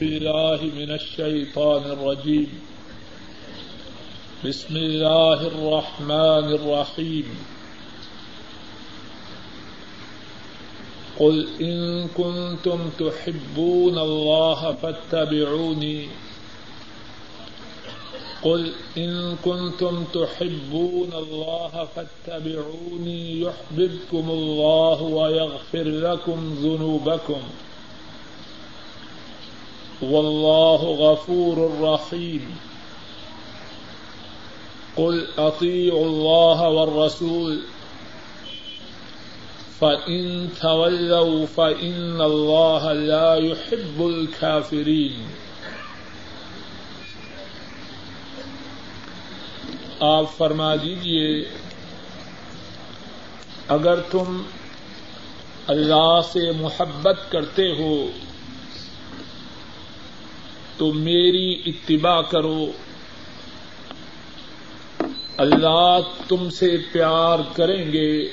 بالله 0.00 0.60
من 0.62 0.90
الشيطان 0.90 1.82
الرجيم. 1.82 2.60
بسم 4.44 4.76
الله 4.76 5.46
الرحمن 5.46 6.46
الرحيم. 6.54 7.24
قل 11.18 11.48
إن 11.60 12.08
كنتم 12.08 12.90
تحبون 12.98 13.98
الله 13.98 14.76
فاتبعوني. 14.82 16.08
قل 18.42 18.72
إن 18.98 19.36
كنتم 19.44 20.04
تحبون 20.04 21.10
الله 21.12 21.88
فاتبعوني 21.96 23.40
يحببكم 23.40 24.30
الله 24.30 25.02
ويغفر 25.02 25.84
لكم 25.84 26.56
ذنوبكم. 26.62 27.40
والله 30.02 30.82
غفور 30.82 31.80
رحيم. 31.80 32.50
قل 34.94 35.26
أطيعوا 35.36 36.04
الله 36.04 36.68
والرسول. 36.68 37.60
فإن 39.78 40.46
تولوا 40.60 41.46
فإن 41.54 42.20
الله 42.20 42.92
لا 42.92 43.34
يحب 43.34 44.06
الكافرين. 44.06 45.26
آپ 50.00 50.24
فرما 50.36 50.74
دیجیے، 50.74 51.44
اگر 53.68 54.00
تم 54.00 54.42
اللہ 55.66 56.20
سے 56.32 56.52
محبت 56.52 57.32
کرتے 57.32 57.72
ہو 57.78 58.10
تو 60.76 60.92
میری 60.92 61.62
اتباع 61.66 62.22
کرو۔ 62.22 62.72
اللہ 65.36 65.98
تم 66.28 66.50
سے 66.50 66.76
پیار 66.92 67.38
کریں 67.56 67.92
گے 67.92 68.28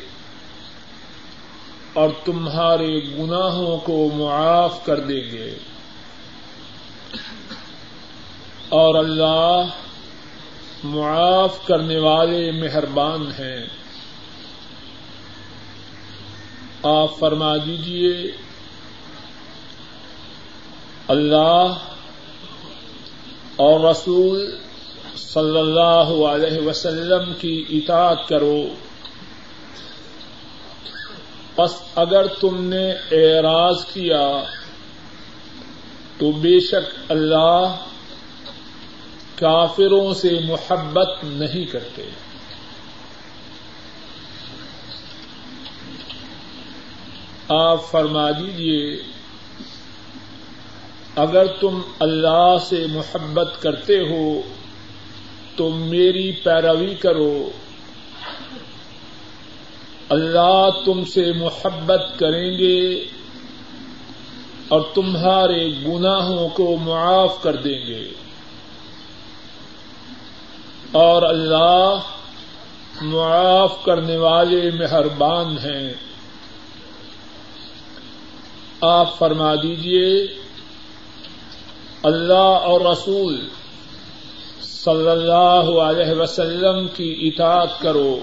اور 1.93 2.09
تمہارے 2.25 2.99
گناہوں 3.17 3.77
کو 3.77 4.09
معاف 4.13 4.85
کر 4.85 4.99
دیں 4.99 5.31
گے۔ 5.31 5.57
اور 8.69 8.95
اللہ 8.95 9.65
معاف 10.83 11.67
کرنے 11.67 11.97
والے 11.97 12.51
مہربان 12.51 13.27
ہیں۔ 13.27 13.65
آپ 16.83 17.19
فرما 17.19 17.57
دیجیے 17.57 18.31
اللہ 21.07 21.92
اور 23.55 23.91
رسول 23.91 24.57
صلی 25.15 25.59
اللہ 25.59 26.25
علیہ 26.25 26.67
وسلم 26.67 27.33
کی 27.39 27.65
اطاعت 27.69 28.27
کرو۔ 28.27 28.63
بس 31.57 31.81
اگر 31.95 32.27
تم 32.27 32.63
نے 32.63 32.91
اعراض 32.91 33.85
کیا، 33.85 34.43
تو 36.17 36.31
بے 36.31 36.59
شک 36.59 37.11
اللہ 37.11 37.75
کافروں 39.35 40.13
سے 40.13 40.39
محبت 40.47 41.09
نہیں 41.23 41.65
کرتے۔ 41.65 42.09
آپ 47.49 47.91
فرما 47.91 48.31
دیجیے 48.31 49.03
اگر 51.15 51.47
تم 51.47 51.81
اللہ 51.99 52.55
سے 52.61 52.85
محبت 52.93 53.61
کرتے 53.61 53.99
ہو 53.99 54.41
تو 55.55 55.69
میری 55.69 56.31
پیروی 56.31 56.95
کرو۔ 56.95 57.49
اللہ 60.09 60.69
تم 60.85 61.05
سے 61.05 61.31
محبت 61.31 62.19
کریں 62.19 62.57
گے 62.57 63.05
اور 64.67 64.81
تمہارے 64.93 65.69
گناہوں 65.69 66.49
کو 66.49 66.77
معاف 66.77 67.43
کر 67.43 67.55
دیں 67.55 67.87
گے۔ 67.87 68.07
اور 70.91 71.21
اللہ 71.21 71.99
معاف 73.01 73.85
کرنے 73.85 74.17
والے 74.17 74.71
مہربان 74.71 75.57
ہیں۔ 75.57 75.93
آپ 78.81 79.17
فرما 79.17 79.55
دیجیے 79.55 80.42
اللہ 82.03 82.33
اور 82.33 82.81
رسول 82.81 83.47
صلی 84.61 85.09
اللہ 85.09 85.81
علیہ 85.81 86.21
وسلم 86.21 86.87
کی 86.87 87.15
اطاعت 87.21 87.79
کرو۔ 87.79 88.19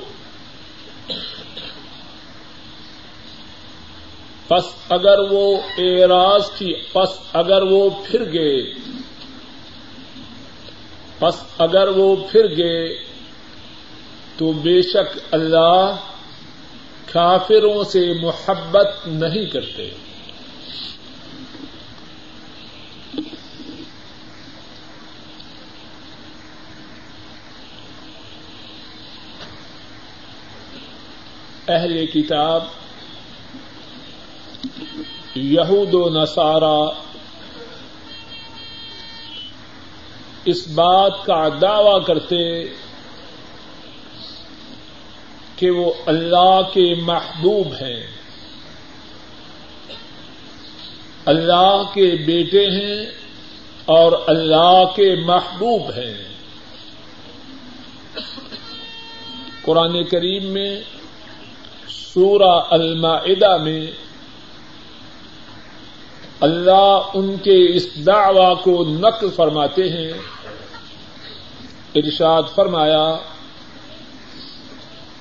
پس 4.48 4.64
اگر 4.88 5.18
وہ 5.18 5.56
اعراض 5.78 6.50
کی 6.50 6.74
پس 6.92 7.08
اگر 7.32 7.62
وہ 7.62 7.90
پھر 7.90 8.32
گئے۔ 8.32 8.74
پس 11.18 11.34
اگر 11.58 11.88
وہ 11.88 12.16
پھر 12.32 12.48
گئے 12.56 12.98
تو 14.36 14.52
بے 14.52 14.82
شک 14.82 15.18
اللہ 15.30 15.96
کافروں 17.12 17.84
سے 17.84 18.12
محبت 18.22 18.88
نہیں 19.06 19.46
کرتے۔ 19.46 19.90
اہل 31.70 32.06
کتاب، 32.06 32.64
یہود 35.34 35.94
و 35.94 36.22
نصارہ، 36.22 36.88
اس 40.44 40.68
بات 40.68 41.12
کا 41.24 41.48
دعوی 41.62 42.04
کرتے 42.04 42.64
کہ 45.56 45.70
وہ 45.70 45.92
اللہ 46.06 46.60
کے 46.72 46.94
محبوب 46.94 47.66
ہیں۔ 47.66 48.06
اللہ 51.24 51.82
کے 51.94 52.16
بیٹے 52.26 52.66
ہیں 52.66 53.06
اور 53.84 54.12
اللہ 54.26 54.84
کے 54.96 55.24
محبوب 55.24 55.82
ہیں۔ 55.90 56.24
قرآن 59.62 60.04
کریم 60.04 60.44
میں 60.46 60.80
سورہ 62.14 62.60
المائدہ 62.70 63.56
میں 63.56 63.86
اللہ 66.40 67.00
ان 67.14 67.36
کے 67.36 67.76
اس 67.76 68.06
دعوی 68.06 68.54
کو 68.62 68.84
نقل 68.84 69.30
فرماتے 69.30 69.88
ہیں۔ 69.88 70.12
ارشاد 71.94 72.42
فرمایا، 72.54 73.16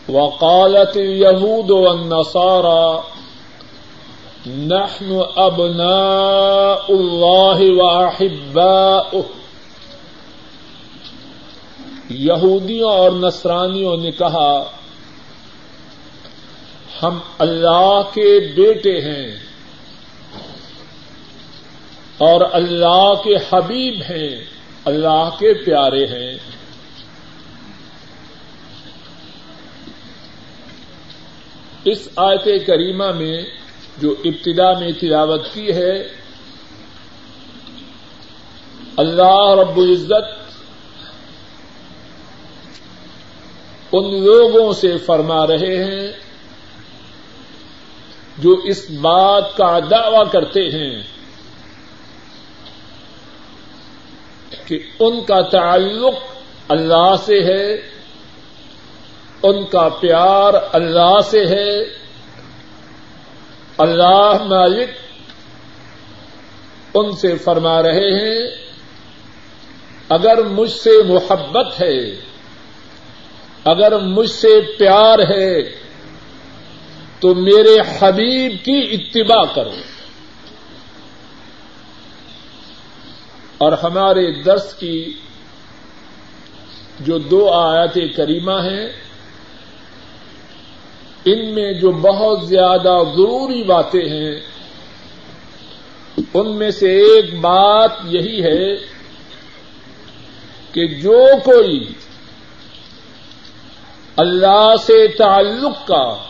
وقالت 0.10 0.98
یہود 0.98 1.72
و 1.72 1.94
نسارا 1.94 3.02
نحن 4.48 5.22
ابناء 5.36 6.76
اللہ 6.90 7.82
واحباؤہ 7.82 9.22
یہودیوں 12.10 12.90
اور 12.90 13.12
نصرانیوں 13.12 13.98
نے 13.98 14.12
کہا 14.12 14.64
ہم 17.04 17.20
اللہ 17.38 18.02
کے 18.14 18.40
بیٹے 18.56 19.02
ہیں 19.02 19.36
اور 22.18 22.42
اللہ 22.52 23.14
کے 23.24 23.36
حبیب 23.36 24.02
ہیں، 24.09 24.46
اللہ 24.85 25.29
کے 25.40 25.53
پیارے 25.53 26.06
ہیں۔ 26.06 26.38
اس 31.85 32.09
آیت 32.16 32.68
کریمہ 32.68 33.12
میں 33.12 33.41
جو 33.97 34.16
ابتدا 34.26 34.79
میں 34.79 34.91
تلاوت 34.91 35.53
کی 35.53 35.72
ہے، 35.73 36.20
اللہ 38.97 39.53
رب 39.62 39.78
العزت 39.78 40.40
ان 43.91 44.23
لوگوں 44.23 44.73
سے 44.73 44.97
فرما 44.97 45.47
رہے 45.47 45.84
ہیں 45.84 46.28
جو 48.40 48.52
اس 48.52 48.90
بات 48.90 49.58
کا 49.58 49.80
دعوی 49.91 50.26
کرتے 50.32 50.62
ہیں 50.62 51.03
کہ 54.66 54.80
ان 55.00 55.24
کا 55.24 55.41
تعلق 55.41 56.14
اللہ 56.70 57.16
سے 57.26 57.40
ہے، 57.44 57.76
ان 59.44 59.66
کا 59.66 59.90
پیار 59.90 60.53
اللہ 60.74 61.20
سے 61.24 61.46
ہے، 61.46 61.82
اللہ 63.78 64.44
مالک 64.44 64.90
ان 66.94 67.12
سے 67.12 67.38
فرما 67.38 67.84
رہے 67.84 68.12
ہیں۔ 68.12 68.56
اگر 70.09 70.44
مجھ 70.44 70.72
سے 70.72 71.03
محبت 71.03 71.82
ہے، 71.82 72.09
اگر 73.64 74.00
مجھ 74.00 74.30
سے 74.30 74.62
پیار 74.78 75.20
ہے 75.20 75.78
تو 77.20 77.36
میرے 77.36 77.78
حبیب 78.00 78.66
کی 78.66 78.82
اتباع 78.92 79.56
کرو۔ 79.56 79.74
اور 83.58 83.72
ہمارے 83.72 84.44
درس 84.44 84.74
کی 84.74 85.14
جو 87.00 87.18
دو 87.18 87.50
آیات 87.50 87.96
کریمہ 88.16 88.52
ہیں، 88.52 88.88
ان 91.26 91.54
میں 91.54 91.74
جو 91.74 91.92
بہت 91.92 92.48
زیادہ 92.48 92.98
ضروری 93.18 93.64
باتیں 93.64 94.10
ہیں، 94.10 94.40
ان 96.34 96.58
میں 96.58 96.72
سے 96.72 96.92
ایک 96.92 97.34
بات 97.34 97.92
یہی 98.04 98.44
ہے 98.44 98.76
کہ 100.72 100.88
جو 100.88 101.26
کوئی 101.46 101.94
اللہ 104.16 104.74
سے 104.82 105.08
تعلق 105.08 105.88
کا 105.88 106.28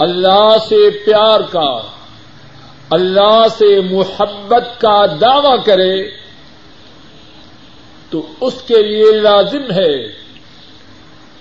اللہ 0.00 0.56
سے 0.68 0.90
پیار 0.90 1.40
کا، 1.40 1.70
اللہ 2.90 3.44
سے 3.58 3.80
محبت 3.80 4.80
کا 4.80 5.06
دعوی 5.06 5.56
کرے 5.64 6.10
تو 8.10 8.26
اس 8.40 8.62
کے 8.66 8.82
لیے 8.82 9.20
لازم 9.20 9.70
ہے 9.70 9.96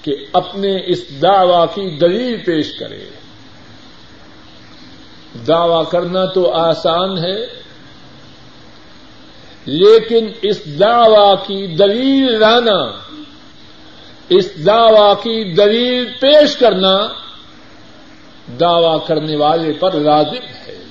کہ 0.01 0.13
اپنے 0.33 0.75
اس 0.85 1.21
دعوی 1.21 1.67
کی 1.73 1.97
دلیل 1.97 2.38
پیش 2.45 2.71
کرے۔ 2.79 3.06
دعوی 5.47 5.83
کرنا 5.91 6.25
تو 6.25 6.51
آسان 6.51 7.17
ہے، 7.17 7.45
لیکن 9.65 10.27
اس 10.41 10.79
دعوی 10.79 11.35
کی 11.47 11.75
دلیل 11.75 12.39
لانا، 12.39 12.79
اس 14.29 14.65
دعوی 14.65 15.13
کی 15.23 15.53
دلیل 15.53 16.06
پیش 16.06 16.56
کرنا 16.57 16.95
دعوی 18.59 18.99
کرنے 19.07 19.35
والے 19.35 19.73
پر 19.73 19.93
لازم 19.93 20.47
ہے۔ 20.47 20.83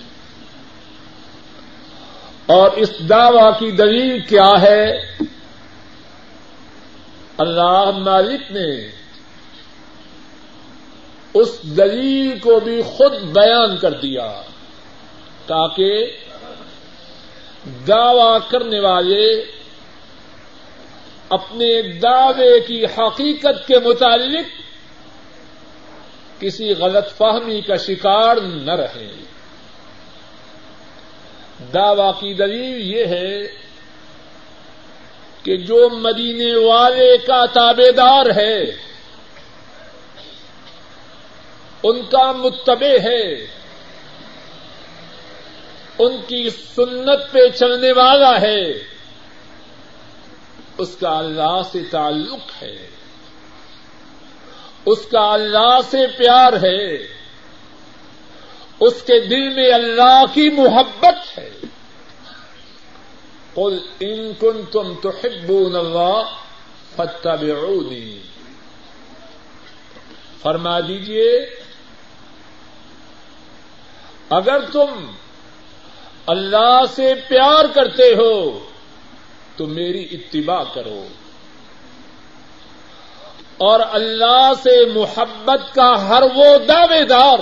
اور 2.47 2.71
اس 2.71 2.91
دعوی 3.09 3.51
کی 3.59 3.71
دلیل 3.71 4.21
کیا 4.21 4.51
ہے؟ 4.63 4.93
اللہ 7.39 7.91
مالک 7.99 8.53
نے 8.53 8.91
اس 11.35 11.63
دلیل 11.63 12.39
کو 12.39 12.61
بھی 12.61 12.83
خود 12.83 13.13
بیان 13.13 13.77
کر 13.77 13.91
دیا 13.91 14.43
تاکہ 15.47 16.17
دعوی 17.89 18.39
کرنے 18.49 18.81
والے 18.81 19.45
اپنے 21.29 21.83
دعوے 21.83 22.61
کی 22.61 22.85
حقیقت 22.85 23.67
کے 23.67 23.79
متعلق 23.79 24.68
کسی 26.41 26.75
غلط 26.75 27.13
فہمی 27.17 27.61
کا 27.61 27.77
شکار 27.77 28.37
نہ 28.37 28.73
رہے۔ 28.73 29.13
دعوی 31.75 32.13
کی 32.21 32.35
دلیل 32.35 32.95
یہ 32.95 33.07
ہے 33.07 33.47
کہ 35.43 35.57
جو 35.57 35.89
مدینے 35.89 36.67
والے 36.67 37.17
کا 37.27 37.47
تابے 37.47 37.93
دار 37.93 38.27
ہے، 38.37 38.63
ان 41.83 42.03
کا 42.03 42.33
متبع 42.33 43.09
ہے، 43.09 43.33
ان 45.99 46.17
کی 46.17 46.51
سنت 46.51 47.33
پہ 47.33 47.49
چلنے 47.49 47.93
والا 47.93 48.41
ہے، 48.41 48.73
اس 50.79 50.97
کا 51.01 51.19
اللہ 51.19 51.61
سے 51.73 51.79
تعلق 51.91 52.63
ہے۔ 52.63 52.98
اس 54.91 55.07
کا 55.11 55.23
اللہ 55.33 55.79
سے 55.91 56.07
پیار 56.17 56.53
ہے 56.63 56.83
اس 58.81 59.03
کے 59.03 59.19
دل 59.21 59.49
میں 59.55 59.73
اللہ 59.73 60.25
کی 60.35 60.49
محبت 60.51 61.39
ہے 61.39 61.49
قل 63.55 63.79
ان 64.01 64.33
کنتم 64.41 64.93
تحبون 65.03 65.77
اللہ 65.77 66.35
فاتبعونی 66.97 68.19
فرما 70.43 70.79
دیجیے 70.81 71.31
اگر 74.31 74.71
تم 74.73 75.07
اللہ 76.27 76.81
سے 76.95 77.13
پیار 77.29 77.65
کرتے 77.75 78.13
ہو 78.15 78.35
تو 79.57 79.67
میری 79.67 80.07
اتباع 80.13 80.63
کرو 80.75 81.03
اور 83.59 83.81
اللہ 83.91 84.51
سے 84.63 84.85
محبت 84.87 85.75
کا 85.75 86.09
ہر 86.09 86.23
وہ 86.23 86.59
دعوے 86.69 87.05
دار 87.05 87.39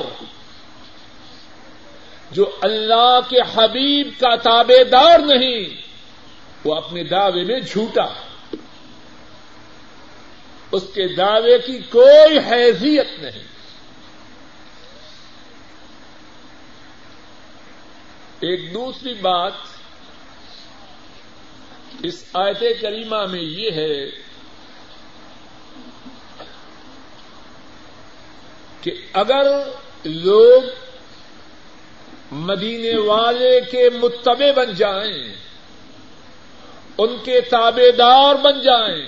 جو 2.30 2.56
اللہ 2.62 3.18
کے 3.28 3.38
حبیب 3.54 4.08
کا 4.20 4.36
تابے 4.36 4.84
دار 4.84 5.18
نہیں، 5.18 5.82
وہ 6.64 6.74
اپنے 6.74 7.04
دعوے 7.04 7.44
میں 7.44 7.60
جھوٹا۔ 7.60 8.06
اس 10.72 10.82
کے 10.94 11.14
دعوے 11.14 11.58
کی 11.58 11.78
کوئی 11.78 12.38
حیثیت 12.38 13.06
نہیں۔ 13.18 13.56
ایک 18.40 18.74
دوسری 18.74 19.14
بات 19.14 19.52
اس 22.02 22.24
آیت 22.34 22.80
کریمہ 22.80 23.26
میں 23.30 23.42
یہ 23.42 23.70
ہے 23.70 24.25
کہ 28.86 28.94
اگر 29.12 29.68
لوگ 30.04 30.62
مدینے 32.32 32.98
والے 32.98 33.60
کے 33.60 33.90
متبع 33.90 34.52
بن 34.56 34.74
جائیں، 34.74 35.34
ان 36.98 37.16
کے 37.24 37.40
تابے 37.40 37.90
دار 37.90 38.34
بن 38.34 38.60
جائیں، 38.60 39.06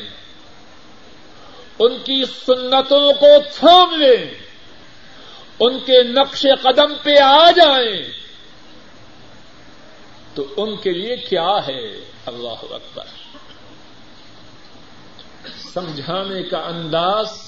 ان 1.78 1.98
کی 2.04 2.24
سنتوں 2.46 3.12
کو 3.12 3.26
تھام 3.54 3.94
لیں، 3.94 4.34
ان 5.60 5.78
کے 5.78 6.02
نقش 6.02 6.46
قدم 6.62 6.94
پہ 7.02 7.18
آ 7.18 7.50
جائیں، 7.50 8.12
تو 10.34 10.46
ان 10.56 10.76
کے 10.76 10.90
لیے 10.90 11.16
کیا 11.16 11.66
ہے؟ 11.66 11.94
اللہ 12.26 12.64
اکبر۔ 12.70 13.04
سمجھانے 15.74 16.42
کا 16.42 16.58
انداز 16.58 17.47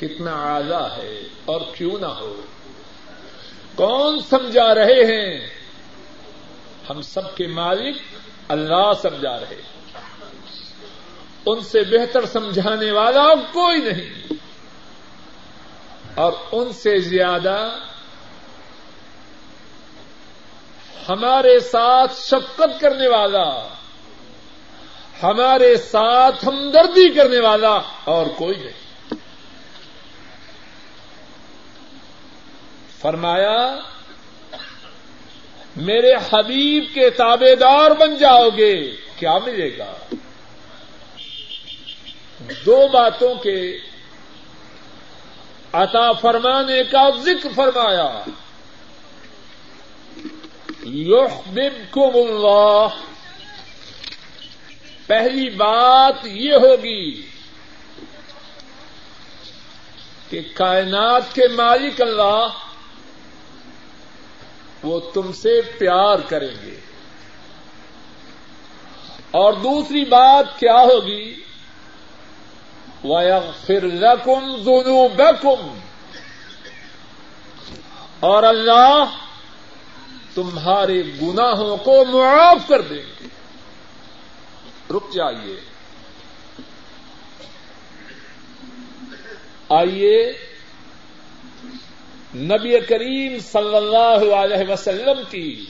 کتنا 0.00 0.54
اعلی 0.54 0.96
ہے 0.96 1.22
اور 1.44 1.60
کیوں 1.74 1.98
نہ 2.00 2.06
ہو۔ 2.06 2.40
کون 3.74 4.20
سمجھا 4.30 4.74
رہے 4.74 5.04
ہیں؟ 5.04 5.46
ہم 6.90 7.02
سب 7.02 7.36
کے 7.36 7.46
مالک 7.46 7.96
اللہ 8.48 8.92
سمجھا 9.02 9.40
رہے 9.40 9.62
ان 11.46 11.60
سے 11.60 11.82
بہتر 11.82 12.26
سمجھانے 12.26 12.90
والا 12.90 13.34
کوئی 13.34 13.78
نہیں۔ 13.78 14.32
اور 16.14 16.32
ان 16.52 16.72
سے 16.72 16.98
زیادہ 16.98 17.76
ہمارے 21.08 21.60
ساتھ 21.60 22.12
شفقت 22.14 22.80
کرنے 22.80 23.08
والا، 23.08 23.68
ہمارے 25.22 25.76
ساتھ 25.76 26.48
ہمدردی 26.48 27.14
کرنے 27.14 27.40
والا 27.40 27.80
اور 28.04 28.26
کوئی 28.26 28.56
نہیں۔ 28.56 28.85
فرمایا، 33.06 33.76
میرے 35.76 36.12
حبیب 36.14 36.84
کے 36.94 37.10
تابے 37.10 37.56
دار 37.56 37.90
بن 37.90 38.16
جاؤ 38.16 38.48
گے۔ 38.56 38.96
کیا 39.16 39.38
ملے 39.38 39.78
گا؟ 39.78 40.14
دو 42.66 42.88
باتوں 42.88 43.34
کے 43.34 43.78
عطا 45.72 46.12
فرمانے 46.12 46.84
کا 46.84 47.10
ذکر 47.22 47.48
فرمایا۔ 47.54 48.22
یحببکم 50.82 52.10
اللہ۔ 52.14 52.86
پہلی 55.06 55.50
بات 55.50 56.14
یہ 56.24 56.52
ہوگی 56.52 57.26
کہ 60.30 60.40
کائنات 60.54 61.34
کے 61.34 61.48
مالک 61.48 62.02
اللہ 62.02 62.48
وہ 64.86 65.00
تم 65.14 65.32
سے 65.32 65.60
پیار 65.78 66.18
کریں 66.18 66.66
گے۔ 66.66 66.80
اور 69.30 69.52
دوسری 69.52 70.04
بات 70.04 70.60
کیا 70.60 70.76
ہوگی؟ 70.76 71.40
وَيَغْفِرْ 73.04 73.82
لَكُمْ 73.82 74.64
ذُنُوبَكُمْ۔ 74.64 75.78
اور 78.20 78.42
اللہ 78.42 79.04
تمہارے 80.34 81.02
گناہوں 81.02 81.76
کو 81.76 82.04
معاف 82.04 82.68
کر 82.68 82.80
دیں 82.80 83.02
گے 83.20 83.28
رک 84.90 85.12
جائیے۔ 85.12 85.60
آئیے۔ 89.68 90.45
نبی 92.34 92.80
کریم 92.80 93.38
صلی 93.38 93.76
اللہ 93.76 94.34
علیہ 94.34 94.72
وسلم 94.72 95.22
کی 95.30 95.66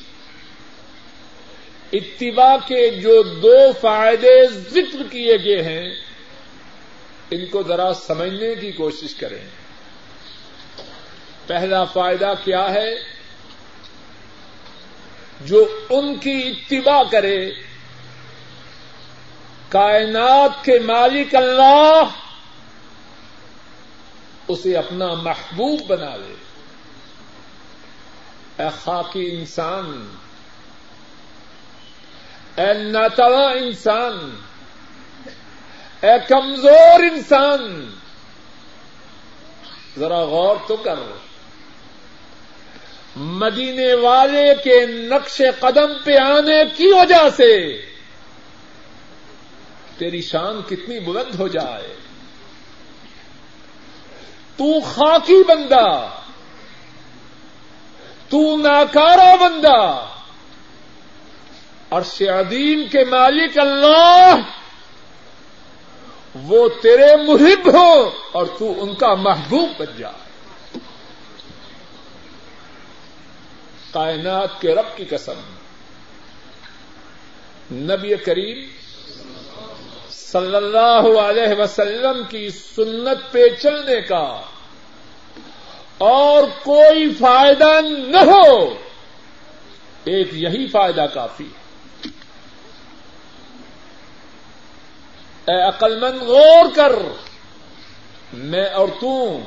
اتباع 1.93 2.57
کے 2.67 2.91
جو 2.91 3.23
دو 3.23 3.73
فائدے 3.81 4.47
ذکر 4.47 5.03
کیے 5.11 5.37
گئے 5.45 5.63
ہیں، 5.63 5.95
ان 7.31 7.47
کو 7.47 7.63
ذرا 7.63 7.93
سمجھنے 7.95 8.55
کی 8.55 8.73
کوشش 8.73 9.15
کریں۔ 9.15 9.49
پہلا 11.47 11.85
فائدہ 11.85 12.33
کیا 12.45 12.75
ہے؟ 12.75 12.95
جو 15.41 15.87
ان 15.91 16.19
کی 16.19 16.43
اتباع 16.43 17.03
کرے، 17.11 17.51
کائنات 19.69 20.65
کے 20.65 20.79
مالک 20.79 21.35
اللہ 21.35 22.03
اسے 24.49 24.77
اپنا 24.77 25.15
محبوب 25.15 25.81
بنا 25.87 26.17
لے۔ 26.17 26.46
اے 28.59 28.67
خاکی 28.85 29.37
انسان، 29.39 30.09
اے 32.57 32.75
ناتوا 32.75 33.51
انسان، 33.51 34.37
اے 36.03 36.11
کمزور 36.29 37.01
انسان، 37.01 37.91
ذرا 39.99 40.21
غور 40.25 40.57
تو 40.69 40.77
کر۔ 40.77 40.99
مدینے 43.17 43.95
والے 43.95 44.55
کے 44.65 44.87
نقش 44.87 45.43
قدم 45.61 45.93
پہ 46.05 46.17
آنے 46.17 46.65
کی 46.77 46.87
وجہ 46.87 47.31
سے 47.37 47.83
تیری 49.99 50.23
شان 50.23 50.63
کتنی 50.63 51.01
بلند 51.01 51.35
ہو 51.41 51.49
جائے۔ 51.49 51.97
تو 54.57 54.81
خاکی 54.81 55.43
بندہ 55.43 56.09
تو 58.31 58.41
ناکارا 58.57 59.35
بندہ 59.41 59.81
اور 61.89 62.03
عظیم 62.31 62.83
کے 62.93 63.05
مالک 63.05 63.59
اللہ، 63.59 64.35
وہ 66.45 66.69
تیرے 66.83 67.11
محب 67.17 67.69
ہو 67.75 67.93
اور 68.33 68.47
تو 68.59 68.73
ان 68.83 68.95
کا 68.95 69.15
محبوب 69.15 69.69
بن 69.79 69.93
جائے 69.99 70.25
کائنات 73.93 74.61
کے 74.61 74.75
رب 74.75 74.97
کی 74.97 75.05
قسم، 75.11 75.39
نبی 77.73 78.17
کریم 78.25 78.59
صلی 80.11 80.57
اللہ 80.57 81.07
علیہ 81.21 81.55
وسلم 81.59 82.23
کی 82.31 82.49
سنت 82.51 83.33
پہ 83.33 83.49
چلنے 83.63 84.01
کا 84.01 84.27
اور 85.99 86.43
کوئی 86.63 87.15
فائدہ 87.15 87.81
نہ 87.89 88.17
ہو، 88.17 88.75
ایک 90.05 90.29
یہی 90.33 90.67
فائدہ 90.67 91.07
کافی 91.15 91.49
اے 95.49 95.69
عقل 95.69 96.01
مند 96.01 96.23
غور 96.23 96.67
کر، 96.75 96.93
میں 98.33 98.69
اور 98.69 98.89
تم 99.01 99.41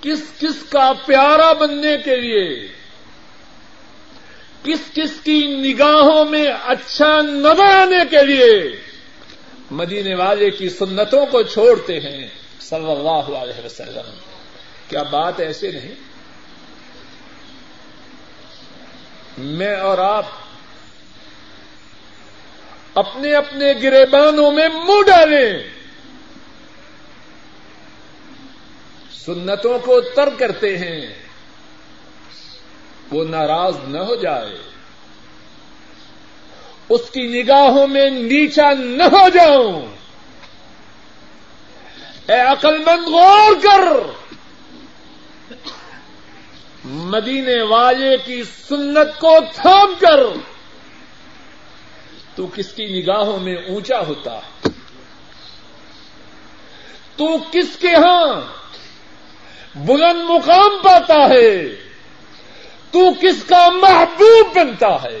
کس 0.00 0.22
کس 0.38 0.62
کا 0.68 0.92
پیارا 1.06 1.52
بننے 1.52 1.96
کے 2.04 2.16
لیے، 2.16 2.68
کس 4.64 4.94
کس 4.94 5.20
کی 5.24 5.46
نگاہوں 5.46 6.24
میں 6.24 6.46
اچھا 6.64 7.20
نظر 7.22 7.64
آنے 7.64 7.98
کے 8.10 8.26
لیے 8.26 8.80
مدینے 9.70 10.14
والے 10.14 10.50
کی 10.50 10.68
سنتوں 10.68 11.26
کو 11.26 11.42
چھوڑتے 11.42 12.00
ہیں۔ 12.00 12.28
صلی 12.68 12.90
اللہ 12.90 13.36
علیہ 13.36 13.66
وسلم۔ 13.66 14.14
کیا 14.88 15.02
بات 15.02 15.40
ایسے 15.40 15.70
نہیں؟ 15.72 15.94
میں 19.38 19.76
اور 19.76 19.98
آپ 19.98 20.26
اپنے 22.94 23.34
اپنے 23.34 23.72
گریبانوں 23.82 24.52
میں 24.52 24.68
منہ 24.68 25.02
ڈالیں۔ 25.06 25.68
سنتوں 29.12 29.78
کو 29.78 30.00
تر 30.00 30.28
کرتے 30.38 30.78
ہیں۔ 30.78 31.14
وہ 33.10 33.24
ناراض 33.24 33.76
نہ 33.88 33.98
ہو 33.98 34.14
جائے۔ 34.14 34.58
اس 36.88 37.00
کی 37.10 37.42
نگاہوں 37.42 37.86
میں 37.86 38.10
نیچا 38.10 38.72
نہ 38.72 39.02
ہو 39.02 39.28
جاؤں۔ 39.28 40.03
اے 42.28 42.40
عقل 42.40 42.78
مند 42.78 43.08
غور 43.08 43.54
کر۔ 43.62 43.92
مدینے 46.84 47.62
والے 47.62 48.16
کی 48.16 48.42
سنت 48.42 49.20
کو 49.20 49.38
تھام 49.54 49.94
کر۔ 50.00 50.20
تو 52.34 52.46
کس 52.46 52.72
کی 52.72 53.02
نگاہوں 53.02 53.38
میں 53.38 53.54
اونچا 53.54 54.00
ہوتا؟ 54.00 54.38
ہے 54.38 54.68
تو 57.16 57.38
کس 57.52 57.76
کے 57.80 57.94
ہاں 57.94 58.40
بلند 59.74 60.30
مقام 60.30 60.78
پاتا 60.82 61.28
ہے؟ 61.28 61.68
تو 62.90 63.12
کس 63.20 63.44
کا 63.44 63.68
محبوب 63.70 64.56
بنتا 64.56 65.02
ہے؟ 65.02 65.18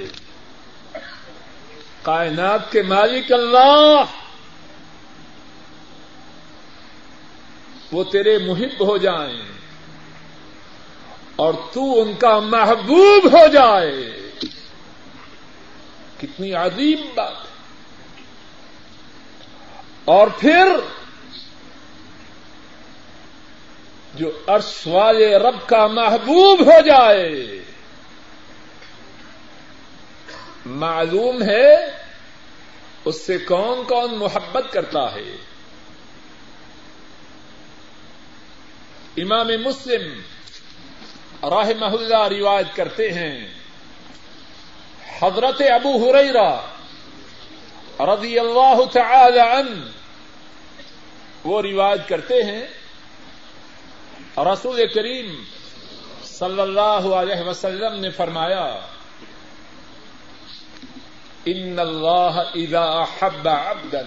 کائنات 2.02 2.72
کے 2.72 2.82
مالک 2.82 3.32
اللہ۔ 3.32 4.04
وہ 7.94 8.04
تیرے 8.04 8.38
محب 8.38 8.88
ہو 8.88 8.96
جائیں 8.96 9.42
اور 11.36 11.54
تو 11.72 12.02
ان 12.02 12.14
کا 12.14 12.38
محبوب 12.38 13.32
ہو 13.32 13.46
جائے۔ 13.46 14.30
کتنی 16.20 16.52
عظیم 16.52 17.00
بات 17.14 17.32
ہے۔ 17.32 17.54
اور 20.04 20.28
پھر 20.38 20.68
جو 24.14 24.30
عرش 24.46 24.86
والے 24.86 25.36
رب 25.36 25.68
کا 25.68 25.86
محبوب 25.86 26.60
ہو 26.60 26.80
جائے۔ 26.86 27.64
معلوم 30.66 31.42
ہے 31.42 31.74
اس 33.04 33.26
سے 33.26 33.38
کون 33.38 33.84
کون 33.88 34.18
محبت 34.18 34.72
کرتا 34.72 35.14
ہے۔ 35.14 35.53
امام 39.16 39.46
مسلم 39.46 40.20
راہ 41.42 41.70
اللہ 41.80 42.28
روایت 42.28 42.76
کرتے 42.76 43.12
ہیں۔ 43.12 43.48
حضرت 45.22 45.60
ابو 45.60 46.10
ہریرا 46.10 46.60
رضی 48.14 48.38
اللہ 48.38 48.84
تعالی 48.92 49.40
عنہ 49.40 49.90
وہ 51.44 51.62
روایت 51.62 52.08
کرتے 52.08 52.42
ہیں۔ 52.42 52.66
رسول 54.38 54.86
کریم 54.94 55.44
صلی 56.24 56.60
اللہ 56.60 57.06
علیہ 57.14 57.48
وسلم 57.48 58.00
نے 58.00 58.10
فرمایا، 58.10 58.80
ان 61.44 61.78
اللہ 61.78 62.42
اذا 62.54 62.84
احب 62.84 63.48
عبدا 63.48 64.00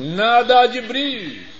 نادا 0.00 0.64
جبریل 0.64 1.53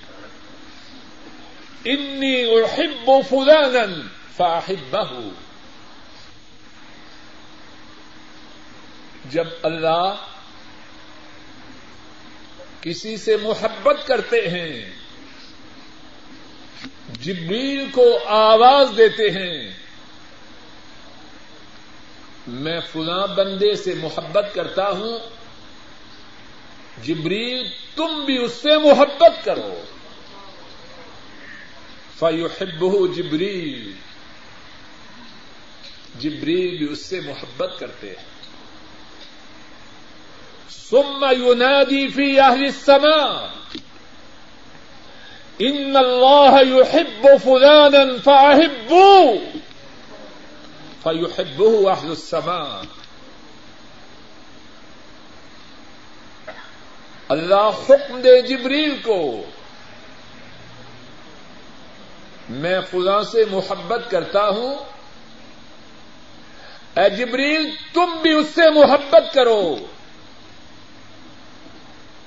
انی 1.85 2.45
احب 2.45 3.11
فلانا 3.29 4.09
فاحبہ 4.37 5.29
جب 9.31 9.45
اللہ 9.63 10.15
کسی 12.81 13.17
سے 13.17 13.37
محبت 13.37 14.07
کرتے 14.07 14.49
ہیں، 14.49 14.91
جبریل 17.21 17.91
کو 17.91 18.19
آواز 18.27 18.89
دیتے 18.97 19.31
ہیں، 19.31 19.75
میں 22.47 22.81
فلاں 22.93 23.27
بندے 23.27 23.75
سے 23.75 23.95
محبت 23.95 24.55
کرتا 24.55 24.91
ہوں، 24.91 25.19
جبریل 27.05 27.69
تم 27.97 28.25
بھی 28.27 28.45
اس 28.45 28.53
سے 28.53 28.79
محبت 28.79 29.45
کرو۔ 29.45 29.85
فیحبہ 32.19 33.15
جبریل 33.15 33.93
جبریل 36.19 36.77
بھی 36.77 36.93
اس 36.93 37.07
سے 37.07 37.21
محبت 37.21 37.73
کرتے 37.79 38.09
ہیں۔ 38.09 38.35
ثم 40.91 41.27
ينادي 41.39 42.09
في 42.09 42.41
اهل 42.41 42.65
السماء 42.65 43.47
ان 45.59 45.97
اللہ 45.97 46.79
يحب 46.79 47.27
فلانا 47.45 48.23
فاحبوا 48.25 49.59
فیحبہ 51.03 51.91
اہل 51.91 52.09
السماء۔ 52.09 52.81
اللہ 57.29 57.71
حکم 57.89 58.21
دے 58.21 58.43
جبریل 58.43 58.97
کو۔ 59.03 59.45
میں 62.49 62.81
فلاں 62.91 63.23
سے 63.23 63.45
محبت 63.51 64.11
کرتا 64.11 64.49
ہوں۔ 64.49 64.75
اے 66.97 67.11
جبریل، 67.11 67.71
تم 67.93 68.17
بھی 68.23 68.33
اس 68.33 68.47
سے 68.55 68.71
محبت 68.71 69.35
کرو۔ 69.35 69.77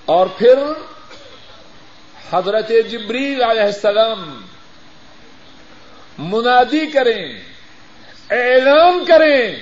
اور 0.05 0.27
پھر 0.37 0.53
حضرت 2.31 2.71
جبریل 2.91 3.43
علیہ 3.43 3.63
السلام 3.63 4.45
منادی 6.17 6.91
کریں، 6.91 7.39
اعلان 8.29 9.05
کریں 9.05 9.55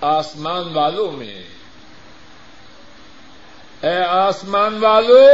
آسمان 0.00 0.72
والوں 0.72 1.12
میں۔ 1.12 1.42
اے 3.82 4.04
آسمان 4.08 4.78
والو 4.78 5.26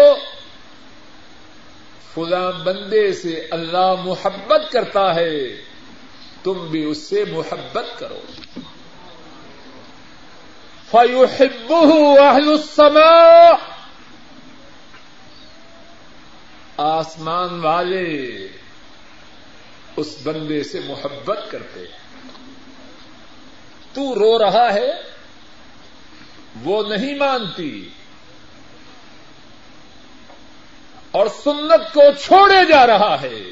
فلاں 2.18 2.52
بندے 2.52 3.12
سے 3.12 3.46
اللہ 3.50 3.94
محبت 4.04 4.72
کرتا 4.72 5.14
ہے، 5.14 5.62
تم 6.42 6.68
بھی 6.70 6.84
اس 6.84 6.98
سے 6.98 7.25
محبت 7.25 7.98
کرو۔ 7.98 8.20
اہل 12.20 12.48
السماء۔ 12.48 13.50
آسمان 16.76 17.60
والے 17.60 18.48
اس 19.96 20.18
بندے 20.22 20.62
سے 20.62 20.80
محبت 20.80 21.38
کرتے۔ 21.50 21.84
تو 23.92 24.14
رو 24.14 24.38
رہا 24.38 24.75
ہے، 24.75 24.90
وہ 26.64 26.82
نہیں 26.88 27.14
مانتی۔ 27.14 27.88
اور 31.10 31.26
سنت 31.26 31.94
کو 31.94 32.02
چھوڑے 32.24 32.64
جا 32.64 32.86
رہا 32.86 33.16
ہے۔ 33.22 33.42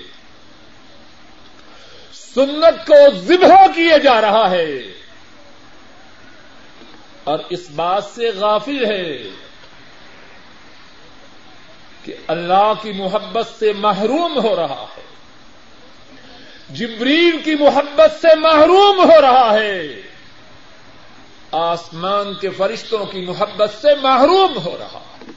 سنت 2.12 2.86
کو 2.86 2.94
ذبح 3.14 3.66
کیے 3.75 3.98
جا 3.98 4.20
رہا 4.20 4.50
ہے۔ 4.50 4.78
اور 7.25 7.38
اس 7.50 7.70
بات 7.70 8.04
سے 8.04 8.30
غافل 8.36 8.84
ہے 8.84 9.30
کہ 12.04 12.14
اللہ 12.26 12.72
کی 12.82 12.92
محبت 12.92 13.46
سے 13.58 13.72
محروم 13.72 14.38
ہو 14.44 14.56
رہا 14.56 14.86
ہے۔ 14.96 15.02
جبریل 16.68 17.42
کی 17.44 17.54
محبت 17.54 18.22
سے 18.22 18.34
محروم 18.36 19.04
ہو 19.04 19.20
رہا 19.20 19.54
ہے۔ 19.54 20.02
آسمان 21.52 22.34
کے 22.34 22.50
فرشتوں 22.50 23.04
کی 23.06 23.20
محبت 23.20 23.70
سے 23.80 23.88
محروم 24.02 24.58
ہو 24.64 24.78
رہا 24.78 25.00
ہے۔ 25.20 25.30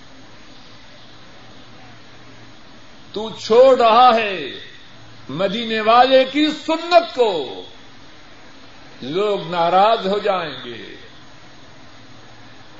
تو 3.13 3.29
چھوڑ 3.29 3.77
رہا 3.77 4.15
ہے 4.15 4.59
مدینے 5.29 5.81
والے 5.81 6.25
کی 6.25 6.47
سنت 6.65 7.15
کو۔ 7.15 7.63
لوگ 9.01 9.51
ناراض 9.51 10.07
ہو 10.07 10.17
جائیں 10.17 10.63
گے۔ 10.65 10.95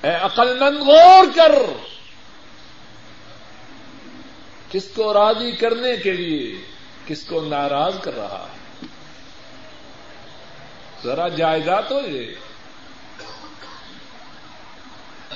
اے 0.04 0.10
عقل 0.10 0.60
مند 0.60 0.78
غور 0.78 1.36
کر۔ 1.36 1.52
کس 4.72 4.90
کو 4.96 5.14
راضی 5.14 5.52
کرنے 5.52 5.98
کے 5.98 6.12
لیے 6.12 6.62
کس 7.08 7.24
کو 7.24 7.42
ناراض 7.42 8.00
کر 8.02 8.16
رہا 8.16 8.48
ہے؟ 8.52 8.86
ذرا 11.04 11.28
جائزہ 11.28 11.82
تو 11.90 12.00
یہ 12.08 12.36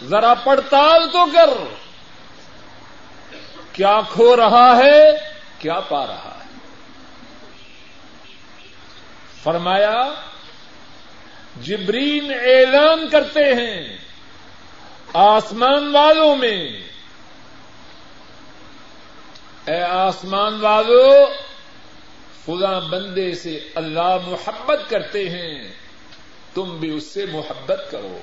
ذرا 0.03 0.33
پڑتال 0.33 1.09
تو 1.09 1.25
کر۔ 1.25 1.82
کیا 3.73 4.01
کھو 4.09 4.35
رہا 4.35 4.77
ہے؟ 4.77 5.01
کیا 5.59 5.79
پا 5.79 6.07
رہا 6.07 6.37
ہے؟ 6.39 6.43
فرمایا 9.43 10.13
جبرین 11.61 12.33
اعلان 12.33 13.09
کرتے 13.09 13.39
ہیں 13.39 13.97
آسمان 15.13 15.95
والوں 15.95 16.35
میں۔ 16.35 16.83
اے 19.65 19.81
آسمان 19.81 20.59
والوں 20.59 21.25
خدا 22.45 22.79
بندے 22.79 23.35
سے 23.35 23.59
اللہ 23.75 24.17
محبت 24.27 24.89
کرتے 24.89 25.29
ہیں، 25.29 25.73
تم 26.53 26.77
بھی 26.77 26.95
اس 26.95 27.05
سے 27.05 27.25
محبت 27.25 27.81
کرو۔ 27.91 28.19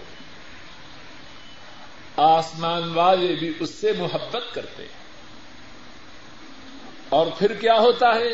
آسمان 2.16 2.94
والے 2.94 3.34
بھی 3.34 3.52
اس 3.60 3.70
سے 3.70 3.92
محبت 3.92 4.54
کرتے 4.54 4.82
ہیں۔ 4.82 4.99
اور 7.11 7.27
پھر 7.38 7.53
کیا 7.61 7.75
ہوتا 7.79 8.14
ہے؟ 8.14 8.33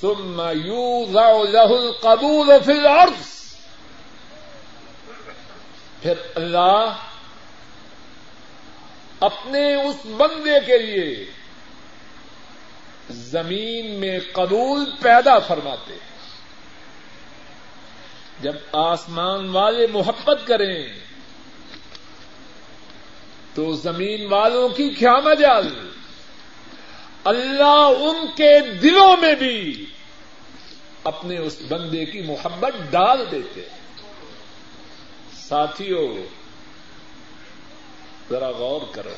ثم 0.00 0.40
يوضع 0.40 1.28
له 1.42 1.70
القبول 1.74 2.48
في 2.64 2.72
الارض 2.72 3.32
پھر 6.02 6.18
اللہ 6.34 6.96
اپنے 9.20 9.62
اس 9.74 10.04
بندے 10.16 10.58
کے 10.66 10.78
لیے 10.78 11.06
زمین 13.10 13.94
میں 14.00 14.18
قبول 14.32 14.84
پیدا 15.00 15.38
فرماتے 15.38 15.98
جب 18.40 18.56
آسمان 18.72 19.48
والے 19.48 19.86
محبت 19.86 20.46
کریں، 20.46 20.84
تو 23.54 23.72
زمین 23.72 24.26
والوں 24.32 24.68
کی 24.68 24.88
کیا 24.94 25.18
مجال؟ 25.24 25.68
اللہ 27.24 27.90
ان 28.00 28.26
کے 28.26 28.60
دلوں 28.60 29.16
میں 29.16 29.34
بھی 29.34 29.86
اپنے 31.04 31.38
اس 31.38 31.56
بندے 31.68 32.04
کی 32.04 32.22
محبت 32.22 32.74
ڈال 32.90 33.30
دیتے 33.30 33.68
ساتھیوں 35.32 36.08
ذرا 38.30 38.50
غور 38.50 38.80
کرو۔ 38.92 39.14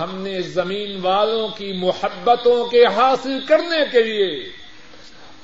ہم 0.00 0.18
نے 0.22 0.40
زمین 0.40 1.00
والوں 1.02 1.48
کی 1.48 1.72
محبتوں 1.72 2.66
کے 2.66 2.84
حاصل 2.86 3.46
کرنے 3.46 3.78
کے 3.92 4.02
لیے 4.02 4.52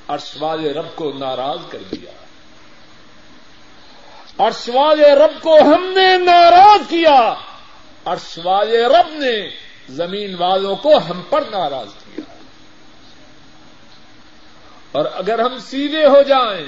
عرش 0.07 0.37
والے 0.39 0.73
رب 0.73 0.95
کو 0.95 1.11
ناراض 1.11 1.59
کر 1.69 1.79
دیا۔ 1.91 2.11
عرش 4.37 4.69
والے 4.73 5.15
رب 5.15 5.41
کو 5.41 5.61
ہم 5.61 5.93
نے 5.95 6.17
ناراض 6.17 6.89
کیا۔ 6.89 7.33
عرش 8.05 8.39
والے 8.43 8.83
رب 8.85 9.13
نے 9.13 9.68
زمین 9.95 10.35
والوں 10.35 10.75
کو 10.75 10.97
ہم 11.09 11.21
پر 11.29 11.41
ناراض 11.51 11.93
کیا 11.95 12.23
اور 14.91 15.05
اگر 15.13 15.39
ہم 15.39 15.57
سیدھے 15.59 16.05
ہو 16.05 16.21
جائیں، 16.27 16.67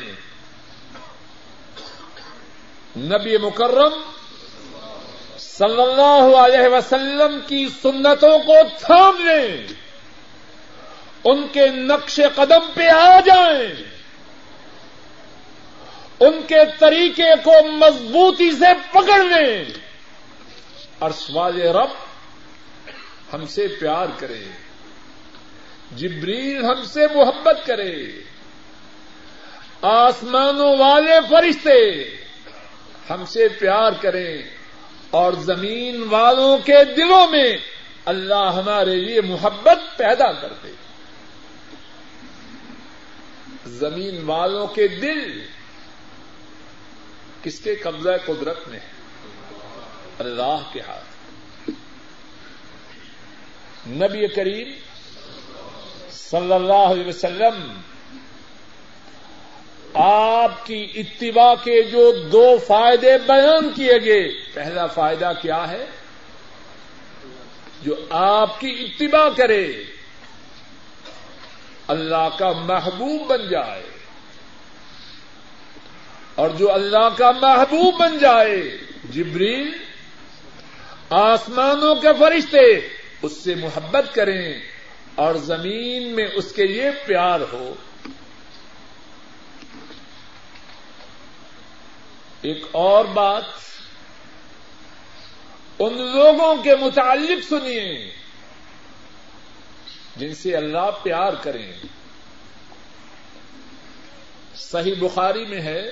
نبی 2.98 3.38
مکرم 3.44 3.94
صلی 5.40 5.82
اللہ 5.82 6.36
علیہ 6.38 6.68
وسلم 6.74 7.40
کی 7.48 7.66
سنتوں 7.82 8.38
کو 8.40 8.58
تھام 8.80 9.22
لیں 9.26 9.68
ان 11.26 11.48
کے 11.54 11.68
نقش 11.70 12.20
قدم 12.36 12.70
پہ 12.74 12.88
آ 12.90 13.20
جائیں، 13.26 13.72
ان 16.20 16.42
کے 16.48 16.64
طریقے 16.80 17.34
کو 17.44 17.54
مضبوطی 17.68 18.52
سے 18.52 18.74
پکڑ 18.92 19.20
لیں 19.24 19.64
اور 21.00 21.12
سوال 21.18 21.62
رب 21.78 22.00
ہم 23.34 23.46
سے 23.46 23.68
پیار 23.68 24.06
کرے۔ 24.20 24.44
جبریل 25.92 26.66
ہم 26.66 26.84
سے 26.84 27.08
محبت 27.16 27.68
کرے۔ 27.68 28.22
آسمانوں 29.82 30.78
والے 30.78 31.12
فرشتے 31.30 32.02
ہم 33.10 33.26
سے 33.26 33.48
پیار 33.48 33.92
کریں 34.02 34.38
اور 35.10 35.34
زمین 35.34 36.04
والوں 36.10 36.58
کے 36.58 36.84
دلوں 36.98 37.28
میں 37.32 37.58
اللہ 38.06 38.52
ہمارے 38.56 38.96
لیے 38.96 39.22
محبت 39.22 39.98
پیدا 39.98 40.32
کر 40.32 40.54
دے۔ 40.64 40.72
زمین 43.66 44.24
والوں 44.26 44.68
کے 44.68 44.88
دل 44.88 45.46
کس 47.44 47.60
کے 47.60 47.76
قبضہ 47.76 48.10
قدرت 48.26 48.68
میں؟ 48.68 48.80
ہے 48.80 49.02
اللہ 50.20 50.70
کے 50.74 50.82
ہاتھ۔ 50.82 51.11
نبی 53.88 54.28
کریم 54.28 54.68
صلی 56.12 56.54
اللہ 56.54 56.74
علیہ 56.74 57.08
وسلم، 57.08 57.74
آپ 59.94 60.66
کی 60.66 60.92
اتباع 60.96 61.54
کے 61.64 61.84
جو 61.84 62.12
دو 62.12 62.58
فائدے 62.68 63.18
بیان 63.18 63.70
کیے 63.76 63.94
گئے، 64.06 64.28
پہلا 64.54 64.88
فائدہ 64.88 65.32
کیا 65.42 65.70
ہے؟ 65.70 65.86
جو 67.82 67.96
آپ 68.10 68.60
کی 68.60 68.70
اتباع 68.70 69.30
کرے، 69.38 69.84
اللہ 71.88 72.30
کا 72.40 72.52
محبوب 72.52 73.28
بن 73.28 73.50
جائے۔ 73.50 73.84
اور 76.36 76.50
جو 76.50 76.74
اللہ 76.74 77.10
کا 77.18 77.32
محبوب 77.32 78.00
بن 78.00 78.18
جائے، 78.18 78.78
جبریل 79.10 79.72
آسمانوں 81.10 81.96
کے 81.96 82.08
فرشتے 82.20 83.01
اس 83.22 83.38
سے 83.44 83.56
محبت 83.56 84.16
کریں 84.16 84.60
اور 85.16 85.36
زمین 85.36 86.16
میں 86.16 86.28
اس 86.34 86.52
کے 86.56 86.68
لیے 86.68 86.86
پیار 87.06 87.40
ہو۔ 87.54 87.74
ایک 92.42 92.66
اور 92.72 93.06
بات، 93.06 93.44
ان 95.80 95.94
لوگوں 95.94 96.64
کے 96.64 96.76
متعلق 96.76 97.48
سنیے 97.50 98.12
جن 100.16 100.36
سے 100.36 100.56
اللہ 100.56 100.92
پیار 101.04 101.34
کریں۔ 101.34 101.74
صحیح 104.56 104.96
بخاری 105.00 105.46
میں 105.46 105.62
ہے، 105.62 105.92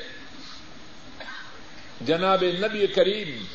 جناب 2.01 2.43
نبی 2.43 2.87
کریم 2.87 3.45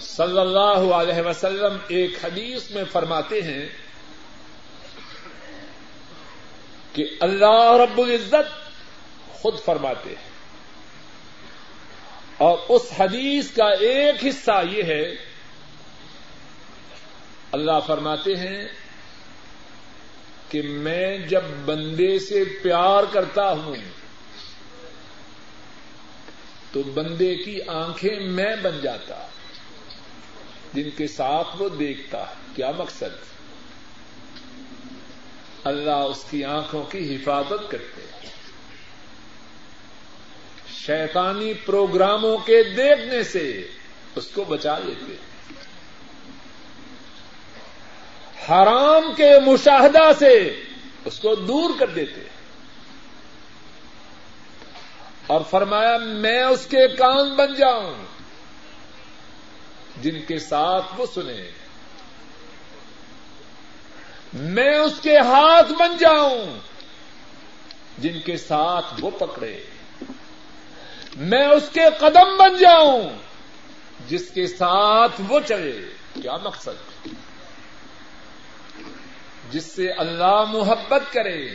صلی 0.00 0.38
اللہ 0.38 0.94
علیہ 0.94 1.22
وسلم 1.26 1.76
ایک 1.88 2.24
حدیث 2.24 2.70
میں 2.70 2.84
فرماتے 2.92 3.42
ہیں 3.42 3.68
کہ 6.92 7.04
اللہ 7.20 7.72
رب 7.72 8.00
العزت 8.00 8.70
خود 9.28 9.58
فرماتے 9.64 10.10
ہیں۔ 10.10 10.30
اور 12.36 12.58
اس 12.68 12.82
حدیث 12.98 13.50
کا 13.50 13.68
ایک 13.68 14.26
حصہ 14.26 14.62
یہ 14.70 14.82
ہے، 14.82 15.12
اللہ 17.52 17.78
فرماتے 17.86 18.36
ہیں 18.36 18.68
کہ 20.48 20.62
میں 20.62 21.18
جب 21.18 21.42
بندے 21.64 22.18
سے 22.18 22.44
پیار 22.62 23.02
کرتا 23.12 23.50
ہوں 23.50 23.76
تو 26.72 26.82
بندے 26.82 27.34
کی 27.34 27.62
آنکھیں 27.66 28.20
میں 28.20 28.56
بن 28.62 28.80
جاتا۔ 28.82 29.26
جن 30.76 30.90
کے 30.96 31.06
ساتھ 31.06 31.62
وہ 31.62 31.68
دیکھتا 31.68 32.20
ہے، 32.20 32.34
کیا 32.56 32.70
مقصد؟ 32.78 33.26
اللہ 35.64 35.90
اس 35.90 36.24
کی 36.30 36.44
آنکھوں 36.44 36.82
کی 36.82 37.16
حفاظت 37.16 37.70
کرتے 37.70 38.02
ہیں۔ 38.02 38.30
شیطانی 40.86 41.54
پروگراموں 41.54 42.38
کے 42.38 42.62
دیکھنے 42.62 43.22
سے 43.22 43.68
اس 44.14 44.26
کو 44.26 44.44
بچا 44.44 44.78
لیتے 44.78 45.16
حرام 48.48 49.14
کے 49.16 49.30
مشاہدہ 49.46 50.10
سے 50.18 50.62
اس 51.04 51.18
کو 51.18 51.34
دور 51.34 51.70
کر 51.78 51.86
دیتے 51.86 52.20
اور 55.26 55.40
فرمایا، 55.50 55.96
میں 55.96 56.42
اس 56.42 56.66
کے 56.66 56.88
کان 56.88 57.34
بن 57.34 57.54
جاؤں۔ 57.54 58.05
جن 60.02 60.20
کے 60.28 60.38
ساتھ 60.38 60.86
وہ 60.96 61.06
سنے 61.14 61.50
میں 64.34 64.78
اس 64.78 64.92
کے 65.02 65.18
ہاتھ 65.18 65.72
بن 65.72 65.96
جاؤں، 65.96 66.46
جن 67.98 68.20
کے 68.20 68.36
ساتھ 68.36 68.86
وہ 69.00 69.10
پکڑے۔ 69.10 69.64
میں 71.16 71.46
اس 71.46 71.68
کے 71.72 71.80
قدم 71.98 72.36
بن 72.36 72.56
جاؤں، 72.56 73.10
جس 74.08 74.30
کے 74.34 74.46
ساتھ 74.46 75.20
وہ 75.28 75.40
چلے۔ 75.48 75.88
کیا 76.22 76.36
مقصد؟ 76.36 77.08
جس 79.50 79.64
سے 79.64 79.90
اللہ 79.90 80.44
محبت 80.48 81.12
کرے۔ 81.12 81.48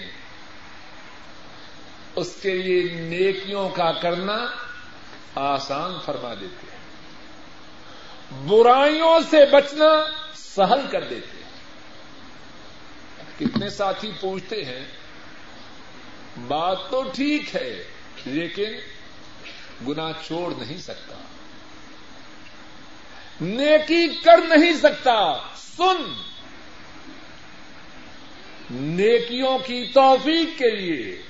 اس 2.16 2.36
کے 2.42 2.50
لیے 2.50 3.02
نیکیوں 3.02 3.70
کا 3.70 3.92
کرنا 3.92 4.38
آسان 5.36 5.92
فرما 6.06 6.34
دیتے 6.34 6.71
برائیوں 8.32 9.20
سے 9.30 9.46
بچنا 9.46 9.86
سہل 10.36 10.88
کر 10.92 11.04
دیتے 11.04 11.38
ہیں۔ 11.38 11.52
کتنے 13.40 13.70
ساتھی 13.70 14.12
پوچھتے 14.20 14.66
ہیں، 14.66 14.86
بات 16.48 16.78
تو 16.90 17.04
ٹھیک 17.16 17.56
ہے، 17.56 17.84
لیکن 18.26 18.74
گنا 19.88 20.12
چھوڑ 20.28 20.54
نہیں 20.58 20.78
سکتا۔ 20.78 21.16
نیکی 23.42 24.08
کر 24.08 24.58
نہیں 24.58 24.74
سکتا، 24.74 25.34
سن۔ 25.56 26.14
نیکیوں 28.72 29.60
کی 29.60 29.86
توفیق 29.94 30.60
کے 30.60 30.70
لیے، 30.70 31.22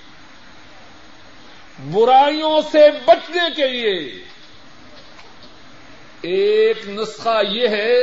برائیوں 1.91 2.61
سے 2.71 2.87
بچنے 3.05 3.43
کے 3.55 3.67
لیے۔ 3.67 4.23
ایک 6.21 6.89
نسخہ 6.89 7.41
یہ 7.49 7.67
ہے 7.67 7.97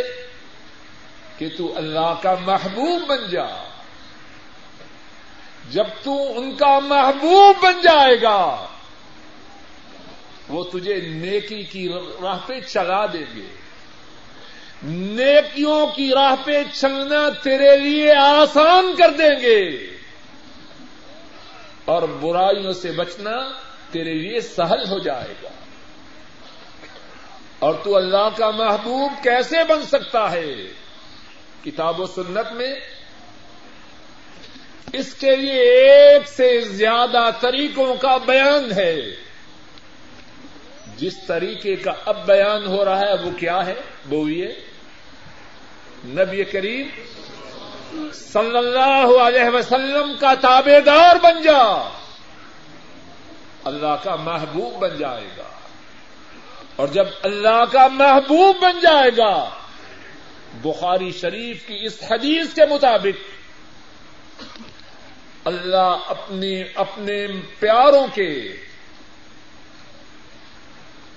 کہ 1.38 1.48
تو 1.59 1.76
اللہ 1.76 2.14
کا 2.22 2.35
محبوب 2.35 3.02
بن 3.07 3.31
جا۔ 3.31 3.68
جب 5.70 5.85
تو 6.02 6.38
ان 6.38 6.54
کا 6.54 6.78
محبوب 6.78 7.57
بن 7.62 7.81
جائے 7.83 8.22
گا، 8.22 8.66
وہ 10.48 10.64
تجھے 10.64 11.00
نیکی 11.00 11.62
کی 11.62 11.88
راہ 12.22 12.38
پہ 12.46 12.61
چلا 12.61 13.07
دیں 13.07 13.37
گے۔ 13.37 13.46
نیکیوں 14.83 15.87
کی 15.87 16.11
راہ 16.11 16.35
پہ 16.44 16.62
چلنا 16.72 17.28
تیرے 17.42 17.76
لیے 17.76 18.12
آسان 18.12 18.94
کر 18.98 19.11
دیں 19.11 19.40
گے۔ 19.40 19.96
اور 21.85 22.02
برائیوں 22.02 22.72
سے 22.72 22.90
بچنا 22.90 23.33
تیرے 23.90 24.14
لیے 24.14 24.40
سہل 24.40 24.90
ہو 24.90 24.98
جائے 24.98 25.35
گا۔ 25.42 25.48
اور 27.58 27.74
تو 27.84 27.96
اللہ 27.96 28.28
کا 28.36 28.50
محبوب 28.50 29.12
کیسے 29.22 29.56
بن 29.64 29.82
سکتا 29.82 30.32
ہے؟ 30.32 30.54
کتاب 31.64 32.00
و 32.00 32.06
سنت 32.06 32.52
میں 32.52 32.74
اس 34.92 35.14
کے 35.14 35.36
لیے 35.36 35.60
ایک 35.60 36.28
سے 36.28 36.60
زیادہ 36.60 37.30
طریقوں 37.40 37.94
کا 37.94 38.16
بیان 38.16 38.72
ہے۔ 38.76 38.96
جس 40.96 41.26
طریقے 41.26 41.76
کا 41.76 41.92
اب 42.04 42.26
بیان 42.26 42.66
ہو 42.66 42.84
رہا 42.84 43.00
ہے 43.00 43.14
وہ 43.14 43.30
کیا 43.30 43.66
ہے؟ 43.66 43.74
وہ 44.10 44.30
یہ 44.30 44.48
نبی 46.04 46.44
کریم 46.44 46.88
صلی 48.12 48.58
اللہ 48.58 49.20
علیہ 49.20 49.56
وسلم 49.56 50.12
کا 50.20 50.34
تابے 50.34 50.80
دار 50.80 51.16
بن 51.22 51.42
جا۔ 51.42 51.90
اللہ 53.64 53.96
کا 54.04 54.16
محبوب 54.16 54.78
بن 54.78 54.98
جائے 54.98 55.28
گا۔ 55.38 55.47
اور 56.78 56.88
جب 56.88 57.04
اللہ 57.22 57.64
کا 57.72 57.88
محبوب 57.88 58.56
بن 58.60 58.80
جائے 58.80 59.10
گا، 59.16 59.50
بخاری 60.62 61.12
شریف 61.12 61.66
کی 61.66 61.78
اس 61.82 61.98
حدیث 62.10 62.54
کے 62.54 62.62
مطابق 62.70 63.38
اللہ 65.44 65.96
اپنی، 66.06 66.62
اپنے 66.74 67.26
پیاروں 67.58 68.06
کے 68.14 68.56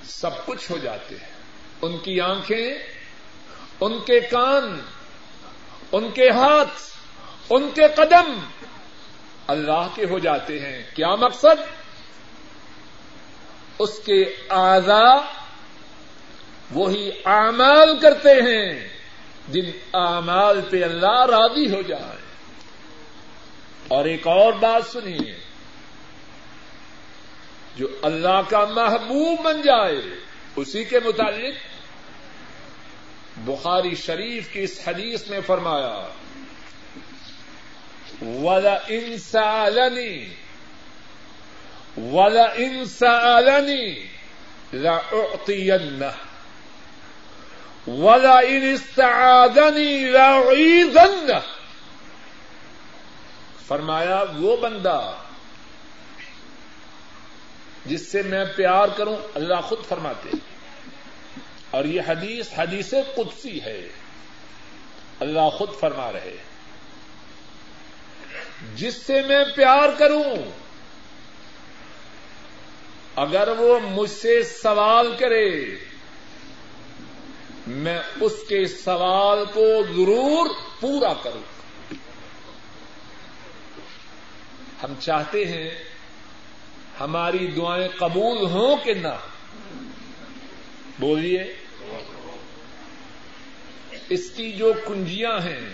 سب 0.04 0.46
کچھ 0.46 0.72
ہو 0.72 0.78
جاتے 0.78 1.16
ہیں۔ 1.16 1.32
ان 1.82 1.98
کی 1.98 2.22
آنکھیں، 2.22 2.74
ان 3.82 4.00
کے 4.00 4.20
کان، 4.20 4.80
ان 5.92 6.12
کے 6.12 6.30
ہاتھ، 6.30 6.82
ان 7.50 7.70
کے 7.70 7.88
قدم 7.96 8.40
اللہ 9.48 9.88
کے 9.96 10.06
ہو 10.06 10.20
جاتے 10.20 10.60
ہیں۔ 10.60 10.84
کیا 10.96 11.16
مقصد؟ 11.16 11.62
اس 13.80 14.00
کے 14.06 14.36
آزا 14.50 15.41
وہی 16.74 17.12
اعمال 17.26 18.00
کرتے 18.00 18.30
ہیں 18.30 18.88
جن 19.48 19.66
اعمال 19.94 20.62
پہ 20.62 20.84
اللہ 20.84 21.26
راضی 21.26 21.74
ہو 21.74 21.82
جائے۔ 21.82 22.22
اور 23.88 24.06
ایک 24.06 24.28
اور 24.28 24.54
بات 24.54 24.86
سنیے۔ 24.86 25.38
جو 27.76 27.88
اللہ 28.02 28.50
کا 28.50 28.66
محبوب 28.66 29.40
بن 29.42 29.62
جائے، 29.62 30.02
اسی 30.56 30.84
کے 30.84 31.00
متعلق 31.00 31.56
بخاری 33.38 33.96
شریف 33.96 34.50
کی 34.54 34.64
اس 34.64 34.82
حدیث 34.88 35.28
میں 35.28 35.40
فرمایا 35.46 36.08
ولا 38.22 38.78
انسالنی 38.88 40.26
ولا 41.98 42.46
انسالنی 42.56 44.08
لأعطينه۔ 44.74 46.08
ولا 47.88 48.40
ان 48.40 48.74
استعاذني 48.74 50.10
لأعيذنه 50.10 51.40
فرمایا، 53.68 54.24
وہ 54.38 54.58
بندہ 54.58 55.16
جس 57.86 58.12
سے 58.12 58.22
میں 58.22 58.46
پیار 58.56 58.88
کروں، 58.98 59.18
اللہ 59.36 59.62
خود 59.62 59.86
فرماتے 59.86 60.30
اور 61.72 61.86
یہ 61.86 62.02
حدیث 62.08 62.48
حدیث 62.58 62.94
قدسی 63.16 63.62
ہے۔ 63.62 63.88
اللہ 65.20 65.50
خود 65.50 65.70
فرما 65.80 66.12
رہے 66.12 66.38
جس 68.76 68.96
سے 68.96 69.22
میں 69.22 69.44
پیار 69.56 69.90
کروں، 69.98 70.36
اگر 73.16 73.48
وہ 73.48 73.80
مجھ 73.80 74.10
سے 74.10 74.44
سوال 74.44 75.16
کرے 75.20 75.76
میں 77.72 78.00
اس 78.22 78.34
کے 78.50 78.66
سوال 78.66 79.46
کو 79.54 79.84
ضرور 79.84 80.50
پورا 80.80 81.14
کروں۔ 81.14 81.42
ہم 84.84 84.94
چاہتے 85.00 85.46
ہیں 85.46 85.70
ہماری 87.00 87.48
دعائیں 87.48 87.88
قبول 87.98 88.46
ہوں 88.46 88.78
کہ 88.84 88.94
نہ۔ 88.94 89.18
بولیے۔ 91.00 91.44
اس 94.10 94.30
کی 94.30 94.52
جو 94.52 94.74
کنجیاں 94.88 95.40
ہیں، 95.46 95.74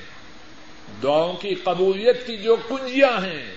دعاؤں 1.04 1.34
کی 1.34 1.56
قبولیت 1.56 2.28
کی 2.28 2.38
جو 2.38 2.56
کنجیاں 2.56 3.26
ہیں، 3.26 3.56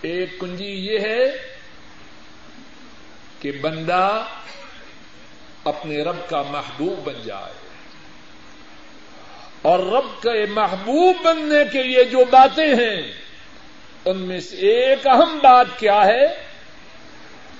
ایک 0.00 0.40
کنجی 0.40 0.64
یہ 0.64 0.98
ہے 0.98 1.24
کہ 3.40 3.52
بندہ 3.52 4.24
اپنے 5.64 6.02
رب 6.02 6.16
کا 6.28 6.42
محبوب 6.42 7.04
بن 7.04 7.22
جائے۔ 7.24 7.52
اور 9.62 9.78
رب 9.78 10.22
کے 10.22 10.46
محبوب 10.46 11.16
بننے 11.24 11.64
کے 11.72 11.82
لیے 11.82 12.04
جو 12.04 12.18
باتیں 12.30 12.74
ہیں، 12.74 13.12
ان 14.04 14.18
میں 14.18 14.40
سے 14.40 14.56
ایک 14.56 15.06
اہم 15.06 15.38
بات 15.42 15.66
کیا 15.78 16.06
ہے؟ 16.06 16.46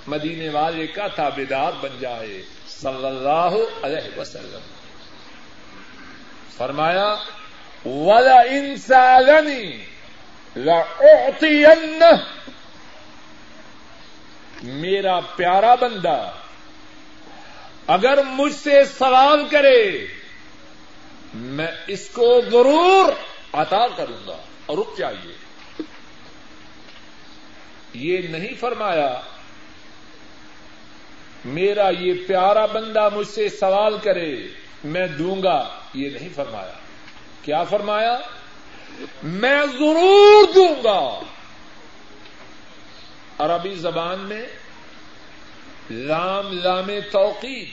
مدینے 0.06 0.48
والے 0.48 0.86
کا 0.86 1.08
تابے 1.08 1.44
دار 1.44 1.72
بن 1.80 1.90
جائے، 2.00 2.42
صلی 2.68 3.06
اللہ 3.06 3.54
علیہ 3.82 4.18
وسلم۔ 4.18 4.60
فرمایا، 6.56 7.14
ولا 7.84 8.40
انسانی 8.40 9.84
میرا 14.62 15.20
پیارا 15.20 15.74
بندہ 15.74 16.30
اگر 17.86 18.22
مجھ 18.22 18.54
سے 18.54 18.84
سوال 18.98 19.48
کرے، 19.48 20.06
میں 21.34 21.66
اس 21.86 22.08
کو 22.08 22.40
ضرور 22.50 23.12
عطا 23.52 23.86
کروں 23.96 24.26
گا۔ 24.26 24.36
اور 24.66 24.78
رک 24.78 24.98
جائیے۔ 24.98 25.34
یہ 27.94 28.18
نہیں 28.18 28.54
فرمایا، 28.60 29.20
میرا 31.44 31.90
یہ 31.98 32.12
پیارا 32.28 32.66
بندہ 32.66 33.08
مجھ 33.14 33.28
سے 33.28 33.48
سوال 33.48 33.98
کرے، 33.98 34.48
میں 34.84 35.06
دوں 35.06 35.42
گا۔ 35.42 35.68
یہ 35.94 36.10
نہیں 36.10 36.28
فرمایا۔ 36.34 36.72
کیا 37.42 37.64
فرمایا؟ 37.64 38.18
میں 39.22 39.62
ضرور 39.78 40.52
دوں 40.52 40.74
گا۔ 40.84 41.20
عربی 43.38 43.74
زبان 43.74 44.20
میں 44.20 44.46
لام 45.90 46.52
لام 46.52 46.90
توقید۔ 47.12 47.68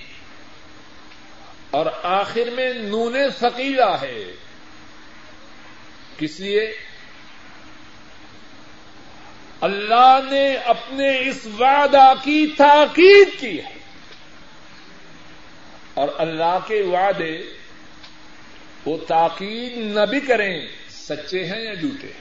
اور 1.71 1.85
آخر 2.03 2.49
میں 2.53 2.73
نون 2.73 3.15
ثقیلا 3.39 4.01
ہے۔ 4.01 4.23
کس 6.19 6.39
لیے؟ 6.39 6.75
اللہ 9.61 10.19
نے 10.31 10.55
اپنے 10.55 11.29
اس 11.29 11.47
وعدہ 11.59 12.13
کی 12.23 12.47
تاکید 12.57 13.39
کی 13.39 13.59
ہے۔ 13.59 13.77
اور 15.93 16.07
اللہ 16.17 16.59
کے 16.67 16.81
وعدے 16.81 17.41
وہ 18.85 18.97
تاکید 19.07 19.77
نہ 19.77 20.05
بھی 20.05 20.19
کریں، 20.19 20.61
سچے 20.89 21.45
ہیں 21.45 21.61
یا 21.61 21.73
جھوٹے 21.73 22.11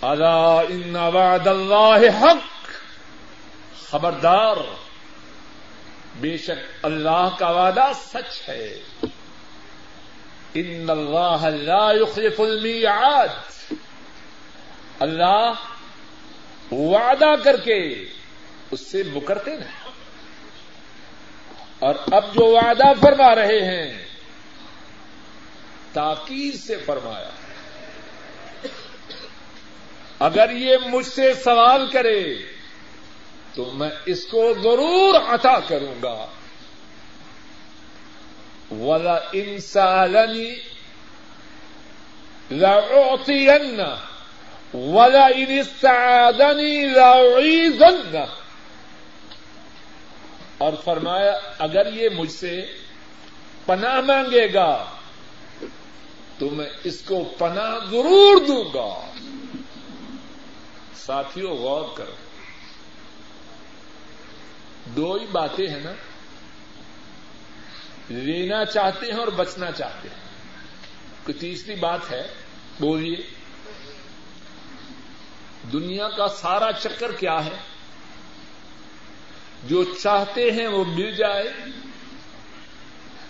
اللہ 0.00 0.62
ان 0.68 0.96
وعد 0.96 1.46
اللہ 1.46 2.22
حق۔ 2.22 2.55
خبردار 3.90 4.56
بے 6.16 6.36
شک 6.36 6.76
اللہ 6.82 7.28
کا 7.38 7.50
وعدہ 7.50 7.90
سچ 7.94 8.48
ہے۔ 8.48 8.80
ان 10.54 10.90
اللہ 10.90 11.46
لا 11.46 11.92
يخلف 11.92 12.40
المیعاد۔ 12.40 13.28
اللہ 15.00 15.52
وعدہ 16.72 17.42
کر 17.44 17.56
کے 17.56 18.04
اس 18.70 18.86
سے 18.86 19.02
مکرتے 19.12 19.56
نہیں۔ 19.56 19.90
اور 21.78 21.94
اب 22.12 22.24
جو 22.24 22.52
وعدہ 22.52 22.92
فرما 23.00 23.34
رہے 23.34 23.64
ہیں، 23.64 24.06
تاکید 25.92 26.60
سے 26.60 26.76
فرمایا۔ 26.76 27.30
اگر 30.18 30.50
یہ 30.50 30.76
مجھ 30.86 31.06
سے 31.06 31.34
سوال 31.34 31.90
کرے 31.90 32.55
تو 33.56 33.70
میں 33.74 33.90
اس 34.06 34.26
کو 34.26 34.54
ضرور 34.62 35.14
عطا 35.14 35.60
کروں 35.60 35.94
گا۔ 36.02 36.26
ولا 38.70 39.18
انسالنی 39.32 40.54
لأعطين 42.50 43.80
ولا 44.74 45.24
ان 45.24 45.58
استعاذني 45.58 46.84
اور 50.58 50.72
فرمایا، 50.84 51.38
اگر 51.58 51.92
یہ 51.92 52.08
مجھ 52.08 52.32
سے 52.32 52.66
پناہ 53.66 54.00
مانگے 54.00 54.54
گا، 54.54 54.84
تو 56.38 56.50
میں 56.50 56.70
اس 56.84 57.00
کو 57.00 57.24
پناہ 57.38 57.78
ضرور 57.90 58.46
دوں 58.46 58.64
گا۔ 58.74 59.12
ساتھیوں 60.94 61.56
غور 61.56 61.84
کرو۔ 61.96 62.25
دو 64.86 65.14
ہی 65.14 65.26
باتیں 65.26 65.68
ہیں 65.68 65.80
نا۔ 65.80 65.92
لینا 68.08 68.64
چاہتے 68.64 69.06
ہیں 69.06 69.18
اور 69.18 69.28
بچنا 69.28 69.72
چاہتے 69.72 70.08
ہیں۔ 70.08 70.26
کوئی 71.24 71.38
تیسری 71.38 71.74
بات 71.74 72.10
ہے، 72.10 72.34
بولیے۔ 72.80 73.16
دنیا 75.72 76.08
کا 76.08 76.28
سارا 76.28 76.72
چکر 76.72 77.12
کیا 77.12 77.44
ہے؟ 77.44 77.56
جو 79.64 79.84
چاہتے 80.02 80.50
ہیں 80.50 80.66
وہ 80.66 80.84
مل 80.84 81.10
جائے، 81.10 81.52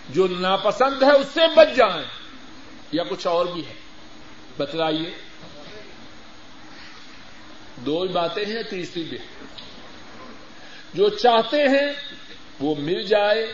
جو 0.09 0.27
ناپسند 0.27 1.03
ہے 1.03 1.11
اس 1.11 1.27
سے 1.33 1.41
بچ 1.55 1.77
جائیں، 1.77 2.05
یا 2.91 3.03
کچھ 3.03 3.27
اور 3.27 3.45
بھی 3.45 3.67
ہے۔ 3.67 3.73
بتلائیے۔ 4.57 5.15
دو 7.75 8.01
ہی 8.01 8.07
باتیں 8.07 8.45
ہیں، 8.45 8.63
تیسری 8.63 9.03
بھی۔ 9.03 9.17
جو 10.97 11.09
چاہتے 11.09 11.57
ہیں 11.57 11.93
وہ 12.59 12.75
مل 12.79 13.03
جائے، 13.03 13.53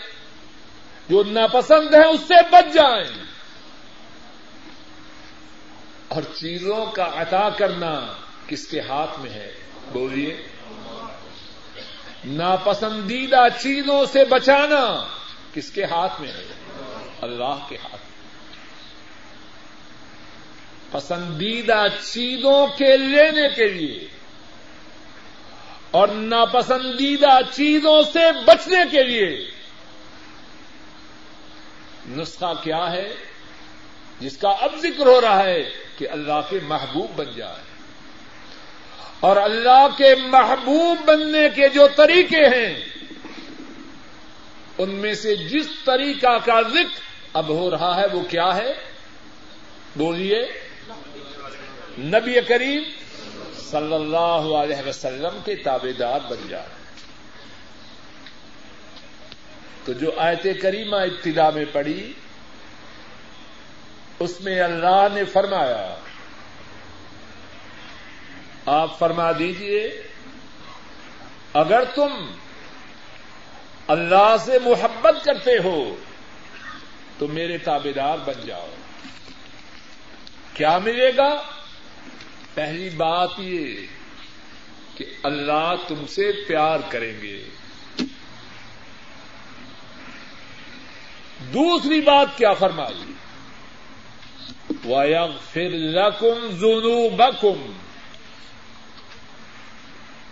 جو 1.10 1.24
ناپسند 1.24 1.94
ہے 1.94 2.06
اس 2.06 2.22
سے 2.22 2.34
بچ 2.52 2.74
جائیں 2.74 3.24
اور 6.08 6.22
چیزوں 6.22 6.86
کا 6.86 7.12
عطا 7.16 7.50
کرنا 7.50 8.14
کس 8.48 8.68
کے 8.68 8.82
ہاتھ 8.82 9.20
میں 9.20 9.30
ہے؟ 9.30 9.52
بولیے۔ 9.92 10.48
ناپسندیدہ 12.26 13.48
چیزوں 13.62 14.06
سے 14.06 14.26
بچانا 14.26 15.08
کس 15.54 15.72
کے 15.72 15.84
ہاتھ 15.84 16.22
میں 16.22 16.32
ہے؟ 16.32 16.48
اللہ 17.22 17.66
کے 17.70 17.78
ہاتھ۔ 17.78 17.92
میں 17.92 18.14
پسندیدہ 20.92 21.84
چیزوں 22.02 22.68
کے 22.68 22.98
لینے 22.98 23.50
کے 23.50 23.66
لیے 23.66 24.08
اور 25.94 26.08
ناپسندیدہ 26.08 27.40
چیزوں 27.52 28.02
سے 28.14 28.20
بچنے 28.46 28.78
کے 28.92 29.04
لیے 29.04 29.28
نسخہ 32.10 32.54
کیا 32.64 32.92
ہے 32.92 33.14
جس 34.20 34.38
کا 34.38 34.50
اب 34.50 34.76
ذکر 34.82 35.06
ہو 35.06 35.22
رہا 35.22 35.44
ہے 35.44 35.62
کہ 35.98 36.10
اللہ 36.10 36.40
کے 36.50 36.60
محبوب 36.68 37.16
بن 37.16 37.32
جائے 37.36 37.62
اور 39.20 39.38
اللہ 39.38 39.88
کے 39.98 40.16
محبوب 40.16 41.06
بننے 41.06 41.48
کے 41.56 41.70
جو 41.70 41.88
طریقے 41.96 42.46
ہیں، 42.56 42.74
ان 44.78 44.90
میں 44.90 45.14
سے 45.14 45.36
جس 45.36 45.68
طریقہ 45.86 46.38
کا 46.46 46.62
ذکر 46.62 47.02
اب 47.34 47.50
ہو 47.50 47.70
رہا 47.72 47.96
ہے 48.02 48.06
وہ 48.14 48.24
کیا 48.24 48.56
ہے؟ 48.56 48.74
بولیے، 49.96 50.42
نبی 52.00 52.42
کریم 52.48 52.84
صلی 53.72 53.94
اللہ 53.94 54.56
علیہ 54.56 54.88
وسلم 54.88 55.40
کے 55.46 55.56
تابے 55.56 55.94
دار 55.94 56.20
بن 56.30 56.48
جائے 56.50 56.84
تو 59.86 59.94
جو 59.94 60.12
آیت 60.18 60.48
کریمہ 60.62 60.96
ابتدا 60.96 61.50
میں 61.50 61.66
پڑی 61.72 62.14
اس 64.20 64.42
میں 64.42 64.62
اللہ 64.62 65.08
نے 65.14 65.26
فرمایا، 65.26 65.96
آپ 68.66 69.00
فرما 69.00 69.32
دیجیے، 69.32 70.02
اگر 71.54 71.84
تم 71.96 72.32
اللہ 73.88 74.36
سے 74.46 74.60
محبت 74.60 75.26
کرتے 75.26 75.58
ہو، 75.64 75.96
تو 77.18 77.28
میرے 77.28 77.58
تابے 77.58 77.94
دار 77.94 78.18
بن 78.26 78.46
جاؤ۔ 78.46 78.70
کیا 80.54 80.78
ملے 80.78 81.12
گا؟ 81.18 81.63
پہلی 82.54 82.90
بات 82.90 83.30
یہ 83.38 83.88
کہ 84.96 85.06
اللہ 85.24 85.74
تم 85.88 86.08
سے 86.08 86.32
پیار 86.48 86.80
کریں 86.90 87.22
گے۔ 87.22 87.44
دوسری 91.54 92.02
بات 92.02 92.38
کیا 92.38 92.54
فرمائی؟ 92.54 93.14
وَيَغْفِرْ 94.86 95.70
لَكُمْ 95.70 96.52
ذُنُوبَكُمْ۔ 96.52 97.72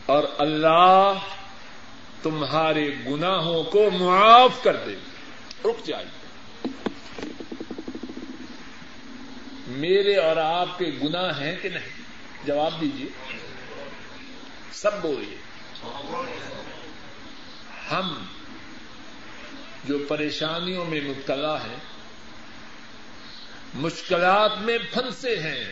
اور 0.05 0.23
اللہ 0.37 1.13
تمہارے 2.21 2.89
گناہوں 3.09 3.63
کو 3.63 3.89
معاف 3.91 4.63
کر 4.63 4.75
دے۔ 4.75 4.95
رک 5.65 5.85
جائیے۔ 5.85 6.21
میرے 9.67 10.15
اور 10.15 10.37
آپ 10.37 10.79
کے 10.79 10.85
گناہ 11.03 11.39
ہیں 11.39 11.55
کہ 11.61 11.69
نہیں؟ 11.69 12.00
جواب 12.45 12.81
دیجیے 12.81 13.07
سب 14.71 15.01
بولیے۔ 15.01 15.37
ہم 17.91 18.25
جو 19.83 19.97
پریشانیوں 20.07 20.85
میں 20.85 21.01
مبتلا 21.01 21.63
ہیں، 21.63 21.75
مشکلات 23.73 24.51
میں 24.57 24.77
پھنسے 24.93 25.39
ہیں، 25.39 25.71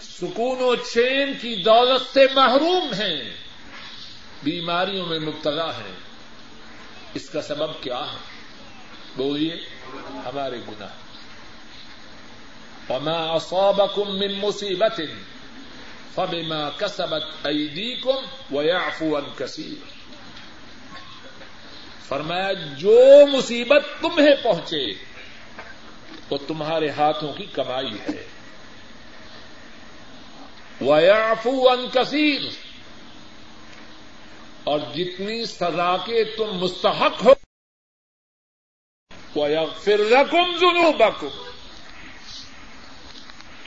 سکون 0.00 0.58
و 0.60 0.74
چین 0.74 1.32
کی 1.40 1.62
دولت 1.62 2.14
سے 2.14 2.26
محروم 2.34 2.94
ہیں، 2.94 3.36
بیماریوں 4.42 5.06
میں 5.06 5.18
مبتلا 5.18 5.70
ہیں۔ 5.70 5.94
اس 7.14 7.30
کا 7.30 7.42
سبب 7.42 7.82
کیا 7.82 8.00
ہے؟ 8.00 8.18
بولیے، 9.16 9.54
ہمارے 10.26 10.58
گناہ۔ 10.58 11.03
وما 12.88 13.32
اصابكم 13.34 14.18
من 14.18 14.40
مصیبت 14.40 15.00
فبما 16.14 16.70
كسبت 16.70 17.46
ايديكم 17.46 18.16
ويعفو 18.56 19.16
عن 19.16 19.22
كثير۔ 19.36 20.04
فرمایا، 22.08 22.52
جو 22.52 23.26
مصیبت 23.32 24.00
تمہیں 24.00 24.44
پہنچے، 24.44 24.86
وہ 26.30 26.38
تمہارے 26.46 26.90
ہاتھوں 26.90 27.32
کی 27.32 27.46
کمائی 27.46 28.00
ہے۔ 28.00 28.26
ویافو 30.80 31.70
ان 31.70 31.86
کثیر 31.92 32.40
اور 34.64 34.80
جتنی 34.94 35.44
سزا 35.44 35.96
کے 35.96 36.24
تم 36.24 36.58
مستحق 36.58 37.24
ہو، 37.24 37.34
وَيَغْفِرْ 39.40 39.98
لَكُمْ 39.98 40.58
ذُنُوبَكُمْ۔ 40.60 41.43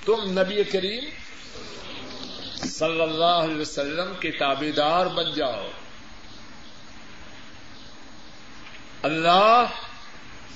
تم 0.08 0.40
نبی 0.40 0.64
کریم 0.64 1.04
صلی 2.68 3.02
اللہ 3.02 3.26
علیہ 3.26 3.62
وسلم 3.62 4.14
کے 4.20 4.32
تابے 4.32 4.72
دار 4.72 5.06
بن 5.06 5.34
جاؤ۔ 5.36 5.68
اللہ 9.04 9.64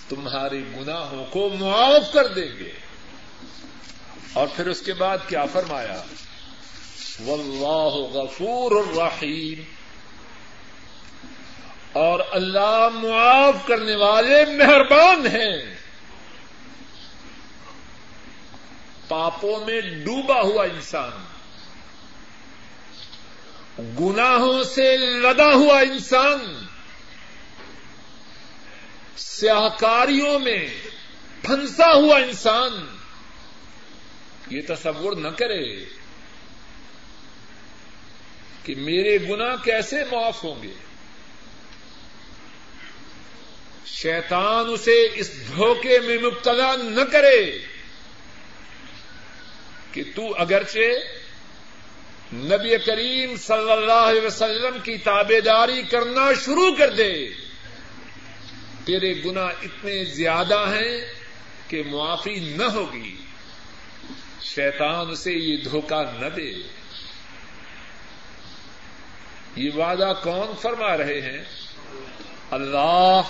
تمہارے 0.10 0.60
گناہوں 0.60 1.26
کو 1.26 1.50
معاف 1.60 2.14
کر 2.14 2.28
دیں 2.28 2.60
گے۔ 2.60 2.72
اور 4.34 4.48
پھر 4.56 4.68
اس 4.68 4.82
کے 4.82 4.94
بعد 4.94 5.18
کیا 5.28 5.46
فرمایا؟ 5.46 6.04
واللہ 7.20 8.18
غفور 8.18 8.72
الرحیم۔ 8.72 9.64
اور 11.94 12.20
اللہ 12.32 12.88
معاف 12.94 13.68
کرنے 13.68 13.96
والے 13.96 14.46
مہربان 14.46 15.28
ہیں۔ 15.28 15.81
پاپوں 19.12 19.66
میں 19.66 19.82
ڈوبا 19.82 20.42
ہوا 20.42 20.64
انسان، 20.64 21.12
گناہوں 24.00 24.64
سے 24.64 24.98
لدا 24.98 25.54
ہوا 25.54 25.80
انسان، 25.80 26.66
سیاہکاریوں 29.18 30.40
میں 30.40 30.68
پھنسا 31.42 31.94
ہوا 31.94 32.18
انسان۔ 32.18 32.98
یہ 34.50 34.62
تصور 34.68 35.16
نہ 35.16 35.28
کرے 35.28 35.86
کہ 38.64 38.76
میرے 38.76 39.18
گنا 39.30 39.56
کیسے 39.56 40.04
معاف 40.12 40.44
ہوں 40.44 40.64
گے۔ 40.64 40.74
شیطان 43.86 44.66
اسے 44.70 45.08
اس 45.16 45.48
دھوکے 45.48 46.00
میں 46.00 46.18
مبتلا 46.18 46.76
نہ 46.76 47.04
کرے۔ 47.12 47.71
کہ 49.92 50.04
تو 50.16 50.36
اگرچہ 50.38 50.90
نبی 52.34 52.78
کریم 52.78 53.36
صلی 53.36 53.72
اللہ 53.72 53.92
علیہ 53.92 54.22
وسلم 54.22 54.78
کی 54.84 54.98
تابے 54.98 55.42
داری 55.42 55.82
کرنا 55.84 56.34
شروع 56.46 56.76
کر 56.76 56.90
دے، 56.90 57.28
تیرے 58.86 59.24
گنا 59.26 59.46
اتنے 59.46 60.06
زیادہ 60.06 60.60
ہیں 60.60 61.14
کہ 61.68 61.84
معافی 61.92 62.40
نہ 62.40 62.64
ہوگی۔ 62.64 63.16
شیطان 64.42 65.10
اسے 65.10 65.34
یہ 65.34 65.58
دھوکہ 65.58 66.20
نہ 66.20 66.30
دے۔ 66.30 66.54
یہ 69.56 69.70
وعدہ 69.76 70.14
کون 70.24 70.56
فرما 70.62 70.98
رہے 70.98 71.22
ہیں؟ 71.22 71.44
اللہ، 72.52 73.22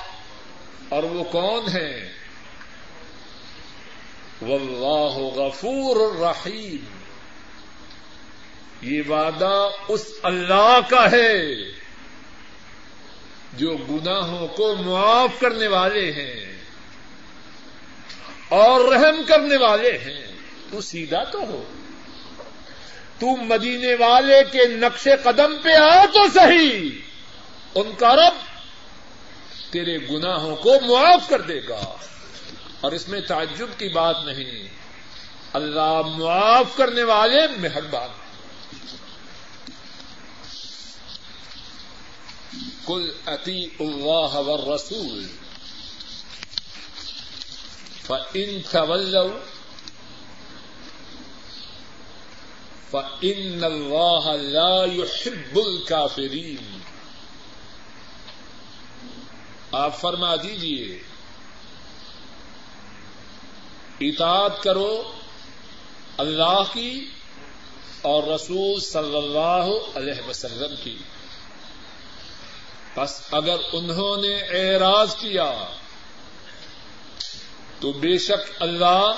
اور 0.89 1.03
وہ 1.03 1.23
کون 1.23 1.63
ہے 1.73 2.20
واللہ 4.41 5.17
غفور 5.17 5.95
الرحیم 5.95 6.85
یہ 8.81 9.01
وعدہ 9.09 9.69
اس 9.87 10.05
اللہ 10.23 10.79
کا 10.89 11.11
ہے 11.11 11.55
جو 13.53 13.77
گناہوں 13.77 14.47
کو 14.47 14.75
معاف 14.75 15.39
کرنے 15.39 15.67
والے 15.67 16.11
ہیں 16.11 16.57
اور 18.49 18.93
رحم 18.93 19.21
کرنے 19.27 19.57
والے 19.57 19.97
ہیں۔ 19.97 20.31
تو 20.71 20.81
سیدھا 20.81 21.23
تو 21.23 21.39
ہو 21.39 21.63
تو 23.19 23.37
مدینے 23.37 23.95
والے 23.95 24.43
کے 24.51 24.67
نقش 24.67 25.07
قدم 25.23 25.57
پہ 25.63 25.69
آ 25.69 26.05
تو 26.05 26.27
صحیح۔ 26.33 26.89
ان 27.75 27.91
کا 27.97 28.15
رب 28.15 28.33
تیرے 29.71 29.97
گناہوں 29.97 30.55
کو 30.55 30.73
معاف 30.81 31.29
کر 31.29 31.41
دے 31.41 31.59
گا۔ 31.69 31.95
اور 32.81 32.91
اس 32.91 33.07
میں 33.07 33.21
تعجب 33.21 33.67
کی 33.77 33.89
بات 33.89 34.15
نہیں۔ 34.25 34.67
اللہ 35.53 36.01
معاف 36.17 36.77
کرنے 36.77 37.03
والے 37.03 37.47
مہربان 37.57 38.09
کل 42.85 43.11
اتی 43.25 43.69
اللہ 43.79 44.37
رسول 44.75 45.27
فإن 48.07 48.61
تولوا 48.71 49.39
فإن 52.91 53.63
الله 53.63 54.35
لا 54.35 54.85
يحب 54.85 55.59
الكافرين۔ 55.65 56.79
آپ 59.71 59.99
فرما 59.99 60.35
دیجیے 60.35 61.10
اطاعت 64.01 64.63
کرو 64.63 65.11
اللہ 66.17 66.63
کی 66.73 67.11
اور 68.01 68.23
رسول 68.23 68.79
صلی 68.79 69.17
اللہ 69.17 69.97
علیہ 69.97 70.29
وسلم 70.29 70.75
کی۔ 70.83 70.97
بس 72.95 73.21
اگر 73.31 73.55
انہوں 73.73 74.17
نے 74.17 74.35
اعراض 74.35 75.15
کیا، 75.15 75.65
تو 77.79 77.91
بے 77.91 78.17
شک 78.17 78.51
اللہ 78.59 79.11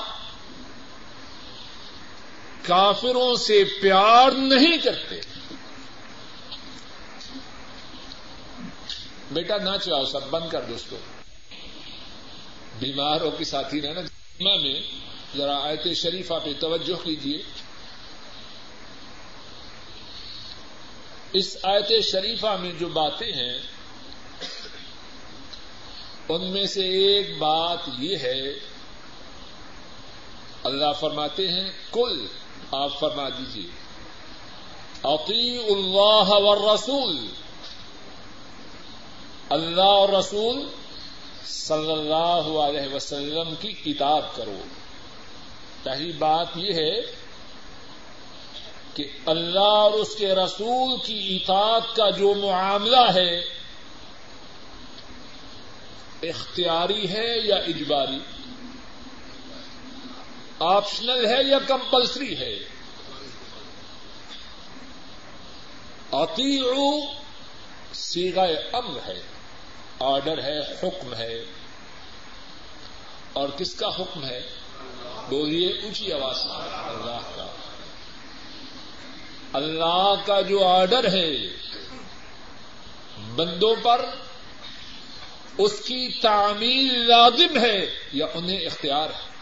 کافروں 2.62 3.36
سے 3.36 3.64
پیار 3.82 4.32
نہیں 4.32 4.78
کرتے۔ 4.78 5.22
بیٹا 9.32 9.58
نہ 9.58 9.78
چاہو 9.86 10.06
سب 10.06 10.30
بند 10.30 10.50
کر 10.50 10.62
دو 10.62 10.74
اس 10.74 10.84
کو 10.90 10.98
بیماروں 12.80 13.32
کے 13.32 13.46
ساتھی 13.46 13.82
رہنا 13.82 14.02
میں 14.42 14.82
ذرا 15.38 15.58
آیت 15.64 15.88
شریفہ 15.96 16.34
پہ 16.44 16.54
توجہ 16.60 16.96
کیجیے 17.04 17.42
اس 21.34 21.58
آیت 21.64 21.92
شریفہ 22.06 22.56
میں 22.62 22.72
جو 22.72 22.88
باتیں 22.88 23.32
ہیں، 23.34 23.58
ان 26.30 26.52
میں 26.52 26.66
سے 26.66 26.82
ایک 26.82 27.38
بات 27.38 27.90
یہ 28.00 28.18
ہے، 28.18 28.42
اللہ 30.64 30.92
فرماتے 31.00 31.48
ہیں 31.48 31.70
کل 31.92 32.26
آپ 32.72 33.00
فرما 33.00 33.30
دیجیے 33.30 33.70
عقی 35.04 35.58
اللہ 35.70 36.30
و 36.30 36.76
رسول 36.76 37.28
اللہ 39.50 39.82
اور 39.82 40.10
رسول 40.10 40.70
صلی 41.48 41.92
اللہ 41.92 42.60
علیہ 42.60 42.94
وسلم 42.94 43.56
کی 43.60 43.72
کتاب 43.72 44.36
کرو۔ 44.36 44.58
پہلی 45.84 46.12
بات 46.12 46.48
یہ 46.56 46.74
ہے 46.74 47.02
کہ 48.94 49.08
اللہ 49.26 49.60
اور 49.60 49.92
اس 49.92 50.16
کے 50.16 50.36
رسول 50.36 51.00
کی 51.06 51.36
اطاعت 51.36 51.96
کا 51.96 52.10
جو 52.10 52.34
معاملہ 52.34 53.12
ہے، 53.14 53.40
اختیاری 56.30 57.10
ہے 57.10 57.48
یا 57.48 57.56
اجباری؟ 57.56 58.20
آپشنل 60.60 61.26
ہے 61.26 61.50
یا 61.50 61.60
کمپلسری 61.68 62.38
ہے؟ 62.38 62.60
اطیعو 66.12 67.00
سیگا 67.94 68.44
امر 68.74 69.00
ہے۔ 69.08 69.22
آرڈر 70.04 70.44
ہے، 70.44 70.60
حکم 70.60 71.14
ہے۔ 71.14 71.46
اور 73.34 73.50
کس 73.50 73.74
کا 73.76 73.88
حکم 73.88 74.24
ہے؟ 74.24 74.42
بولیے، 75.30 75.68
اونچی 75.68 76.14
آواز 76.14 76.38
اللہ 76.42 77.36
کا۔ 77.36 77.48
اللہ 79.54 80.14
کا 80.26 80.42
جو 80.42 80.68
آرڈر 80.68 81.14
ہے، 81.14 81.32
بندوں 83.36 83.76
پر 83.84 84.06
اس 85.58 85.80
کی 85.80 86.10
تعمیل 86.22 87.08
لازم 87.08 87.60
ہے 87.60 87.86
یا 88.14 88.26
انہیں 88.34 88.66
اختیار 88.66 89.10
ہے؟ 89.10 89.34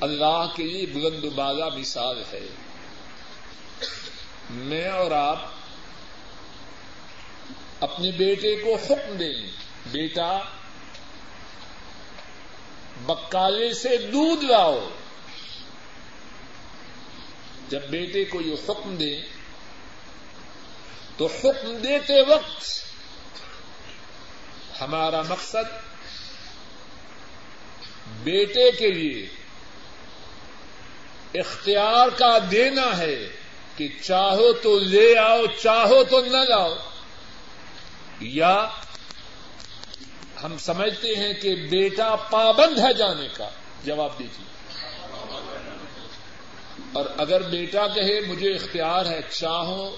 اللہ 0.00 0.46
کے 0.56 0.62
لیے 0.62 0.86
بلند 0.86 1.24
بالا 1.24 1.68
مثال 1.68 2.22
ہے۔ 2.32 2.46
میں 4.50 4.88
اور 4.88 5.10
آپ 5.10 5.50
اپنے 7.80 8.10
بیٹے 8.10 8.56
کو 8.56 8.74
حکم 8.74 9.16
دیں 9.16 9.50
بیٹا، 9.86 10.38
بکالے 13.06 13.74
سے 13.74 13.96
دودھ 13.96 14.44
لاؤ۔ 14.44 14.88
جب 17.68 17.80
بیٹے 17.80 18.24
کو 18.24 18.40
یہ 18.40 18.54
حکم 18.68 18.96
دیں 18.96 19.22
تو 21.16 21.26
حکم 21.26 21.76
دیتے 21.76 22.22
وقت 22.22 22.64
ہمارا 24.80 25.22
مقصد 25.22 25.64
بیٹے 28.22 28.70
کے 28.70 28.90
لیے 28.90 29.28
اختیار 31.34 32.08
کا 32.18 32.38
دینا 32.50 32.98
ہے 32.98 33.28
کہ 33.76 33.88
چاہو 34.02 34.52
تو 34.52 34.78
لے 34.78 35.18
آؤ، 35.18 35.42
چاہو 35.62 36.04
تو 36.04 36.24
نہ 36.24 36.36
لاؤ۔ 36.36 36.74
یا 38.20 38.68
ہم 40.42 40.58
سمجھتے 40.58 41.14
ہیں 41.16 41.32
کہ 41.34 41.54
بیٹا 41.54 42.16
پابند 42.16 42.78
ہے 42.78 42.94
جانے 42.94 43.28
کا، 43.32 43.48
جواب 43.84 44.18
دیجیے۔ 44.18 44.46
اور 46.92 47.04
اگر 47.16 47.42
بیٹا 47.42 47.86
کہے 47.86 48.20
مجھے 48.20 48.50
اختیار 48.50 49.06
ہے 49.06 49.20
چاہوں 49.30 49.96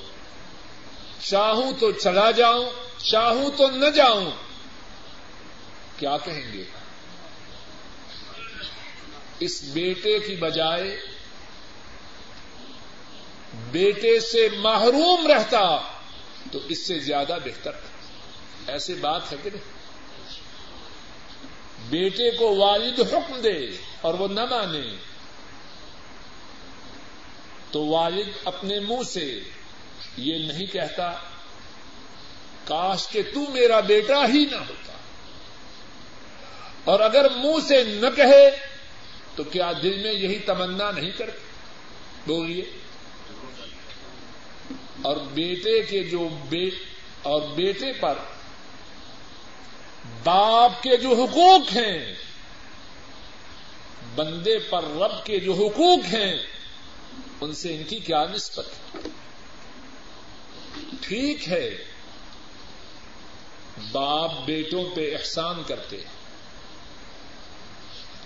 چاہوں 1.20 1.72
تو 1.80 1.92
چلا 1.92 2.30
جاؤں، 2.30 2.70
چاہوں 2.98 3.50
تو 3.56 3.70
نہ 3.70 3.90
جاؤں، 3.90 4.30
کیا 5.96 6.16
کہیں 6.24 6.52
گے؟ 6.52 6.64
اس 9.40 9.62
بیٹے 9.62 10.18
کی 10.18 10.36
بجائے 10.36 11.00
بیٹے 13.70 14.20
سے 14.20 14.48
محروم 14.58 15.26
رہتا 15.26 15.80
تو 16.52 16.58
اس 16.68 16.86
سے 16.86 16.98
زیادہ 16.98 17.38
بہتر۔ 17.44 17.72
ایسی 18.68 18.94
بات 18.94 19.32
ہے 19.32 19.36
کہ 19.42 19.50
بیٹے 21.88 22.30
کو 22.30 22.56
والد 22.56 23.00
حکم 23.00 23.40
دے 23.40 23.66
اور 24.00 24.14
وہ 24.14 24.28
نہ 24.28 24.44
مانے، 24.44 24.96
تو 27.70 27.86
والد 27.86 28.30
اپنے 28.44 28.80
منہ 28.80 29.02
سے 29.02 29.40
یہ 30.16 30.38
نہیں 30.38 30.66
کہتا، 30.66 31.12
کاش 32.64 33.08
کہ 33.08 33.22
تو 33.34 33.40
میرا 33.40 33.80
بیٹا 33.80 34.28
ہی 34.28 34.44
نہ 34.50 34.56
ہوتا۔ 34.56 34.92
اور 36.84 37.00
اگر 37.00 37.30
منہ 37.30 37.66
سے 37.68 37.84
نہ 37.84 38.06
کہے، 38.16 38.50
تو 39.34 39.44
کیا 39.44 39.72
دل 39.82 40.02
میں 40.02 40.12
یہی 40.12 40.38
تمنا 40.38 40.90
نہیں 40.90 41.10
کرتے؟ 41.10 41.38
بولیے۔ 42.26 42.64
اور 45.02 45.16
بیٹے 45.16 45.82
کے 45.82 46.02
جو 46.02 46.28
اور 47.22 47.42
بیٹے 47.42 47.92
پر 47.92 48.14
باپ 50.24 50.82
کے 50.82 50.96
جو 50.96 51.10
حقوق 51.14 51.72
ہیں، 51.76 52.14
بندے 54.14 54.58
پر 54.58 54.84
رب 54.84 55.26
کے 55.26 55.40
جو 55.40 55.52
حقوق 55.52 56.14
ہیں، 56.14 56.36
ان 57.40 57.52
سے 57.52 57.74
ان 57.76 57.82
کی 57.84 57.98
کیا 57.98 58.24
نسبت؟ 58.24 58.98
ٹھیک 61.00 61.48
ہے، 61.48 61.70
باپ 63.92 64.30
بیٹوں 64.46 64.84
پہ 64.94 65.16
احسان 65.16 65.62
کرتے 65.66 65.96
ہیں، 65.96 66.16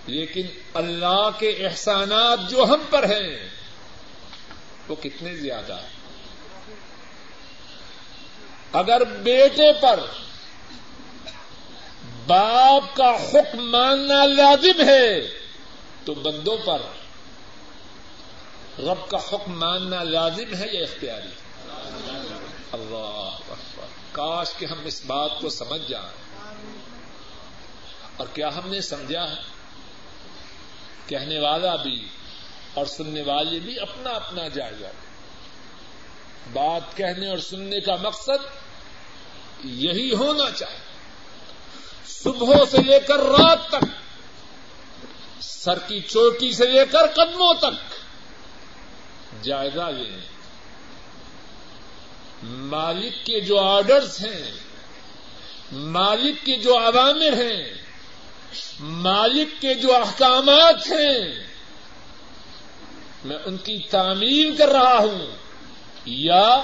لیکن 0.07 0.47
اللہ 0.73 1.29
کے 1.39 1.49
احسانات 1.49 2.49
جو 2.49 2.63
ہم 2.63 2.81
پر 2.89 3.03
ہیں، 3.03 3.49
وہ 4.87 4.95
کتنے 4.95 5.35
زیادہ 5.35 5.73
ہیں؟ 5.73 5.91
اگر 8.73 9.03
بیٹے 9.03 9.71
پر 9.81 9.99
باپ 12.27 12.95
کا 12.95 13.29
حکم 13.29 13.71
ماننا 13.71 14.25
لازم 14.25 14.89
ہے 14.89 15.21
تو 16.05 16.13
بندوں 16.13 16.57
پر 16.65 16.81
رب 18.79 19.09
کا 19.09 19.17
حکم 19.17 19.59
ماننا 19.59 20.03
لازم 20.03 20.55
ہے 20.55 20.65
یا 20.71 20.81
اختیاری 20.81 21.29
اللہ 22.71 23.37
اکبر۔ 23.49 23.85
کاش 24.11 24.53
کہ 24.57 24.65
ہم 24.65 24.85
اس 24.85 25.05
بات 25.05 25.31
کو 25.41 25.49
سمجھ 25.49 25.81
جائیں۔ 25.89 26.09
اور 28.17 28.27
کیا 28.33 28.47
ہم 28.47 28.69
نے 28.69 28.81
سمجھا 28.81 29.29
ہے؟ 29.29 29.41
کہنے 31.07 31.39
والا 31.39 31.75
بھی 31.75 32.07
اور 32.73 32.85
سننے 32.85 33.21
والے 33.21 33.59
بھی 33.59 33.79
اپنا 33.79 34.09
اپنا 34.09 34.47
جائزہ 34.47 34.85
بات 36.53 36.97
کہنے 36.97 37.29
اور 37.29 37.37
سننے 37.37 37.79
کا 37.79 37.95
مقصد 37.95 38.45
یہی 39.63 40.13
ہونا 40.13 40.51
چاہیے۔ 40.51 40.92
صبح 42.07 42.55
سے 42.71 42.77
لے 42.81 42.99
کر 42.99 43.19
رات 43.19 43.67
تک، 43.67 43.85
سر 45.41 45.79
کی 45.79 45.99
چوٹی 45.99 46.51
سے 46.51 46.65
لے 46.65 46.85
کر 46.85 47.07
قدموں 47.13 47.53
تک۔ 47.53 48.03
جائزہ 49.43 49.81
لیں۔ 49.81 50.17
مالک 52.43 53.25
کے 53.25 53.39
جو 53.39 53.59
آرڈرز 53.59 54.25
ہیں، 54.25 54.51
مالک 55.71 56.45
کے 56.45 56.55
جو 56.55 56.77
عوامر 56.77 57.33
ہیں، 57.33 57.73
مالک 58.79 59.61
کے 59.61 59.73
جو 59.73 59.95
احکامات 59.95 60.87
ہیں، 60.87 61.47
میں 63.25 63.37
ان 63.45 63.57
کی 63.57 63.79
تعمیر 63.89 64.57
کر 64.57 64.67
رہا 64.67 64.97
ہوں۔ 64.97 65.25
یا 66.05 66.61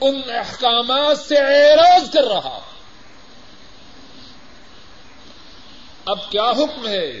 ان 0.00 0.20
احکامات 0.28 1.18
سے 1.18 1.36
اعراض 1.36 2.10
کر 2.12 2.24
رہا 2.24 2.48
ہوں۔ 2.48 2.67
اب 6.08 6.30
کیا 6.30 6.50
حکم 6.50 6.88
ہے؟ 6.88 7.20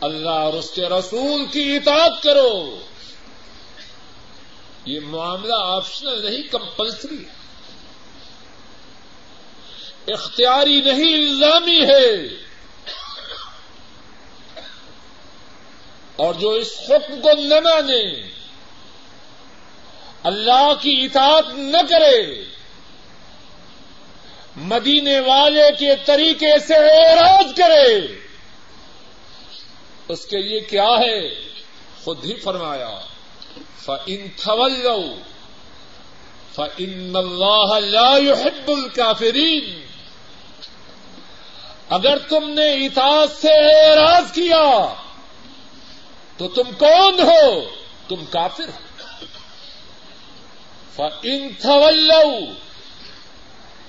اللہ 0.00 0.30
اور 0.30 0.52
اس 0.52 0.70
کے 0.70 0.82
رسول 0.82 1.46
کی 1.46 1.76
اطاعت 1.76 2.22
کرو۔ 2.22 2.80
یہ 4.84 5.00
معاملہ 5.00 5.54
آپشنل 5.58 6.30
نہیں 6.30 6.42
کمپلسری 6.42 7.24
اختیاری 10.08 10.80
نہیں، 10.80 11.14
الزامی 11.14 11.80
ہے۔ 11.86 12.14
اور 16.16 16.34
جو 16.34 16.50
اس 16.50 16.72
حکم 16.88 17.20
کو 17.20 17.28
نہ 17.32 17.54
مانے، 17.54 18.30
اللہ 20.22 20.72
کی 20.80 21.00
اطاعت 21.04 21.44
نہ 21.54 21.78
کرے۔ 21.90 22.51
مدینے 24.56 25.20
والے 25.20 25.68
کے 25.78 25.96
طریقے 26.04 26.58
سے 26.58 26.74
اعراض 26.74 27.54
کرے۔ 27.54 28.00
اس 30.08 30.26
کے 30.26 30.38
لیے 30.38 30.60
کیا 30.60 30.88
ہے؟ 30.88 31.28
خود 32.04 32.24
ہی 32.24 32.34
فرمایا 32.34 32.98
فن 33.78 34.26
تھول 34.36 34.86
فن 36.54 37.16
اللہ 37.16 37.78
لا 37.78 38.18
يحب 38.18 38.70
الكافرین 38.70 39.82
اگر 41.88 42.18
تم 42.18 42.50
نے 42.50 42.72
اطاعت 42.72 43.30
سے 43.30 43.86
اعراض 43.86 44.32
کیا، 44.32 44.94
تو 46.36 46.48
تم 46.48 46.70
کون 46.78 47.20
ہو؟ 47.20 47.60
تم 48.08 48.24
کافر 48.24 48.64
ہو۔ 48.64 48.78
ان 51.22 51.48
تھول 51.60 52.10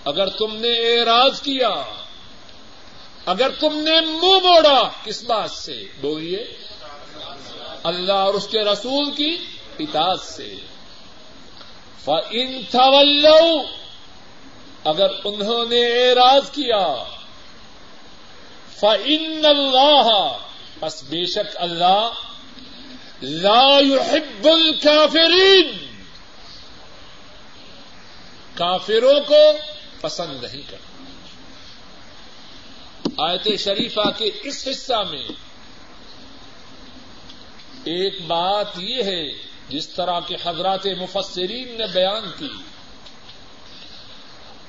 اگر 0.06 0.30
تم 0.30 0.56
نے 0.56 0.72
اعراض 0.72 1.42
کیا، 1.42 1.84
اگر 3.26 3.50
تم 3.60 3.80
نے 3.80 4.02
منہ 4.02 4.48
موڑا، 4.48 4.90
کس 5.04 5.24
بات 5.24 5.52
سے؟ 5.52 5.86
بولیے۔ 6.02 6.46
اللہ 7.84 8.14
اور 8.14 8.34
اس 8.34 8.48
کے 8.48 8.60
رسول 8.60 9.12
کی 9.12 9.38
اطاعت 9.80 10.20
سے۔ 10.20 10.56
فَإِن 12.04 12.62
اگر 14.84 15.08
انہوں 15.26 15.66
نے 15.66 15.86
اعراض 15.86 16.52
کیا، 16.52 17.04
فَإِنَّ 18.80 19.48
اللَّهَ، 19.48 20.12
پس 20.80 21.04
بے 21.04 21.26
شک 21.26 21.58
اللہ، 21.58 22.10
لا 23.22 23.80
يحب 23.80 24.48
الكافرین 24.48 25.86
کافروں 28.56 29.20
کو 29.28 29.52
پسند 30.04 30.44
نہیں 30.44 30.62
کرتا۔ 30.70 31.04
آیت 33.18 33.60
شریفہ 33.60 34.10
کے 34.18 34.32
اس 34.44 34.68
حصہ 34.72 35.04
میں 35.12 35.28
ایک 37.84 38.22
بات 38.28 38.66
یہ 38.78 39.04
ہے، 39.04 39.32
جس 39.70 39.88
طرح 39.88 40.20
کے 40.20 40.36
حضرات 40.44 40.86
مفسرین 40.86 41.68
نے 41.68 41.88
بیان 41.94 42.32
کی، 42.40 42.50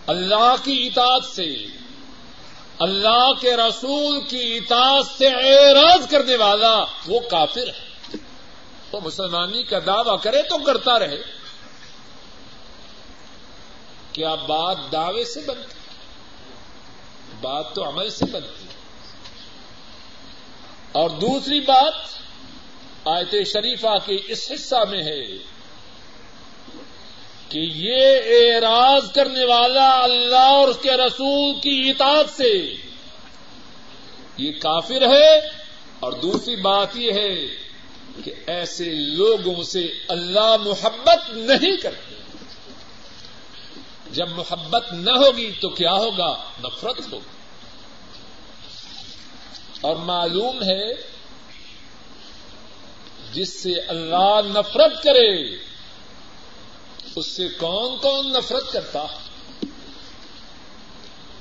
اللہ 0.07 0.55
کی 0.65 0.87
اطاعت 0.87 1.25
سے، 1.25 1.67
اللہ 2.79 3.33
کے 3.41 3.57
رسول 3.57 4.21
کی 4.29 4.57
اطاعت 4.57 5.07
سے 5.19 5.27
اعراض 5.27 6.09
کرنے 6.11 6.37
والا 6.37 6.85
وہ 7.07 7.21
کافر 7.21 7.69
ہے۔ 7.69 8.17
وہ 8.93 9.01
مسلمانی 9.05 9.63
کا 9.63 9.79
دعوی 9.87 10.17
کرے 10.23 10.43
تو 10.43 10.59
کرتا 10.59 10.99
رہے۔ 10.99 11.44
کیا 14.15 14.35
بات 14.35 14.77
دعوے 14.93 15.25
سے 15.25 15.41
بنتی 15.41 15.75
بات 17.41 17.75
تو 17.75 17.89
عمل 17.89 18.11
سے 18.11 18.25
بنتی 18.27 18.67
اور 20.93 21.11
دوسری 21.11 21.61
بات، 21.61 21.95
آیت 23.05 23.35
شریفہ 23.47 23.97
کے 24.07 24.17
اس 24.29 24.53
حصہ 24.55 24.85
میں 24.91 25.03
ہے 25.03 25.27
کہ 27.49 27.59
یہ 27.59 28.21
اعراض 28.27 29.13
کرنے 29.13 29.45
والا 29.45 30.01
اللہ 30.03 30.37
اور 30.37 30.69
اس 30.69 30.79
کے 30.83 30.91
رسول 30.91 31.61
کی 31.61 31.91
اطاعت 31.91 32.31
سے 32.31 32.75
یہ 34.37 34.53
کافر 34.61 35.03
ہے۔ 35.03 35.39
اور 36.01 36.13
دوسری 36.13 36.57
بات 36.57 36.97
یہ 36.97 37.13
ہے 37.13 37.47
کہ 38.25 38.35
ایسے 38.47 38.85
لوگوں 38.85 39.63
سے 39.63 39.87
اللہ 40.09 40.57
محبت 40.57 41.31
نہیں 41.31 41.77
کرتے 41.77 42.14
جب 44.15 44.29
محبت 44.29 44.93
نہ 44.93 45.11
ہوگی 45.11 45.53
تو 45.53 45.69
کیا 45.69 45.93
ہوگا؟ 45.93 46.45
نفرت 46.65 47.13
ہوگی۔ 47.13 47.35
اور 49.81 49.97
معلوم 49.97 50.63
ہے 50.63 50.93
جس 53.33 53.63
سے 53.63 53.73
اللہ 53.81 54.41
نفرت 54.47 55.03
کرے، 55.03 55.57
اس 57.17 57.27
سے 57.27 57.49
کون 57.49 57.97
کون 57.97 58.33
نفرت 58.33 58.73
کرتا؟ 58.73 59.07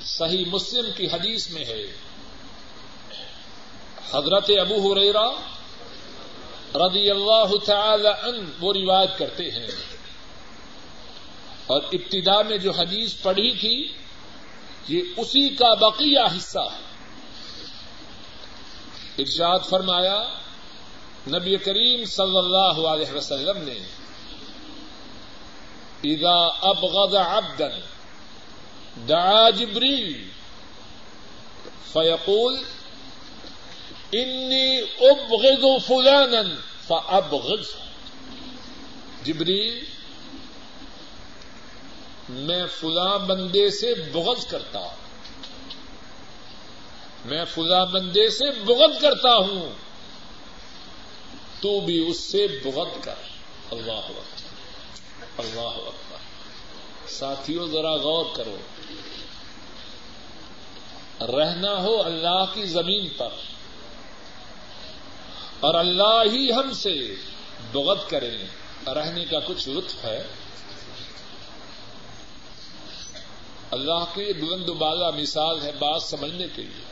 صحیح 0.04 0.44
مسلم 0.46 0.90
کی 0.96 1.06
حدیث 1.06 1.50
میں 1.50 1.64
ہے، 1.64 1.82
حضرت 4.14 4.50
ابو 4.60 4.92
ہریرا 4.92 5.30
رضی 6.74 7.10
اللہ 7.10 7.64
تعالی 7.66 8.28
عنہ 8.28 8.48
وہ 8.60 8.72
روایت 8.72 9.18
کرتے 9.18 9.50
ہیں۔ 9.50 9.93
اور 11.66 11.82
ابتدا 11.92 12.42
میں 12.42 12.58
جو 12.58 12.70
حدیث 12.70 13.14
پڑھی 13.22 13.52
تھی، 13.52 13.92
یہ 14.88 15.02
اسی 15.16 15.48
کا 15.48 15.74
بقیہ 15.74 16.36
حصہ 16.36 16.58
ہے۔ 16.58 16.84
ارشاد 19.18 19.58
فرمایا، 19.68 20.22
نبی 21.28 21.56
کریم 21.56 22.04
صلی 22.04 22.38
اللہ 22.38 22.86
علیہ 22.88 23.12
وسلم 23.14 23.58
نے 23.58 23.78
اذا 26.14 26.46
ابغض 26.60 27.14
عبدا 27.14 27.68
دعا 29.08 29.50
جبریل، 29.50 30.28
فیقول، 31.92 32.56
انی 34.12 34.80
ابغض 35.00 35.86
فلانا 35.86 36.42
فابغض 36.86 37.66
جبریل 39.24 39.93
میں 42.28 42.66
فلاں 42.80 43.18
بندے 43.18 43.70
سے 43.70 43.94
بغض 44.12 44.46
کرتا 44.46 44.78
ہوں۔ 44.78 44.96
میں 47.24 47.44
فلاں 47.44 47.86
بندے 47.86 48.30
سے 48.30 48.50
بغض 48.50 49.02
کرتا 49.02 49.36
ہوں۔ 49.36 49.72
تو 51.60 51.80
بھی 51.80 52.10
اس 52.10 52.20
سے 52.20 52.46
بغض 52.64 53.04
کر۔ 53.04 53.14
اللہ 53.70 53.92
اکبر۔ 53.92 54.22
اللہ 55.38 55.60
اکبر۔ 55.60 56.16
ساتھیوں، 57.08 57.68
ذرا 57.68 57.94
غور 57.94 58.24
کرو۔ 58.36 58.56
رہنا 61.20 61.82
ہو 61.82 62.02
اللہ 62.02 62.44
کی 62.54 62.66
زمین 62.66 63.08
پر۔ 63.16 63.28
اور 65.60 65.74
اللہ 65.74 66.22
ہی 66.32 66.52
ہم 66.52 66.72
سے 66.72 67.14
بغض 67.72 68.04
کریں۔ 68.08 68.38
رہنے 68.86 69.24
کا 69.24 69.38
کچھ 69.46 69.68
لطف 69.68 70.04
ہے۔ 70.04 70.22
اللہ 73.74 74.04
کی 74.14 74.32
بلند 74.32 74.68
بالا 74.68 75.10
مثال 75.10 75.62
ہے 75.62 75.72
بات 75.72 76.02
سمجھنے 76.02 76.46
کے 76.56 76.62
لیے۔ 76.62 76.84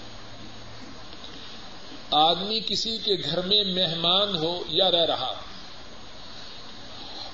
آدمی 2.10 2.60
کسی 2.60 2.98
کے 2.98 3.14
گھر 3.24 3.40
میں 3.42 3.64
مہمان 3.64 4.36
ہو 4.36 4.62
یا 4.68 4.90
رہ 4.90 5.04
رہا، 5.06 5.32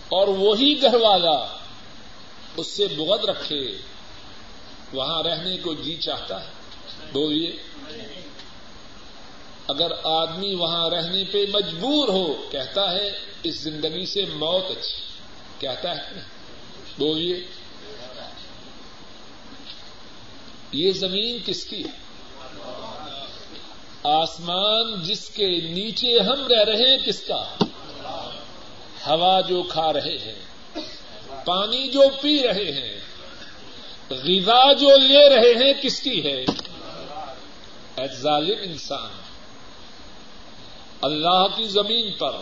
اور 0.09 0.28
وہی 0.28 0.82
گھر 0.82 0.94
والا 0.94 1.38
اس 2.57 2.66
سے 2.66 2.86
بغد 2.86 3.24
رکھے، 3.24 3.62
وہاں 4.92 5.22
رہنے 5.22 5.57
کو 5.57 5.74
جی 5.74 5.96
چاہتا 5.96 6.40
ہے۔ 6.40 6.51
بولیے، 7.12 7.53
اگر 9.68 9.92
آدمی 10.05 10.55
وہاں 10.55 10.90
رہنے 10.90 11.24
پہ 11.24 11.44
مجبور 11.53 12.09
ہو، 12.09 12.26
کہتا 12.51 12.90
ہے 12.92 13.09
اس 13.42 13.61
زندگی 13.61 14.07
سے 14.07 14.24
موت 14.34 14.70
اچھی، 14.70 15.03
کہتا 15.59 15.96
ہے۔ 15.96 16.20
بولیے۔ 16.99 17.36
یہ 20.72 20.92
زمین 20.92 21.38
کس 21.46 21.64
کی 21.64 21.84
ہے؟ 21.84 21.90
آسمان 24.02 25.02
جس 25.02 25.28
کے 25.28 25.46
نیچے 25.46 26.18
ہم 26.18 26.46
رہ 26.46 26.64
رہے 26.64 26.90
ہیں 26.90 26.98
کس 27.06 27.20
کا؟ 27.20 27.44
ہوا 29.06 29.40
جو 29.40 29.62
کھا 29.62 29.92
رہے 29.92 30.16
ہیں، 30.18 30.40
پانی 31.44 31.88
جو 31.88 32.02
پی 32.20 32.42
رہے 32.42 32.70
ہیں، 32.72 33.00
غذا 34.10 34.72
جو 34.72 34.96
لے 34.98 35.28
رہے 35.28 35.64
ہیں 35.64 35.72
کس 35.82 36.00
کی 36.00 36.24
ہے؟ 36.24 36.44
ظالم 38.20 38.58
انسان، 38.62 39.10
اللہ 41.02 41.46
کی 41.56 41.68
زمین 41.68 42.12
پر، 42.12 42.36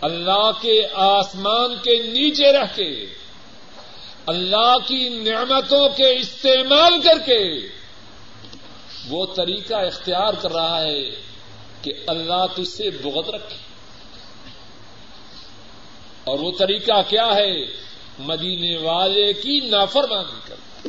اللہ 0.00 0.50
کے 0.60 0.86
آسمان 0.94 1.74
کے 1.82 2.02
نیچے 2.02 2.52
رہ 2.52 2.66
کے 2.76 3.06
اللہ 4.28 4.78
کی 4.86 5.08
نعمتوں 5.08 5.88
کے 5.88 6.16
استعمال 6.16 7.00
کر 7.00 7.18
کے 7.26 7.68
وہ 9.08 9.26
طریقہ 9.36 9.74
اختیار 9.74 10.32
کر 10.40 10.52
رہا 10.52 10.82
ہے 10.82 11.10
کہ 11.82 11.92
اللہ 12.06 12.46
تجھ 12.56 12.68
سے 12.68 12.90
بغت 12.90 13.28
رکھے۔ 13.28 13.56
اور 16.24 16.38
وہ 16.38 16.52
طریقہ 16.58 17.02
کیا 17.08 17.26
ہے؟ 17.26 17.64
مدینے 18.18 18.78
والے 18.78 19.32
کی 19.32 19.60
نافرمانی 19.60 20.40
کر 20.46 20.88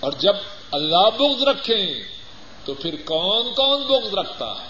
اور 0.00 0.12
جب 0.12 0.36
اللہ 0.70 1.10
بغض 1.18 1.42
رکھیں 1.42 1.86
تو 2.64 2.74
پھر 2.74 2.94
کون 3.04 3.54
کون 3.54 3.82
بغض 3.82 4.14
رکھتا 4.14 4.46
ہے؟ 4.46 4.68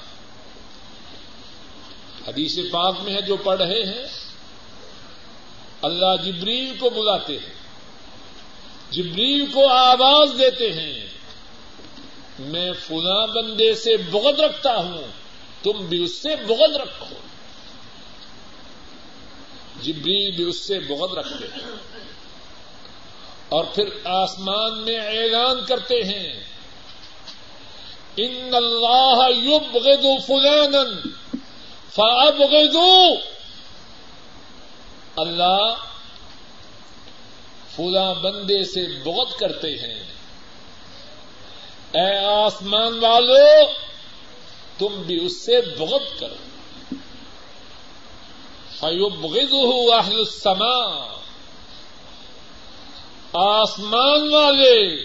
حدیث 2.28 2.58
پاک 2.70 2.94
میں 3.02 3.14
ہے 3.14 3.20
جو 3.20 3.36
پڑھ 3.36 3.62
رہے 3.62 3.82
ہیں 3.82 4.25
اللہ 5.86 6.22
جبریل 6.24 6.78
کو 6.78 6.90
بلاتے 6.90 7.38
ہیں، 7.38 7.52
جبریل 8.90 9.46
کو 9.46 9.68
آواز 9.68 10.28
دیتے 10.38 10.72
ہیں، 10.72 11.06
میں 12.38 12.72
فلاں 12.72 13.26
بندے 13.26 13.74
سے 13.74 13.96
بغد 13.96 14.40
رکھتا 14.40 14.76
ہوں، 14.76 15.02
تم 15.62 15.86
بھی 15.86 16.04
اس 16.04 16.14
سے 16.14 16.36
بغد 16.36 16.76
رکھو۔ 16.76 17.06
جبریل 19.82 20.30
بھی 20.36 20.44
اس 20.44 20.60
سے 20.60 20.78
بغد 20.78 21.18
رکھتے 21.18 21.44
ہیں۔ 21.44 21.70
اور 23.48 23.64
پھر 23.64 23.84
آسمان 24.04 24.78
میں 24.78 24.98
اعلان 24.98 25.64
کرتے 25.64 26.02
ہیں، 26.02 26.44
ان 28.16 28.54
اللہ 28.54 29.18
یبغض 29.44 30.26
فلانا 30.26 31.08
فابغضوا 31.94 33.35
اللہ 35.16 35.74
فلاں 37.76 38.14
بندے 38.14 38.64
سے 38.64 39.02
بغت 39.02 39.38
کرتے 39.38 39.74
ہیں۔ 39.74 40.04
اے 41.92 42.24
آسمان 42.24 42.98
والو، 42.98 43.66
تم 44.78 45.02
بھی 45.02 45.26
اس 45.26 45.44
سے 45.44 45.60
بغت 45.60 46.20
کرو۔ 46.20 46.34
فیبغضه 48.80 49.98
اہل 49.98 50.18
السماء۔ 50.18 51.06
آسمان 53.32 54.34
والے 54.34 54.96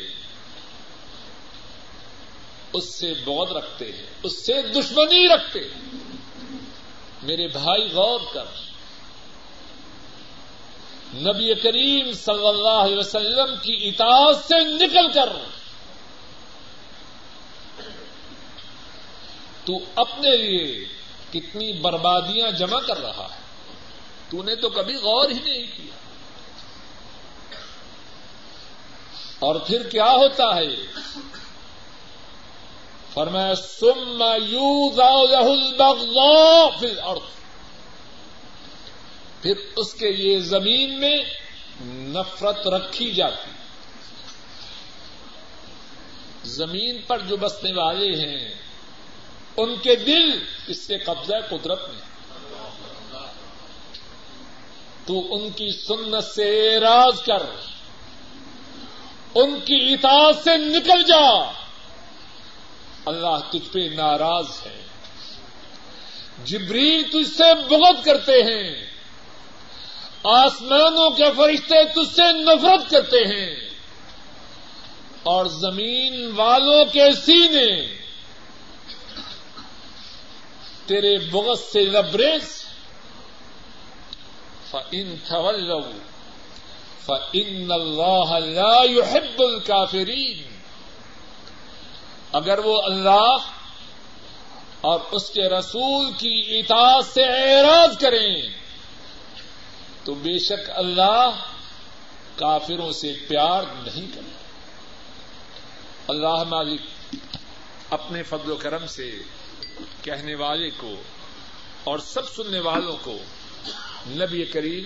اس 2.74 2.96
سے 2.96 3.14
بہت 3.26 3.52
رکھتے 3.52 3.92
ہیں، 3.92 4.06
اس 4.24 4.46
سے 4.46 4.62
دشمنی 4.62 5.28
رکھتے 5.28 5.60
ہیں۔ 5.60 5.92
میرے 7.24 7.48
بھائی، 7.48 7.88
غور 7.94 8.20
کر۔ 8.34 8.71
نبی 11.14 11.56
کریم 11.56 12.12
صلی 12.12 12.48
اللہ 12.48 12.70
علیہ 12.70 12.98
وسلم 12.98 13.56
کی 13.62 13.90
اطاعت 13.90 14.36
سے 14.36 14.64
نکل 14.64 15.12
کر 15.12 15.30
تو 19.66 19.74
اپنے 19.96 20.38
لیے 20.38 20.86
کتنی 21.34 21.74
بربادیاں 21.74 22.52
جمع 22.52 22.80
کر 22.80 22.98
رہا 22.98 23.28
ہے۔ 23.32 23.42
تو 24.30 24.44
نے 24.44 24.56
تو 24.56 24.70
کبھی 24.70 24.96
غور 24.96 25.30
ہی 25.30 25.40
نہیں 25.44 25.78
کیا۔ 25.78 25.96
اور 29.40 29.56
پھر 29.56 29.90
کیا 29.90 30.12
ہوتا 30.12 30.56
ہے؟ 30.56 31.02
فرمایا 33.14 33.56
سم 33.56 34.24
یوز 34.48 35.00
اور 37.00 37.16
پھر 39.42 39.54
اس 39.76 39.94
کے 39.94 40.08
یہ 40.08 40.40
زمین 40.40 41.00
میں 41.00 41.18
نفرت 41.86 42.68
رکھی 42.68 43.12
جاتی۔ 43.12 43.52
زمین 46.44 47.02
پر 47.08 47.20
جو 47.20 47.38
بسنے 47.38 47.74
والے 47.74 48.08
ہیں، 48.08 48.54
ان 49.58 49.76
کے 49.76 49.96
دل 49.96 50.44
اس 50.68 50.78
سے 50.78 50.98
قبضہ 50.98 51.34
قدرت 51.50 51.90
میں۔ 51.90 52.02
تو 55.06 55.36
ان 55.36 55.50
کی 55.50 55.72
سنت 55.72 56.24
سے 56.24 56.80
راز 56.80 57.22
کر، 57.22 57.44
ان 59.36 59.60
کی 59.66 59.94
اطاعت 59.94 60.44
سے 60.44 60.58
نکل 60.58 61.04
جا۔ 61.04 61.52
اللہ 63.06 63.52
تجھ 63.52 63.74
پہ 63.74 63.80
ناراض 63.80 64.46
ہے۔ 64.66 64.84
جبریل 66.46 67.04
تجھ 67.04 67.38
سے 67.38 67.54
بہت 67.70 68.06
کرتے 68.06 68.32
ہیں۔ 68.32 68.91
آسمانوں 70.24 71.10
کے 71.10 71.24
فرشتے 71.38 71.86
تجھ 71.86 72.16
سے 72.16 72.32
نفرت 72.32 72.90
کرتے 72.90 73.18
ہیں۔ 73.18 73.70
اور 75.24 75.46
زمین 75.46 76.32
والوں 76.36 76.86
کے 76.86 77.12
سینے۔ 77.12 77.98
تیرے 80.86 81.18
بغت 81.18 81.60
سے 81.60 81.80
لبریز۔ 81.80 82.66
فن 84.72 85.16
تھول 85.28 85.74
فن 87.06 87.72
اللہ 87.72 88.40
لا 88.40 88.84
يحب 88.84 89.40
الكافرین 89.40 90.44
اگر 92.32 92.60
وہ 92.60 92.82
اللہ 92.82 93.38
اور 94.82 95.00
اس 95.12 95.30
کے 95.30 95.50
رسول 95.50 96.12
کی 96.18 96.60
اطاعت 96.60 97.06
سے 97.06 97.24
اعراض 97.24 97.98
کریں۔ 97.98 98.61
تو 100.04 100.14
بے 100.14 100.40
شک 100.40 100.70
اللہ 100.76 101.30
کافروں 102.36 102.92
سے 102.92 103.14
پیار 103.28 103.64
نہیں 103.64 104.16
کرے۔ 104.16 104.32
اللہ 106.08 106.44
مالک 106.44 106.82
اپنے 107.90 108.24
فضل 108.24 108.52
و 108.52 108.56
کرم 108.56 108.88
سے 108.88 109.18
کہنے 110.02 110.36
والے 110.36 110.70
کو 110.70 110.94
اور 111.84 112.00
سب 112.00 112.30
سننے 112.30 112.60
والوں 112.60 112.98
کو 113.02 113.18
نبی 114.08 114.46
کریم 114.46 114.84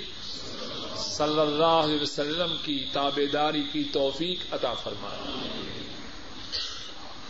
صلی 0.98 1.40
اللہ 1.40 1.66
علیہ 1.66 2.02
وسلم 2.02 2.58
کی 2.64 2.86
تابے 2.94 3.26
داری 3.26 3.64
کی 3.64 3.84
توفیق 3.84 4.54
عطا 4.54 4.74
فرمائے۔ 4.74 5.50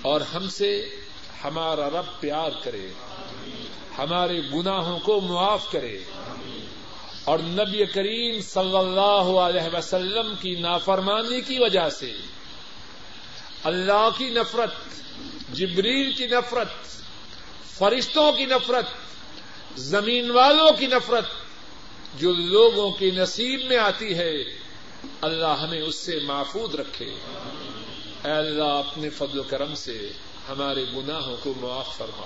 اور 0.02 0.22
ہم 0.22 0.50
سے 0.50 0.90
ہمارا 1.44 1.90
رب 1.90 2.20
پیار 2.20 2.50
کرے، 2.64 2.88
ہمارے 3.98 4.42
گناہوں 4.54 5.00
کو 5.00 5.22
معاف 5.22 5.72
کرے۔ 5.72 6.00
اور 7.26 7.40
نبی 7.40 7.86
کریم 7.86 8.42
صلی 8.42 8.78
اللہ 8.78 9.40
علیہ 9.40 9.76
وسلم 9.76 10.34
کی 10.42 10.56
نافرمانی 10.56 11.42
کی 11.42 11.60
وجہ 11.60 11.90
سے 11.90 12.14
اللہ 13.64 14.10
کی 14.18 14.30
نفرت، 14.30 14.74
جبریل 15.54 16.14
کی 16.14 16.28
نفرت، 16.28 16.68
فرشتوں 17.78 18.32
کی 18.32 18.46
نفرت، 18.46 18.86
زمین 19.80 20.32
والوں 20.32 20.72
کی 20.80 20.88
نفرت 20.88 21.26
جو 22.20 22.34
لوگوں 22.34 22.92
کے 22.92 23.12
نصیب 23.12 23.62
میں 23.68 23.78
آتی 23.78 24.18
ہے، 24.18 24.34
اللہ 25.22 25.56
ہمیں 25.62 25.82
اس 25.82 25.96
سے 25.96 26.20
محفوظ 26.24 26.76
رکھے۔ 26.76 27.06
اے 28.26 28.32
اللہ، 28.32 28.64
اپنے 28.64 29.10
فضل 29.10 29.40
و 29.40 29.44
کرم 29.44 29.76
سے 29.76 30.12
ہمارے 30.50 30.86
گناہوں 30.96 31.38
کو 31.44 31.54
معاف 31.58 31.98
فرما۔ 31.98 32.26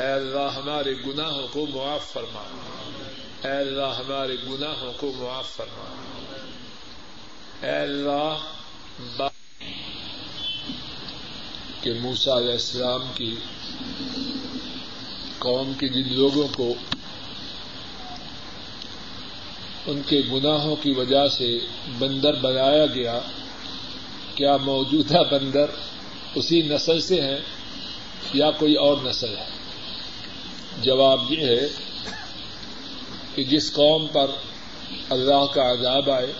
اے 0.00 0.12
اللہ، 0.12 0.56
ہمارے 0.56 0.92
گناہوں 1.06 1.48
کو 1.52 1.66
معاف 1.66 2.12
فرما۔ 2.12 2.42
اے 3.44 3.50
اللہ 3.50 3.92
ہمارے 3.98 4.36
گناہوں 4.48 4.92
کو 4.96 5.12
معاف 5.16 5.48
فرما۔ 5.56 5.84
اے 7.62 7.76
اللہ، 7.76 9.28
کہ 11.80 11.92
موسا 12.00 12.36
علیہ 12.36 12.52
السلام 12.52 13.00
کی 13.14 13.34
قوم 15.38 15.72
کے 15.78 15.88
جن 15.88 16.12
لوگوں 16.14 16.48
کو 16.56 16.74
ان 19.86 20.02
کے 20.06 20.20
گناہوں 20.32 20.76
کی 20.76 20.90
وجہ 20.90 21.28
سے 21.28 21.58
بندر 21.98 22.34
بنایا 22.34 22.86
گیا، 22.86 23.20
کیا 24.34 24.56
موجودہ 24.56 25.22
بندر 25.30 25.70
اسی 26.34 26.62
نسل 26.62 27.00
سے 27.00 27.20
ہیں 27.20 27.40
یا 28.34 28.50
کوئی 28.50 28.74
اور 28.74 28.96
نسل 29.04 29.36
ہے؟ 29.36 29.48
جواب 30.82 31.32
یہ 31.32 31.46
ہے 31.46 31.89
کہ 33.34 33.44
جس 33.44 33.72
قوم 33.72 34.06
پر 34.06 34.26
اللہ 35.10 35.44
کا 35.54 35.70
عذاب 35.70 36.10
آئے 36.10 36.32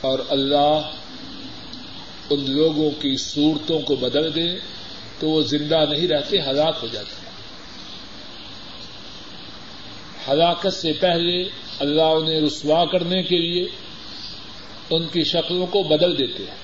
اور 0.00 0.18
اللہ 0.28 0.90
ان 2.30 2.50
لوگوں 2.50 2.90
کی 2.90 3.16
صورتوں 3.16 3.80
کو 3.80 3.96
بدل 3.96 4.34
دے 4.34 4.58
تو 5.18 5.28
وہ 5.28 5.42
زندہ 5.42 5.84
نہیں 5.90 6.08
رہتے، 6.08 6.40
ہلاک 6.40 6.78
ہو 6.82 6.88
جاتے۔ 6.92 7.22
ہلاکت 10.28 10.72
سے 10.72 10.92
پہلے 10.92 11.48
اللہ 11.78 12.02
انہیں 12.02 12.40
رسوا 12.40 12.84
کرنے 12.84 13.22
کے 13.22 13.38
لیے 13.38 13.66
ان 14.90 15.08
کی 15.08 15.24
شکلوں 15.24 15.66
کو 15.66 15.82
بدل 15.82 16.18
دیتے 16.18 16.42
ہیں۔ 16.42 16.56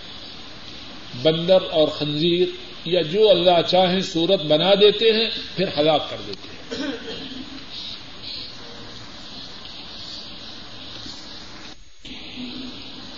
بندر 1.23 1.59
اور 1.71 1.89
خنزیر 1.89 2.49
یا 2.85 3.01
جو 3.03 3.31
اللہ 3.31 3.63
چاہیں 3.67 4.01
صورت 4.01 4.43
بنا 4.43 4.75
دیتے 4.75 5.13
ہیں، 5.13 5.31
پھر 5.57 5.65
ہلاک 5.79 6.11
کر 6.11 6.17
دیتے 6.27 6.49
ہیں۔ 6.49 6.89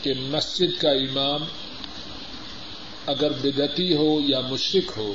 کہ 0.03 0.15
مسجد 0.17 0.81
کا 0.81 0.91
امام 0.91 1.45
اگر 3.07 3.33
بدتی 3.33 3.95
ہو 3.95 4.21
یا 4.27 4.41
مشرق 4.41 4.99
ہو، 4.99 5.15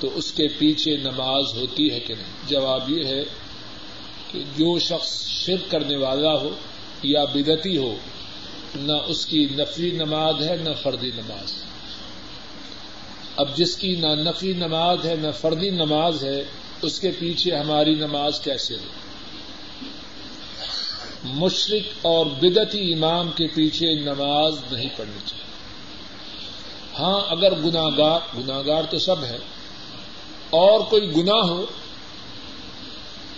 تو 0.00 0.10
اس 0.14 0.32
کے 0.32 0.48
پیچھے 0.48 0.96
نماز 0.96 1.44
ہوتی 1.54 1.90
ہے 1.90 2.00
کہ 2.00 2.14
نہیں؟ 2.14 2.48
جواب 2.48 2.90
یہ 2.90 3.04
ہے 3.04 3.24
کہ 4.32 4.42
جو 4.56 4.78
شخص 4.78 5.28
شرک 5.28 5.70
کرنے 5.70 5.96
والا 5.96 6.32
ہو 6.32 6.54
یا 7.02 7.24
بدتی 7.24 7.76
ہو، 7.76 7.96
نہ 8.74 8.92
اس 8.92 9.26
کی 9.26 9.46
نفری 9.52 9.90
نماز 9.90 10.34
ہے، 10.42 10.56
نہ 10.56 10.70
فردی 10.82 11.10
نماز۔ 11.14 11.52
اب 13.36 13.56
جس 13.56 13.76
کی 13.76 13.96
نہ 13.96 14.06
نفری 14.06 14.52
نماز 14.52 14.98
ہے، 15.04 15.14
نہ 15.16 15.30
فردی 15.40 15.70
نماز 15.70 16.24
ہے، 16.24 16.44
اس 16.82 17.00
کے 17.00 17.10
پیچھے 17.18 17.56
ہماری 17.56 17.94
نماز 17.94 18.40
کیسے 18.40 18.74
ہو؟ 18.74 19.03
مشرق 21.24 22.06
اور 22.06 22.26
بدتی 22.26 22.92
امام 22.92 23.30
کے 23.30 23.46
پیچھے 23.46 23.94
نماز 23.94 24.54
نہیں 24.72 24.88
پڑھنی 24.96 25.18
چاہیے۔ 25.24 25.44
ہاں 26.98 27.20
اگر 27.28 27.54
گناگار 27.54 28.20
گناگار 28.38 28.82
تو 28.90 28.98
سب 28.98 29.24
ہے 29.24 29.38
اور 30.50 30.80
کوئی 30.80 31.16
گنا 31.16 31.48
ہو 31.48 31.66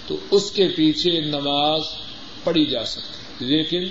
تو 0.07 0.17
اس 0.31 0.51
کے 0.51 0.69
پیچھے 0.69 1.21
نماز 1.21 1.83
پڑھی 2.45 2.67
جا 2.67 2.85
سکتی 2.85 3.45
لیکن 3.45 3.85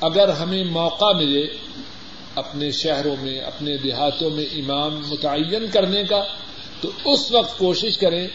اگر 0.00 0.28
ہمیں 0.28 0.64
موقع 0.64 1.12
ملے 1.16 1.46
اپنے 2.34 2.70
شہروں 2.70 3.16
میں، 3.22 3.38
اپنے 3.38 3.76
دیہاتوں 3.76 4.30
میں 4.30 4.44
امام 4.44 5.00
متعین 5.08 5.66
کرنے 5.72 6.04
کا، 6.04 6.24
تو 6.80 6.90
اس 7.04 7.32
وقت 7.32 7.58
کوشش 7.58 7.98
کریں 7.98 8.28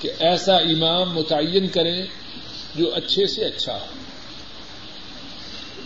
کہ 0.00 0.10
ایسا 0.18 0.56
امام 0.56 1.14
متعین 1.14 1.68
کریں 1.68 2.06
جو 2.76 2.94
اچھے 2.94 3.26
سے 3.26 3.44
اچھا 3.44 3.72
ہو۔ 3.72 3.86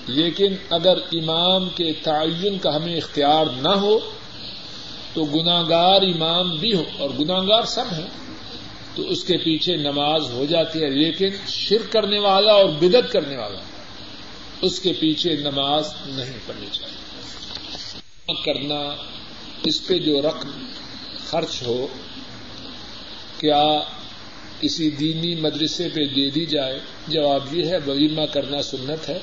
لیکن 0.06 0.54
اگر 0.70 0.96
امام 1.12 1.68
کے 1.68 1.92
تعین 2.02 2.58
کا 2.58 2.76
ہمیں 2.76 2.96
اختیار 2.96 3.46
نہ 3.62 3.68
ہو، 3.68 3.98
تو 5.14 5.24
گناگار 5.24 6.02
امام 6.02 6.56
بھی 6.56 6.74
ہو، 6.74 6.84
اور 6.98 7.10
گناگار 7.20 7.62
سب 7.62 7.84
ہیں۔ 7.92 8.06
تو 8.94 9.02
اس 9.02 9.24
کے 9.24 9.36
پیچھے 9.36 9.76
نماز 9.76 10.30
ہو 10.30 10.44
جاتی 10.44 10.82
ہے، 10.82 10.90
لیکن 10.90 11.28
شرک 11.48 11.92
کرنے 11.92 12.18
والا 12.18 12.52
اور 12.52 12.68
بدت 12.68 13.12
کرنے 13.12 13.36
والا 13.36 13.58
اس 14.62 14.80
کے 14.80 14.92
پیچھے 14.92 15.36
نماز 15.36 15.92
نہیں 16.06 16.38
پڑھنی 16.46 16.66
چاہیے۔ 16.72 17.00
کرنا، 18.44 18.96
اس 19.64 19.86
پہ 19.86 19.98
جو 19.98 20.22
رقم 20.22 20.50
خرچ 21.30 21.62
ہو، 21.66 21.86
کیا 23.38 23.64
کسی 24.60 24.90
دینی 24.90 25.34
مدرسے 25.34 25.88
پہ 25.88 26.04
دے 26.04 26.30
دی 26.30 26.46
جائے، 26.46 26.80
جواب 27.08 27.54
یہ 27.54 27.66
ہے، 27.66 27.76
ولیمہ 27.86 28.26
کرنا 28.32 28.62
سنت 28.62 29.08
ہے۔ 29.08 29.18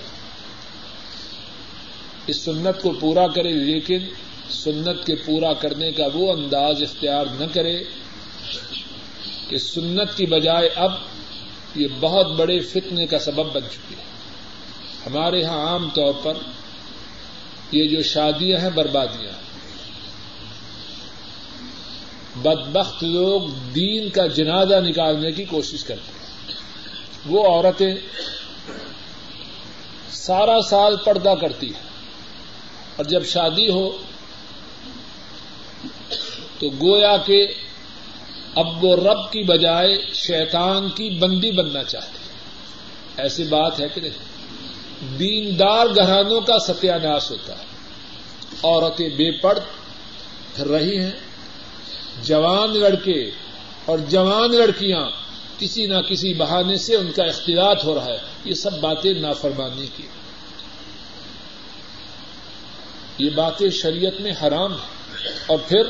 اس 2.28 2.38
سنت 2.38 2.82
کو 2.82 2.92
پورا 2.92 3.28
کرے، 3.28 3.52
لیکن 3.52 4.00
سنت 4.50 5.06
کے 5.06 5.16
پورا 5.16 5.54
کرنے 5.54 5.92
کا 5.92 6.04
وہ 6.14 6.32
انداز 6.32 6.82
اختیار 6.82 7.26
نہ 7.40 7.46
کرے 7.54 7.84
کہ 9.50 9.58
سنت 9.58 10.18
کی 10.18 10.26
بجائے 10.26 10.70
اب 10.76 10.92
یہ 11.76 11.88
بہت 12.00 12.32
بڑے 12.32 12.60
فتنے 12.60 13.06
کا 13.06 13.20
سبب 13.20 13.54
بن 13.54 13.62
چکی 13.62 13.96
ہے 13.96 14.04
ہمارے 15.06 15.40
یہاں 15.40 15.68
عام 15.68 15.90
طور 15.90 16.14
پر 16.24 16.34
یہ 17.72 17.88
جو 17.88 18.02
شادیاں 18.02 18.60
ہیں، 18.60 18.70
بربادیاں۔ 18.70 19.47
بدبخت 22.42 23.04
لوگ 23.04 23.42
دین 23.76 24.10
کا 24.10 24.28
جنازہ 24.28 24.76
نکالنے 24.76 25.32
کی 25.32 25.46
کوشش 25.46 25.84
کرتے 25.84 26.12
ہیں۔ 26.12 26.18
وہ 27.26 27.48
عورتیں 27.48 27.96
سارا 30.12 30.62
سال 30.62 30.96
پردہ 30.98 31.34
کرتی 31.42 31.68
ہیں۔ 31.68 31.88
اور 32.96 33.06
جب 33.06 33.26
شادی 33.26 33.70
ہو 33.70 33.90
تو 36.60 36.70
گویا 36.70 37.18
کے 37.18 37.46
اب 38.56 38.84
وہ 38.84 38.96
رب 38.96 39.32
کی 39.32 39.44
بجائے 39.44 40.02
شیطان 40.14 40.90
کی 40.90 41.10
بندی 41.10 41.52
بننا 41.52 41.84
چاہتے 41.84 42.18
ہیں۔ 42.24 42.28
ایسی 43.18 43.44
بات 43.44 43.80
ہے 43.80 43.88
کہ 43.94 44.02
نہیں؟ 44.02 44.38
دیندار 45.18 45.86
گھرانوں 45.96 46.42
کا 46.42 46.60
ستیہ 46.60 46.92
ناش 46.92 47.32
ہوتا 47.32 47.54
ہے۔ 47.54 47.64
عورتیں 48.64 49.10
بے 49.10 49.32
پڑ 49.32 49.60
رہی 50.60 51.00
ہیں۔ 51.00 51.27
جوان 52.24 52.78
لڑکے 52.78 53.32
اور 53.86 53.98
جوان 53.98 54.56
لڑکیاں 54.56 55.10
کسی 55.60 55.86
نہ 55.86 56.02
کسی 56.10 56.34
بہانے 56.34 56.76
سے 56.76 56.96
ان 56.96 57.12
کا 57.12 57.24
اختلاط 57.24 57.84
ہو 57.84 57.96
رہا 57.96 58.06
ہے۔ 58.06 58.18
یہ 58.46 58.54
سب 58.54 58.80
باتیں 58.80 59.14
نافرمانی 59.14 59.88
کی۔ 59.96 60.04
یہ 63.18 63.30
باتیں 63.30 63.70
شریعت 63.70 64.22
میں 64.22 64.32
حرام 64.44 64.72
ہیں۔ 64.72 64.98
اور 65.48 65.58
پھر 65.68 65.82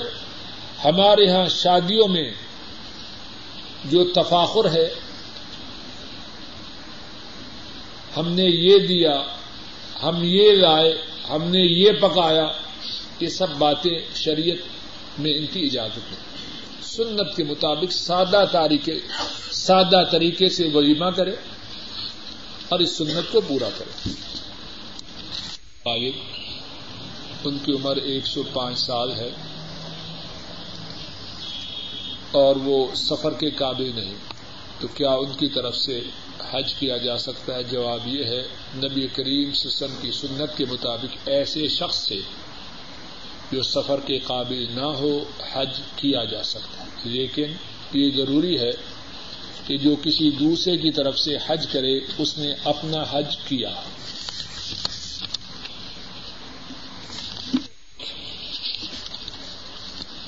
ہمارے 0.86 1.22
یہاں 1.22 1.46
شادیوں 1.50 2.08
میں 2.08 2.32
جو 3.86 4.04
تفاخر 4.04 4.72
ہے، 4.72 4.90
ہم 8.18 8.32
نے 8.32 8.46
یہ 8.46 8.78
دیا، 8.78 9.24
ہم 10.04 10.16
یہ 10.24 10.52
لائے، 10.52 11.02
ہم 11.30 11.44
نے 11.44 11.60
یہ 11.60 11.92
پکایا، 11.92 12.48
یہ 13.20 13.28
سب 13.28 13.50
باتیں 13.58 14.00
شریعت 14.16 14.77
میں 15.20 15.34
ان 15.34 15.46
کی 15.46 15.66
اجازت 15.66 15.98
ہے۔ 15.98 16.18
سنت 16.82 17.36
کے 17.36 17.44
مطابق 17.44 17.92
سادہ 17.92 18.44
طریقے 18.52 19.00
سادہ 19.52 20.04
طریقے 20.12 20.50
سے 20.50 20.70
ولیمہ 20.74 21.06
کرے 21.06 21.36
اور 22.70 22.80
اس 22.80 22.98
سنت 22.98 23.32
کو 23.32 23.42
پورا 23.42 23.70
کرے۔ 23.78 24.10
ان 27.44 27.58
کی 27.66 27.72
عمر 27.72 27.96
ایک 27.96 28.28
سو 28.28 28.44
پانچ 28.54 28.80
سال 28.80 29.12
ہے 29.12 29.30
اور 32.32 32.56
وہ 32.56 32.96
سفر 32.96 33.34
کے 33.34 33.50
قابل 33.50 33.92
نہیں۔ 33.96 34.16
تو 34.80 34.88
کیا 34.88 35.12
ان 35.12 35.34
کی 35.34 35.48
طرف 35.48 35.76
سے 35.76 36.02
حج 36.52 36.74
کیا 36.74 36.98
جا 36.98 37.18
سکتا 37.18 37.56
ہے؟ 37.56 37.64
جواب 37.64 38.08
یہ 38.08 38.24
ہے، 38.24 38.44
نبی 38.76 39.08
کریم 39.08 39.54
سسم 39.54 39.96
کی 40.02 40.12
سنت 40.12 40.58
کے 40.58 40.66
مطابق 40.66 41.16
ایسے 41.26 41.68
شخص 41.68 42.08
سے 42.08 42.16
جو 43.52 43.64
سفر 43.64 44.00
کے 44.00 44.20
قابل 44.20 44.66
نہ 44.76 44.86
ہو، 44.86 45.24
حج 45.54 45.70
کیا 45.96 46.24
جا 46.24 46.44
سکتا 46.44 46.84
ہے۔ 46.84 46.90
لیکن 47.04 47.54
یہ 47.94 48.12
ضروری 48.18 48.60
ہے 48.60 48.72
کہ 49.68 49.78
جو 49.78 49.96
کسی 49.96 50.32
دوسرے 50.32 50.78
کی 50.78 50.92
طرف 50.92 51.20
سے 51.20 51.38
حج 51.48 51.68
کرے، 51.72 52.00
اس 52.18 52.38
نے 52.38 52.54
اپنا 52.64 53.04
حج 53.12 53.38
کیا۔ 53.48 53.82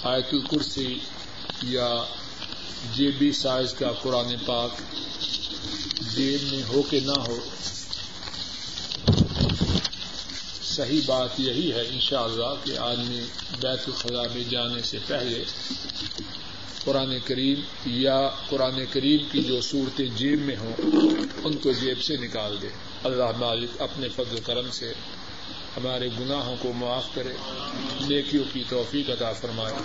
آیت 0.04 0.28
الکرسی 0.32 1.00
یا 1.64 1.96
جے 2.96 3.12
بی 3.18 3.32
سائز 3.32 3.74
کا 3.74 3.92
قرآن 4.02 4.36
پاک 4.46 4.72
جیب 6.16 6.54
میں 6.54 6.64
ہو 6.64 6.82
کہ 6.82 7.00
نہ 7.00 7.20
ہو 7.28 7.38
صحیح 10.80 11.02
بات 11.06 11.30
یہی 11.38 11.72
ہے 11.72 11.82
ان 11.82 12.00
شاء 12.00 12.22
اللہ 12.22 12.54
کہ 12.64 12.78
آدمی 12.78 13.20
بیت 13.62 13.80
الخلا 13.88 14.22
میں 14.36 14.44
جانے 14.50 14.82
سے 14.82 14.98
پہلے 15.08 15.44
قرآن 16.84 17.18
کریم 17.26 17.56
یا 17.86 18.30
قرآن 18.50 18.86
کریم 18.92 19.18
کی 19.32 19.42
جو 19.42 19.62
صورتیں 19.62 20.06
جیب 20.16 20.42
میں 20.42 20.56
ہوں، 20.56 20.74
ان 21.44 21.58
کو 21.58 21.72
جیب 21.72 22.02
سے 22.02 22.18
نکال 22.18 22.58
دے۔ 22.62 22.68
اللہ 23.04 23.38
مالک 23.38 23.82
اپنے 23.82 24.08
فضل 24.10 24.40
کرم 24.46 24.72
سے 24.72 24.94
ہمارے 25.78 26.10
گناہوں 26.20 26.56
کو 26.62 26.74
معاف 26.74 27.06
کرے، 27.14 27.34
نیکیوں 28.08 28.44
کی 28.54 28.64
توفیق 28.70 29.10
عطا 29.10 29.32
فرمائے۔ 29.34 29.76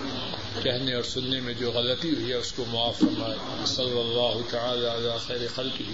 کہنے 0.62 0.94
اور 0.94 1.02
سننے 1.02 1.40
میں 1.40 1.54
جو 1.54 1.70
غلطی 1.70 2.10
ہوئی 2.10 2.28
ہے، 2.28 2.34
اس 2.34 2.52
کو 2.52 2.64
معاف 2.70 2.98
فرمائے۔ 2.98 3.66
صلی 3.66 4.00
اللہ 4.00 4.50
تعالی 4.50 4.86
علی 4.86 5.08
خیر 5.26 5.48
خلقہ 5.54 5.90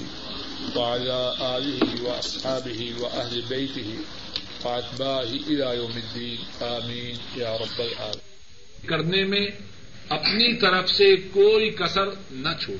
وعلى 0.78 1.44
آلہ 1.44 2.02
و 2.02 2.10
اصحابہ 2.10 3.02
و 3.02 3.06
اہل 3.06 3.40
بیتہ۔ 3.48 4.02
یوم 5.74 5.92
الدین، 5.94 6.64
آمین، 6.64 7.16
یا 7.36 7.56
رب 7.58 7.82
العالمین۔ 7.82 8.86
کرنے 8.86 9.24
میں 9.24 9.46
اپنی 10.08 10.56
طرف 10.56 10.90
سے 10.90 11.16
کوئی 11.16 11.70
کسر 11.70 12.06
نہ 12.30 12.48
چھوڑ۔ 12.60 12.76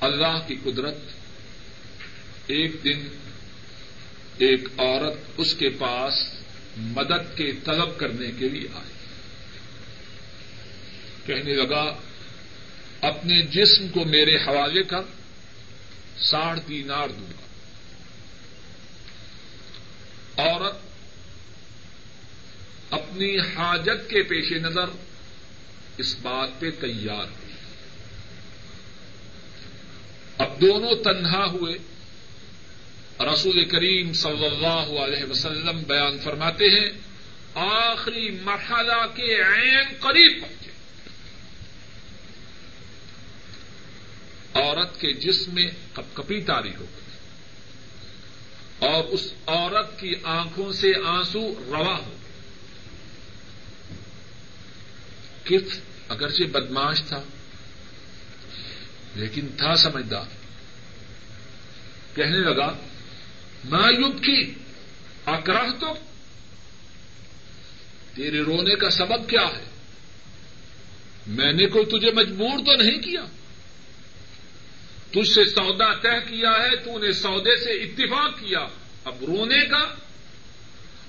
اللہ 0.00 0.46
کی 0.46 0.56
قدرت، 0.64 0.94
ایک 2.46 2.84
دن 2.84 3.08
ایک 4.38 4.68
عورت 4.78 5.14
اس 5.36 5.54
کے 5.54 5.68
پاس 5.68 6.14
مدد 6.76 7.36
کے 7.36 7.52
طلب 7.64 7.98
کرنے 7.98 8.30
کے 8.38 8.48
لیے 8.48 8.68
آئی۔ 8.74 8.92
کہنے 11.26 11.54
لگا، 11.54 11.96
اپنے 13.00 13.42
جسم 13.42 13.88
کو 13.88 14.04
میرے 14.04 14.36
حوالے 14.36 14.82
کر 14.82 15.00
ساڑھ 16.18 16.60
دینار 16.68 17.08
دوں 17.08 17.26
گا 17.26 17.48
عورت 20.38 20.76
اپنی 22.90 23.38
حاجت 23.38 24.10
کے 24.10 24.22
پیش 24.22 24.52
نظر 24.52 24.84
اس 25.98 26.16
بات 26.22 26.60
پہ 26.60 26.70
تیار 26.70 27.24
ہوئی۔ 27.24 27.52
اب 30.38 30.60
دونوں 30.60 31.04
تنہا 31.04 31.46
ہوئے۔ 31.46 31.78
رسول 33.34 33.64
کریم 33.64 34.12
صلی 34.12 34.46
اللہ 34.46 35.02
علیہ 35.02 35.24
وسلم 35.30 35.82
بیان 35.82 36.18
فرماتے 36.18 36.64
ہیں، 36.64 36.90
آخری 37.54 38.30
مرحلہ 38.30 39.06
کے 39.14 39.42
عین 39.42 39.84
قریب 40.00 40.42
پہنچے۔ 40.42 40.70
عورت 44.54 45.00
کے 45.00 45.12
جسم 45.12 45.54
میں 45.54 45.70
کپ 45.92 46.16
کپی 46.16 46.40
تاری 46.40 46.74
ہو 46.80 46.86
اور 48.78 49.04
اس 49.04 49.32
عورت 49.46 50.00
کی 50.00 50.14
آنکھوں 50.24 50.72
سے 50.72 50.92
آنسو 51.06 51.64
روا 51.68 51.98
ہو 51.98 52.16
کف 55.44 55.80
اگرچہ 56.08 56.44
بدماش 56.44 57.02
تھا، 57.02 57.22
لیکن 59.14 59.48
تھا 59.56 59.74
سمجھدار۔ 59.74 60.38
کہنے 62.16 62.38
لگا 62.38 62.72
یوگ 63.90 64.12
کی 64.12 64.54
اکراہ 65.26 65.80
تو؟ 65.80 65.94
تیرے 68.14 68.40
رونے 68.40 68.74
کا 68.74 68.90
سبب 68.90 69.28
کیا 69.28 69.42
ہے؟ 69.42 69.64
میں 71.26 71.52
نے 71.52 71.66
کوئی 71.66 71.86
تجھے 71.86 72.10
مجبور 72.12 72.58
تو 72.58 72.76
نہیں 72.76 72.98
کیا؟ 72.98 73.20
تجھ 75.10 75.28
سے 75.28 75.44
سودا 75.44 75.94
طے 75.94 76.20
کیا 76.20 76.50
ہے، 76.50 76.76
تو 76.76 76.98
نے 76.98 77.12
سودے 77.12 77.56
سے 77.56 77.70
اتفاق 77.70 78.38
کیا۔ 78.38 78.66
اب 79.04 79.24
رونے 79.24 79.66
کا 79.66 79.94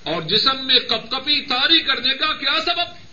اور 0.04 0.22
جسم 0.22 0.68
میں 0.68 0.80
کپ 0.80 1.12
کپی 1.12 1.46
تاری 1.46 1.82
کرنے 1.82 2.18
کا 2.18 2.34
کیا 2.34 2.60
سبب؟ 2.66 3.10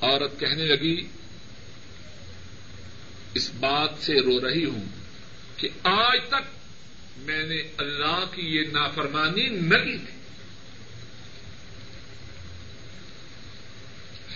عورت 0.00 0.40
کہنے 0.40 0.64
لگی، 0.64 1.06
اس 3.34 3.50
بات 3.54 3.90
سے 4.00 4.14
رو 4.14 4.48
رہی 4.48 4.64
ہوں 4.64 4.84
کہ 5.56 5.68
آج 5.82 6.20
تک 6.28 6.42
میں 7.16 7.42
نے 7.42 7.62
اللہ 7.78 8.24
کی 8.34 8.42
یہ 8.42 8.62
نافرمانی 8.72 9.48
نہ 9.48 9.76
کی 9.76 9.98
تھی۔ 9.98 10.20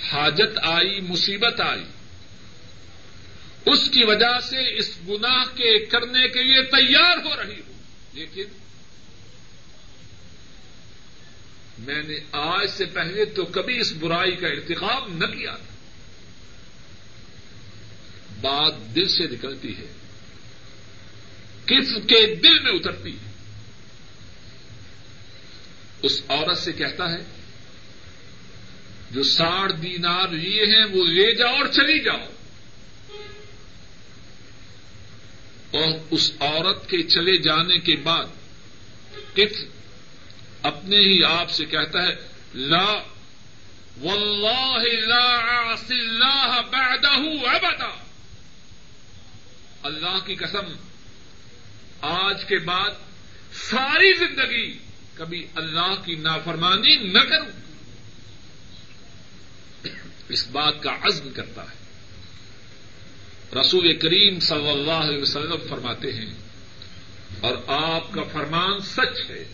حاجت 0.09 0.59
آئی، 0.63 1.01
مصیبت 1.01 1.61
آئی۔ 1.61 1.85
اس 3.67 3.91
کی 3.91 4.05
وجہ 4.05 4.39
سے 4.41 4.79
اس 4.79 4.99
گناہ 5.09 5.45
کے 5.45 5.85
کرنے 5.85 6.29
کے 6.29 6.43
لیے 6.43 6.63
تیار 6.63 7.17
ہو 7.17 7.43
رہی 7.43 7.61
ہوں۔ 7.61 7.83
لیکن 8.13 8.45
میں 11.79 12.03
نے 12.03 12.15
آج 12.33 12.71
سے 12.71 12.85
پہلے 12.85 13.25
تو 13.25 13.45
کبھی 13.45 13.81
اس 13.81 13.93
برائی 13.93 14.37
کا 14.37 14.49
ارتقاب 14.49 15.09
نہ 15.09 15.27
کیا۔ 15.27 15.57
تھا 15.57 15.75
بات 18.41 18.95
دل 18.95 19.09
سے 19.09 19.25
نکلتی 19.25 19.77
ہے۔ 19.79 19.87
کس 21.67 21.89
کے 22.09 22.35
دل 22.35 22.59
میں 22.59 22.73
اترتی 22.73 23.13
ہے۔ 23.13 23.31
اس 26.03 26.23
عورت 26.29 26.59
سے 26.59 26.73
کہتا 26.73 27.13
ہے، 27.13 27.41
جو 29.11 29.23
ساٹھ 29.23 29.73
دینار 29.83 30.29
لیے 30.29 30.63
ہیں، 30.63 30.85
وہ 30.85 31.05
لے 31.05 31.35
جاؤ 31.35 31.55
اور 31.55 31.67
چلی 31.67 31.99
جاؤ۔ 31.99 32.27
اور 35.75 35.99
اس 36.11 36.33
عورت 36.41 36.89
کے 36.89 37.03
چلے 37.03 37.37
جانے 37.37 37.79
کے 37.79 37.97
بعد 37.97 38.25
کس 39.35 39.65
اپنے 40.63 40.97
ہی 40.97 41.25
آپ 41.25 41.51
سے 41.51 41.65
کہتا 41.65 42.03
ہے، 42.03 42.29
لا، 42.55 42.93
واللہ 44.01 45.07
لا 45.07 45.41
عاصی 45.41 45.95
اللہ 45.95 46.61
بعدہ 46.73 47.09
ابدا 47.57 48.05
اللہ 49.83 50.27
کی 50.27 50.35
قسم، 50.35 50.73
آج 52.01 52.45
کے 52.45 52.59
بعد 52.59 52.91
ساری 53.53 54.15
زندگی 54.15 54.79
کبھی 55.15 55.47
اللہ 55.55 55.95
کی 56.05 56.15
نافرمانی 56.15 56.97
نہ 56.97 57.19
کروں۔ 57.19 57.65
اس 60.29 60.49
بات 60.49 60.83
کا 60.83 60.97
عزم 61.03 61.31
کرتا 61.31 61.63
ہے۔ 61.63 61.84
رسول 63.61 63.97
کریم 63.97 64.41
صلی 64.41 64.69
اللہ 64.69 64.93
علیہ 64.93 65.23
وسلم 65.23 65.67
فرماتے 65.69 66.13
ہیں، 66.13 66.33
اور 67.41 67.57
آپ 67.67 68.13
کا 68.13 68.23
فرمان 68.23 68.81
سچ 68.81 69.31
ہے۔ 69.31 69.45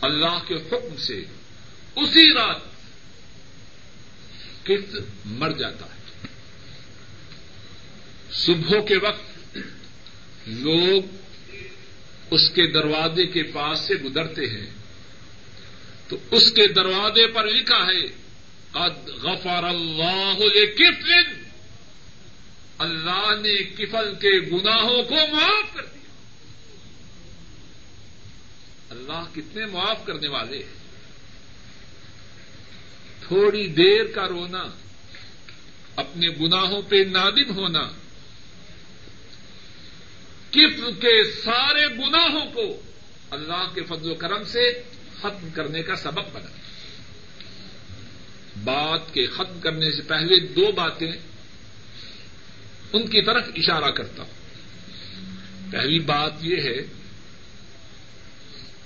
اللہ 0.00 0.38
کے 0.46 0.54
حکم 0.54 0.96
سے 0.96 1.24
اسی 1.96 2.32
رات 2.32 2.60
کت 4.62 4.96
مر 5.24 5.50
جاتا 5.52 5.86
ہے۔ 5.86 6.28
صبح 8.32 8.80
کے 8.88 8.96
وقت 8.96 9.58
لوگ 10.46 11.02
اس 12.30 12.50
کے 12.50 12.66
دروازے 12.66 13.26
کے 13.26 13.42
پاس 13.42 13.80
سے 13.80 13.94
گزرتے 13.94 14.46
ہیں۔ 14.46 14.70
تو 16.08 16.16
اس 16.30 16.52
کے 16.52 16.66
دروازے 16.66 17.26
پر 17.26 17.46
لکھا 17.46 17.86
ہے، 17.86 18.06
قد 18.70 19.08
غفر 19.08 19.64
اللہ 19.64 20.40
کفل 20.76 21.45
اللہ 22.78 23.34
نے 23.42 23.62
کفل 23.64 24.14
کے 24.14 24.40
گناہوں 24.40 25.02
کو 25.02 25.14
معاف 25.14 25.74
کر 25.74 25.82
دیا۔ 25.82 26.10
اللہ 28.90 29.24
کتنے 29.34 29.66
معاف 29.66 30.06
کرنے 30.06 30.28
والے 30.28 30.56
ہیں۔ 30.56 30.86
تھوڑی 33.28 33.66
دیر 33.66 34.04
کا 34.04 34.28
رونا، 34.28 34.64
اپنے 35.96 36.28
گناہوں 36.28 36.82
پہ 36.82 36.96
نادم 36.96 37.56
ہونا 37.56 37.82
کفل 40.50 40.92
کے 41.00 41.24
سارے 41.24 41.86
گناہوں 41.86 42.46
کو 42.46 42.82
اللہ 43.30 43.74
کے 43.74 43.82
فضل 43.82 44.10
و 44.10 44.14
کرم 44.14 44.44
سے 44.44 44.82
ختم 45.18 45.48
کرنے 45.50 45.82
کا 45.82 45.94
سبق 45.94 46.28
بنا۔ 46.32 46.50
بات 48.64 49.14
کے 49.14 49.26
ختم 49.26 49.60
کرنے 49.60 49.90
سے 49.90 50.02
پہلے 50.02 50.40
دو 50.40 50.72
باتیں 50.72 51.12
ان 52.96 53.06
کی 53.06 53.22
طرف 53.22 53.44
اشارہ 53.56 53.90
کرتا 53.90 54.22
ہوں۔ 54.22 54.36
پہلی 55.72 55.98
بات 55.98 56.32
یہ 56.40 56.56
ہے 56.56 56.78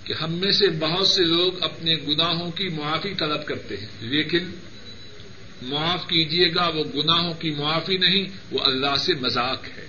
کہ 0.04 0.12
ہم 0.12 0.32
میں 0.32 0.52
سے 0.52 0.68
بہت 0.68 1.08
سے 1.08 1.24
لوگ 1.24 1.62
اپنے 1.62 1.94
گناہوں 1.94 2.50
کی 2.50 2.68
معافی 2.68 3.14
طلب 3.14 3.46
کرتے 3.46 3.76
ہیں، 3.76 3.86
لیکن 4.00 4.50
معاف 5.62 6.06
کیجیے 6.06 6.54
گا، 6.54 6.68
وہ 6.68 6.84
گناہوں 6.84 7.34
کی 7.34 7.50
معافی 7.50 7.96
نہیں، 7.96 8.26
وہ 8.50 8.58
اللہ 8.64 8.96
سے 8.96 9.14
مذاق 9.14 9.64
ہے۔ 9.76 9.86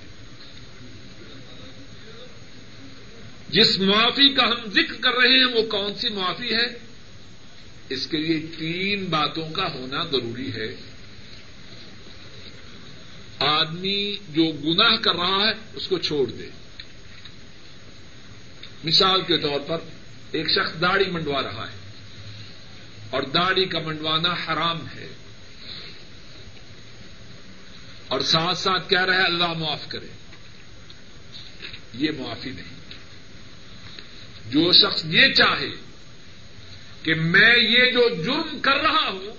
جس 3.49 3.79
معافی 3.79 4.33
کا 4.33 4.43
ہم 4.43 4.69
ذکر 4.69 4.93
کر 5.01 5.11
رہے 5.11 5.37
ہیں، 5.37 5.45
وہ 5.45 5.61
کون 5.61 5.95
سی 5.95 6.09
معافی 6.09 6.53
ہے؟ 6.53 6.91
اس 7.89 8.07
کے 8.07 8.17
لیے 8.17 8.39
تین 8.59 9.05
باتوں 9.05 9.49
کا 9.49 9.73
ہونا 9.73 10.03
ضروری 10.03 10.53
ہے۔ 10.53 10.90
آدمی 13.41 14.17
جو 14.29 14.51
گناہ 14.51 14.95
کر 14.97 15.15
رہا 15.15 15.47
ہے، 15.47 15.51
اس 15.73 15.87
کو 15.87 15.97
چھوڑ 15.97 16.31
دے۔ 16.31 16.49
مثال 18.83 19.21
کے 19.21 19.37
طور 19.37 19.59
پر، 19.67 19.77
ایک 20.31 20.49
شخص 20.49 20.81
داڑھی 20.81 21.11
منڈوا 21.11 21.43
رہا 21.43 21.67
ہے۔ 21.71 21.77
اور 23.09 23.23
داڑھی 23.23 23.65
کا 23.65 23.79
منڈوانا 23.79 24.29
حرام 24.29 24.87
ہے۔ 24.87 25.07
اور 28.07 28.19
ساتھ 28.19 28.57
ساتھ 28.57 28.89
کہہ 28.89 29.05
رہا 29.05 29.15
ہے، 29.15 29.23
اللہ 29.23 29.53
معاف 29.53 29.87
کرے۔ 29.87 30.07
یہ 31.93 32.11
معافی 32.17 32.49
نہیں۔ 32.49 32.81
جو 34.51 34.71
شخص 34.71 35.05
یہ 35.05 35.33
چاہے 35.33 35.69
کہ 37.03 37.13
میں 37.13 37.57
یہ 37.57 37.91
جو 37.91 38.23
جرم 38.23 38.59
کر 38.59 38.75
رہا 38.75 39.09
ہوں، 39.09 39.33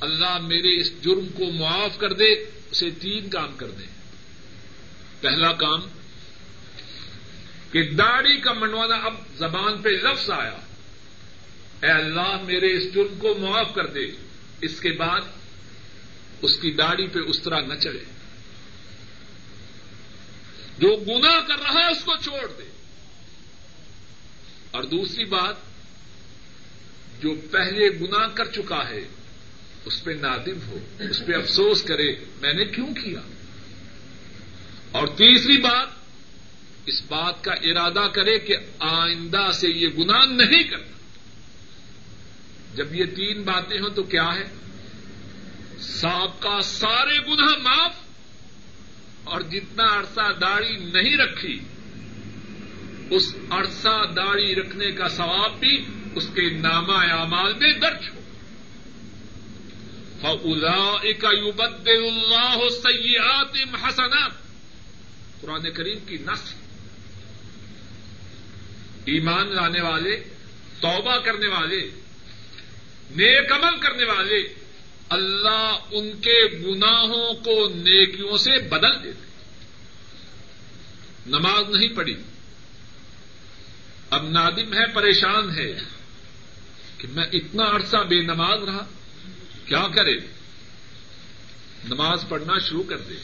اللہ 0.00 0.38
میرے 0.38 0.80
اس 0.80 1.02
جرم 1.02 1.26
کو 1.34 1.52
معاف 1.52 1.98
کر 1.98 2.12
دے۔ 2.12 2.53
اسے 2.74 2.90
تین 2.90 3.30
کام 3.30 3.56
کر 3.56 3.66
پہلا 5.20 5.52
کام 5.52 5.80
کہ 7.72 7.90
داڑھی 7.90 8.40
کا 8.40 8.52
منڈوانا 8.52 8.94
اب 8.94 9.14
زبان 9.36 9.82
پہ 9.82 9.88
لفظ 9.88 10.30
آیا۔ 10.30 10.58
اے 11.82 11.90
اللہ، 11.90 12.42
میرے 12.44 12.76
اس 12.76 12.94
جرم 12.94 13.18
کو 13.18 13.34
معاف 13.34 13.74
کر 13.74 13.86
دے۔ 13.86 14.06
اس 14.60 14.80
کے 14.80 14.92
بعد 14.92 15.20
اس 16.42 16.58
کی 16.58 16.70
داڑھی 16.72 17.06
پہ 17.06 17.18
اس 17.18 17.42
طرح 17.42 17.60
نہ 17.60 17.74
چلے 17.74 18.04
جو 20.78 20.96
گنا 20.96 21.40
کر 21.40 21.62
رہا 21.62 21.80
ہے 21.80 21.90
اس 21.90 22.04
کو 22.04 22.12
چھوڑ 22.16 22.46
دے۔ 22.58 22.70
اور 24.70 24.82
دوسری 24.82 25.24
بات، 25.24 25.54
جو 27.22 27.34
پہلے 27.50 27.88
گنا 28.00 28.28
کر 28.28 28.50
چکا 28.50 28.88
ہے 28.88 29.08
اس 29.84 30.04
پہ 30.04 30.10
نادم 30.10 30.58
ہو، 30.66 30.78
اس 31.10 31.26
پہ 31.26 31.32
افسوس 31.32 31.82
کرے، 31.82 32.12
میں 32.40 32.52
نے 32.52 32.64
کیوں 32.64 32.94
کیا؟ 32.94 33.20
اور 34.92 35.06
تیسری 35.06 35.60
بات، 35.60 35.88
اس 36.86 37.02
بات 37.02 37.44
کا 37.44 37.52
ارادہ 37.52 38.06
کرے 38.12 38.38
کہ 38.38 38.56
آئندہ 38.78 39.50
سے 39.54 39.68
یہ 39.68 39.88
گنا 39.98 40.24
نہیں 40.24 40.62
کرنا۔ 40.62 40.94
جب 42.74 42.94
یہ 42.94 43.04
تین 43.04 43.42
باتیں 43.42 43.80
ہوں 43.80 43.90
تو 43.90 44.02
کیا 44.02 44.34
ہے؟ 44.34 44.44
سانپ 45.78 46.42
کا 46.42 46.60
سارے 46.60 47.18
گنا 47.18 47.58
معاف، 47.58 47.92
اور 49.24 49.40
جتنا 49.40 49.98
عرصہ 49.98 50.32
داڑھی 50.40 50.76
نہیں 50.76 51.16
رکھی، 51.16 51.60
اس 53.10 53.34
عرصہ 53.50 54.04
داڑھی 54.16 54.54
رکھنے 54.54 54.90
کا 54.90 55.08
ثواب 55.08 55.60
بھی 55.60 55.84
اس 56.14 56.28
کے 56.34 56.50
نامہ 56.50 56.92
اعمال 56.92 57.54
میں 57.54 57.72
درج 57.72 58.08
ہو۔ 58.14 58.23
فلا 60.22 60.92
اللہ 61.86 62.68
سیاحت 62.70 63.56
حسنات۔ 63.84 64.30
قرآن 65.40 65.72
کریم 65.72 65.98
کی 66.06 66.16
نسل 66.16 66.54
ایمان 69.04 69.54
لانے 69.54 69.80
والے، 69.80 70.16
توبہ 70.80 71.18
کرنے 71.18 71.48
والے، 71.48 71.90
نیک 73.10 73.52
عمل 73.52 73.80
کرنے 73.80 74.04
والے 74.04 74.54
اللہ 75.08 75.78
ان 75.90 76.20
کے 76.20 76.44
گناہوں 76.66 77.32
کو 77.34 77.68
نیکیوں 77.68 78.36
سے 78.36 78.58
بدل 78.68 79.04
دیتے 79.04 79.24
نماز 81.26 81.76
نہیں 81.76 81.88
پڑھی۔ 81.88 82.16
اب 84.10 84.28
نادم 84.30 84.74
ہے، 84.74 84.86
پریشان 84.94 85.58
ہے 85.58 85.72
کہ 86.98 87.08
میں 87.08 87.24
اتنا 87.32 87.64
عرصہ 87.64 87.96
بے 87.96 88.20
نماز 88.22 88.62
رہا۔ 88.62 88.86
کیا 89.66 89.86
کرے؟ 89.94 90.16
نماز 91.84 92.24
پڑھنا 92.28 92.58
شروع 92.58 92.82
کر 92.82 92.98
دے۔ 92.98 93.14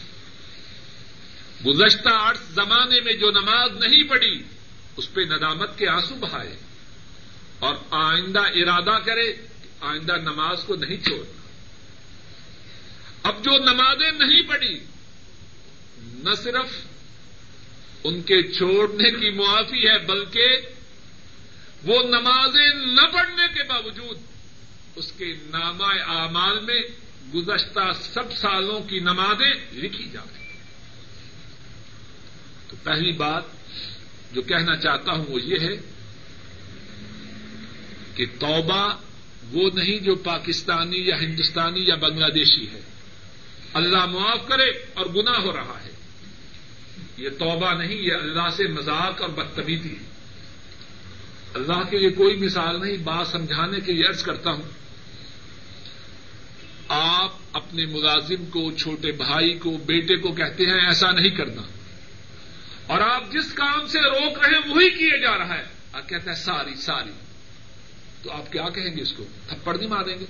گزشتہ 1.66 2.08
عرص 2.08 2.48
زمانے 2.50 3.00
میں 3.00 3.12
جو 3.12 3.30
نماز 3.30 3.84
نہیں 3.84 4.02
پڑھی، 4.02 4.42
اس 4.96 5.14
پہ 5.14 5.20
ندامت 5.20 5.78
کے 5.78 5.88
آنسو 5.88 6.14
بہائے۔ 6.14 6.56
اور 7.58 7.74
آئندہ 7.90 8.40
ارادہ 8.40 8.98
کرے 9.04 9.32
آئندہ 9.80 10.16
نماز 10.16 10.62
کو 10.66 10.76
نہیں 10.76 11.04
چھوڑنا۔ 11.04 11.40
اب 13.22 13.44
جو 13.44 13.50
نمازیں 13.58 14.10
نہیں 14.10 14.42
پڑھی، 14.42 14.84
نہ 15.98 16.34
صرف 16.34 16.86
ان 18.04 18.22
کے 18.22 18.52
چھوڑنے 18.52 19.10
کی 19.10 19.30
معافی 19.30 19.88
ہے، 19.88 19.98
بلکہ 19.98 20.56
وہ 21.84 22.02
نمازیں 22.02 22.74
نہ 22.74 23.06
پڑھنے 23.12 23.46
کے 23.54 23.62
باوجود 23.62 24.18
اس 24.96 25.12
کے 25.12 25.34
نامہ 25.44 25.84
اعمال 26.06 26.60
میں 26.60 26.82
گزشتہ 27.34 27.92
سب 28.00 28.32
سالوں 28.32 28.80
کی 28.80 28.98
نمازیں 28.98 29.54
لکھی 29.72 30.08
جائیں 30.12 30.40
تو 32.68 32.76
پہلی 32.82 33.12
بات 33.12 33.42
جو 34.32 34.42
کہنا 34.42 34.76
چاہتا 34.76 35.12
ہوں 35.12 35.24
وہ 35.28 35.42
یہ 35.42 35.56
ہے 35.60 35.76
کہ 38.14 38.26
توبہ 38.38 38.96
وہ 39.52 39.70
نہیں 39.74 39.98
جو 39.98 40.14
پاکستانی 40.14 40.98
یا 40.98 41.16
ہندوستانی 41.16 41.80
یا 41.80 41.94
بنگلہ 41.94 42.32
دیشی 42.32 42.68
ہے۔ 42.72 42.80
اللہ 43.74 44.06
معاف 44.06 44.48
کرے 44.48 44.70
اور 44.94 45.06
گنا 45.06 45.38
ہو 45.42 45.52
رہا 45.52 45.78
ہے۔ 45.84 45.90
یہ 47.16 47.28
توبہ 47.28 47.72
نہیں، 47.72 47.94
یہ 47.94 48.12
اللہ 48.12 48.50
سے 48.56 48.66
مذاق 48.66 49.22
اور 49.22 49.28
بدتمیزی 49.28 49.90
ہے۔ 49.90 50.10
اللہ 51.54 51.82
کے 51.90 51.98
لیے 51.98 52.10
کوئی 52.10 52.36
مثال 52.36 52.80
نہیں، 52.80 52.96
بات 52.96 53.26
سمجھانے 53.26 53.80
کے 53.80 53.92
لیے 53.92 54.06
عرض 54.06 54.22
کرتا 54.22 54.50
ہوں 54.50 54.79
آپ 56.92 57.32
اپنے 57.52 57.86
ملازم 57.86 58.46
کو، 58.46 58.72
چھوٹے 58.72 59.12
بھائی 59.12 59.58
کو، 59.58 59.70
بیٹے 59.70 60.16
کو 60.16 60.32
کہتے 60.32 60.64
ہیں، 60.64 60.86
ایسا 60.86 61.10
نہیں 61.10 61.30
کرنا۔ 61.30 61.62
اور 62.86 63.00
آپ 63.00 63.32
جس 63.32 63.52
کام 63.52 63.86
سے 63.86 64.00
روک 64.00 64.38
رہے 64.38 64.50
ہیں، 64.54 64.74
وہی 64.74 64.90
کیے 64.90 65.20
جا 65.20 65.38
رہا 65.38 65.58
ہے۔ 65.58 65.62
آپ 65.92 66.08
کہتے 66.08 66.30
ہیں، 66.30 66.36
ساری 66.36 66.74
ساری۔ 66.74 67.10
تو 68.22 68.32
آپ 68.32 68.52
کیا 68.52 68.68
کہیں 68.68 68.96
گے 68.96 69.02
اس 69.02 69.12
کو؟ 69.12 69.24
تھپڑ 69.48 69.78
نہیں 69.78 69.88
ماریں 69.88 70.18
گے؟ 70.18 70.24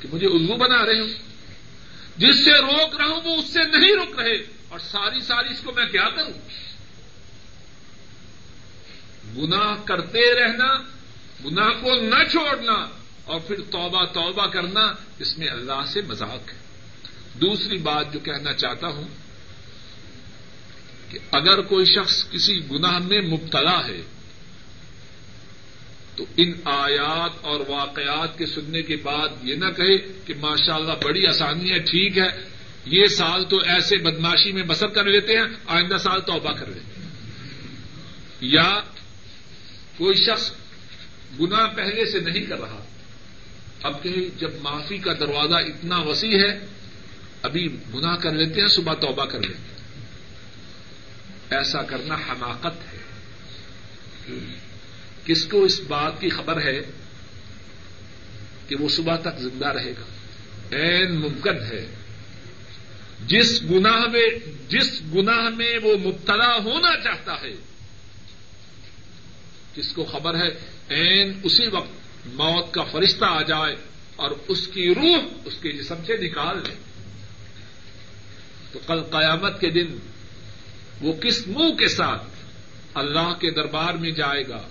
کہ 0.00 0.08
مجھے 0.12 0.26
الو 0.26 0.56
بنا 0.56 0.86
رہے 0.86 1.00
ہوں 1.00 1.08
جس 2.16 2.44
سے 2.44 2.50
روک 2.50 2.96
رہا 2.96 3.06
ہوں، 3.06 3.20
وہ 3.24 3.36
اس 3.36 3.52
سے 3.52 3.78
نہیں 3.78 3.94
روک 3.94 4.18
رہے۔ 4.18 4.36
اور 4.68 4.78
ساری 4.78 5.20
ساری، 5.20 5.52
اس 5.52 5.60
کو 5.60 5.72
میں 5.72 5.86
کیا 5.86 6.08
کروں؟ 6.16 6.32
گناہ 9.38 9.74
کرتے 9.84 10.34
رہنا، 10.34 10.74
گناہ 11.44 11.68
کو 11.68 11.94
نہ 11.94 12.24
چھوڑنا۔ 12.30 13.01
اور 13.24 13.40
پھر 13.40 13.56
توبہ 13.70 14.04
توبہ 14.04 14.46
کرنا 14.46 14.92
اس 15.18 15.38
میں 15.38 15.48
اللہ 15.48 15.84
سے 15.86 16.00
مذاق 16.02 16.52
ہے۔ 16.52 16.62
دوسری 17.40 17.78
بات 17.78 18.12
جو 18.12 18.18
کہنا 18.18 18.52
چاہتا 18.52 18.88
ہوں 18.88 19.08
کہ 21.10 21.18
اگر 21.30 21.62
کوئی 21.62 21.84
شخص 21.84 22.30
کسی 22.30 22.60
گناہ 22.70 22.98
میں 22.98 23.20
مبتلا 23.20 23.86
ہے 23.86 24.02
تو 26.16 26.24
ان 26.36 26.52
آیات 26.64 27.30
اور 27.40 27.60
واقعات 27.68 28.38
کے 28.38 28.46
سننے 28.46 28.82
کے 28.82 28.96
بعد 28.96 29.28
یہ 29.42 29.54
نہ 29.54 29.70
کہے 29.76 29.98
کہ 29.98 30.34
ماشاء 30.40 30.74
اللہ 30.74 30.92
بڑی 31.04 31.26
آسانی 31.26 31.70
ہے، 31.70 31.78
ٹھیک 31.78 32.18
ہے، 32.18 32.28
یہ 32.86 33.06
سال 33.06 33.44
تو 33.44 33.56
ایسے 33.58 33.96
بدماشی 33.96 34.52
میں 34.52 34.62
بسر 34.62 34.86
کر 34.86 35.04
لیتے 35.04 35.36
ہیں، 35.36 35.44
آئندہ 35.66 35.96
سال 35.96 36.20
توبہ 36.20 36.52
کر 36.52 36.66
لیتے 36.66 37.00
ہیں۔ 37.00 37.08
یا 38.40 38.80
کوئی 39.96 40.14
شخص 40.14 40.52
گنا 41.40 41.66
پہلے 41.66 42.04
سے 42.04 42.20
نہیں 42.20 42.46
کر 42.46 42.60
رہا 42.60 42.84
اب 43.82 44.02
کہ 44.02 44.28
جب 44.38 44.50
معافی 44.62 44.98
کا 44.98 45.12
دروازہ 45.12 45.54
اتنا 45.54 45.98
وسیع 45.98 46.38
ہے، 46.38 46.58
ابھی 47.42 47.76
گنا 47.94 48.16
کر 48.16 48.30
لیتے 48.30 48.60
ہیں، 48.60 48.68
صبح 48.68 48.94
توبہ 48.94 49.24
کر 49.24 49.40
لیتے 49.40 49.54
ہیں۔ 49.54 49.72
ایسا 51.50 51.82
کرنا 51.82 52.14
حماقت 52.14 52.92
ہے۔ 52.92 52.98
کس 55.24 55.44
کو 55.44 55.64
اس 55.64 55.80
بات 55.80 56.20
کی 56.20 56.28
خبر 56.28 56.62
ہے 56.62 56.80
کہ 58.68 58.76
وہ 58.76 58.88
صبح 58.88 59.16
تک 59.16 59.38
زندہ 59.38 59.66
رہے 59.66 59.90
گا؟ 59.90 60.04
این 60.76 61.14
ممکن 61.14 61.62
ہے۔ 61.62 61.94
جس 63.26 63.62
گناہ 63.62 64.00
میں، 64.12 64.28
جس 64.68 65.02
گناہ 65.14 65.48
میں 65.48 65.78
وہ 65.82 65.96
مبتلا 65.98 66.56
ہونا 66.64 67.02
چاہتا 67.04 67.40
ہے، 67.40 67.52
کس 69.74 69.92
کو 69.92 70.04
خبر 70.04 70.34
ہے؟ 70.34 70.48
این 70.88 71.32
اسی 71.42 71.66
وقت 71.66 72.01
موت 72.26 72.74
کا 72.74 72.82
فرشتہ 72.82 73.24
آ 73.24 73.42
جائے 73.42 73.76
اور 74.16 74.30
اس 74.48 74.66
کی 74.66 74.94
روح 74.94 75.22
اس 75.44 75.54
کے 75.62 75.72
جسم 75.72 75.94
سے 76.06 76.16
نکال 76.16 76.56
لے۔ 76.56 76.74
تو 78.72 78.78
کل 78.86 79.02
قیامت 79.02 79.60
کے 79.60 79.70
دن 79.70 79.98
وہ 81.00 81.12
کس 81.12 81.46
منہ 81.46 81.74
کے 81.74 81.88
ساتھ 81.88 82.24
اللہ 82.94 83.32
کے 83.40 83.50
دربار 83.50 83.94
میں 83.94 84.10
جائے 84.10 84.48
گا؟ 84.48 84.68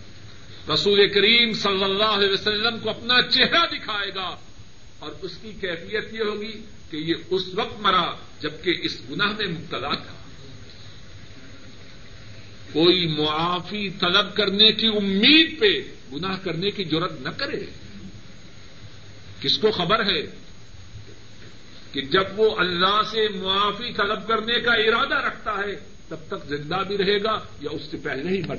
رسول 0.73 1.09
کریم 1.09 1.53
صلی 1.53 1.83
اللہ 1.83 2.03
علیہ 2.03 2.29
وسلم 2.29 2.79
کو 2.79 2.89
اپنا 2.89 3.21
چہرہ 3.21 3.65
دکھائے 3.65 4.11
گا 4.15 4.35
اور 4.99 5.11
اس 5.21 5.31
کی 5.41 5.51
کیفیت 5.61 6.13
یہ 6.13 6.19
ہوگی 6.19 6.61
کہ 6.91 6.97
یہ 6.97 7.13
اس 7.29 7.41
وقت 7.53 7.81
مرا 7.81 8.11
جبکہ 8.39 8.73
اس 8.81 9.01
گناہ 9.09 9.27
میں 9.27 9.47
مبتلا 9.47 9.95
تھا۔ 9.95 10.13
کوئی 12.73 13.07
معافی 13.07 13.89
طلب 13.89 14.35
کرنے 14.35 14.71
کی 14.71 14.87
امید 14.87 15.59
پہ 15.59 16.00
گناہ 16.13 16.37
کرنے 16.43 16.71
کی 16.71 16.83
ضرورت 16.83 17.21
نہ 17.21 17.29
کرے۔ 17.29 17.65
کس 19.41 19.57
کو 19.57 19.71
خبر 19.71 20.05
ہے 20.05 20.21
کہ 21.91 22.01
جب 22.01 22.23
وہ 22.35 22.55
اللہ 22.57 23.01
سے 23.11 23.27
معافی 23.29 23.93
طلب 23.93 24.27
کرنے 24.27 24.59
کا 24.59 24.73
ارادہ 24.73 25.25
رکھتا 25.25 25.51
ہے، 25.51 25.75
تب 26.07 26.17
تک 26.27 26.47
زندہ 26.47 26.83
بھی 26.87 26.97
رہے 26.97 27.23
گا 27.23 27.39
یا 27.61 27.69
اس 27.71 27.81
سے 27.91 27.97
پہلے 27.97 28.37
ہی 28.37 28.41
مر 28.47 28.55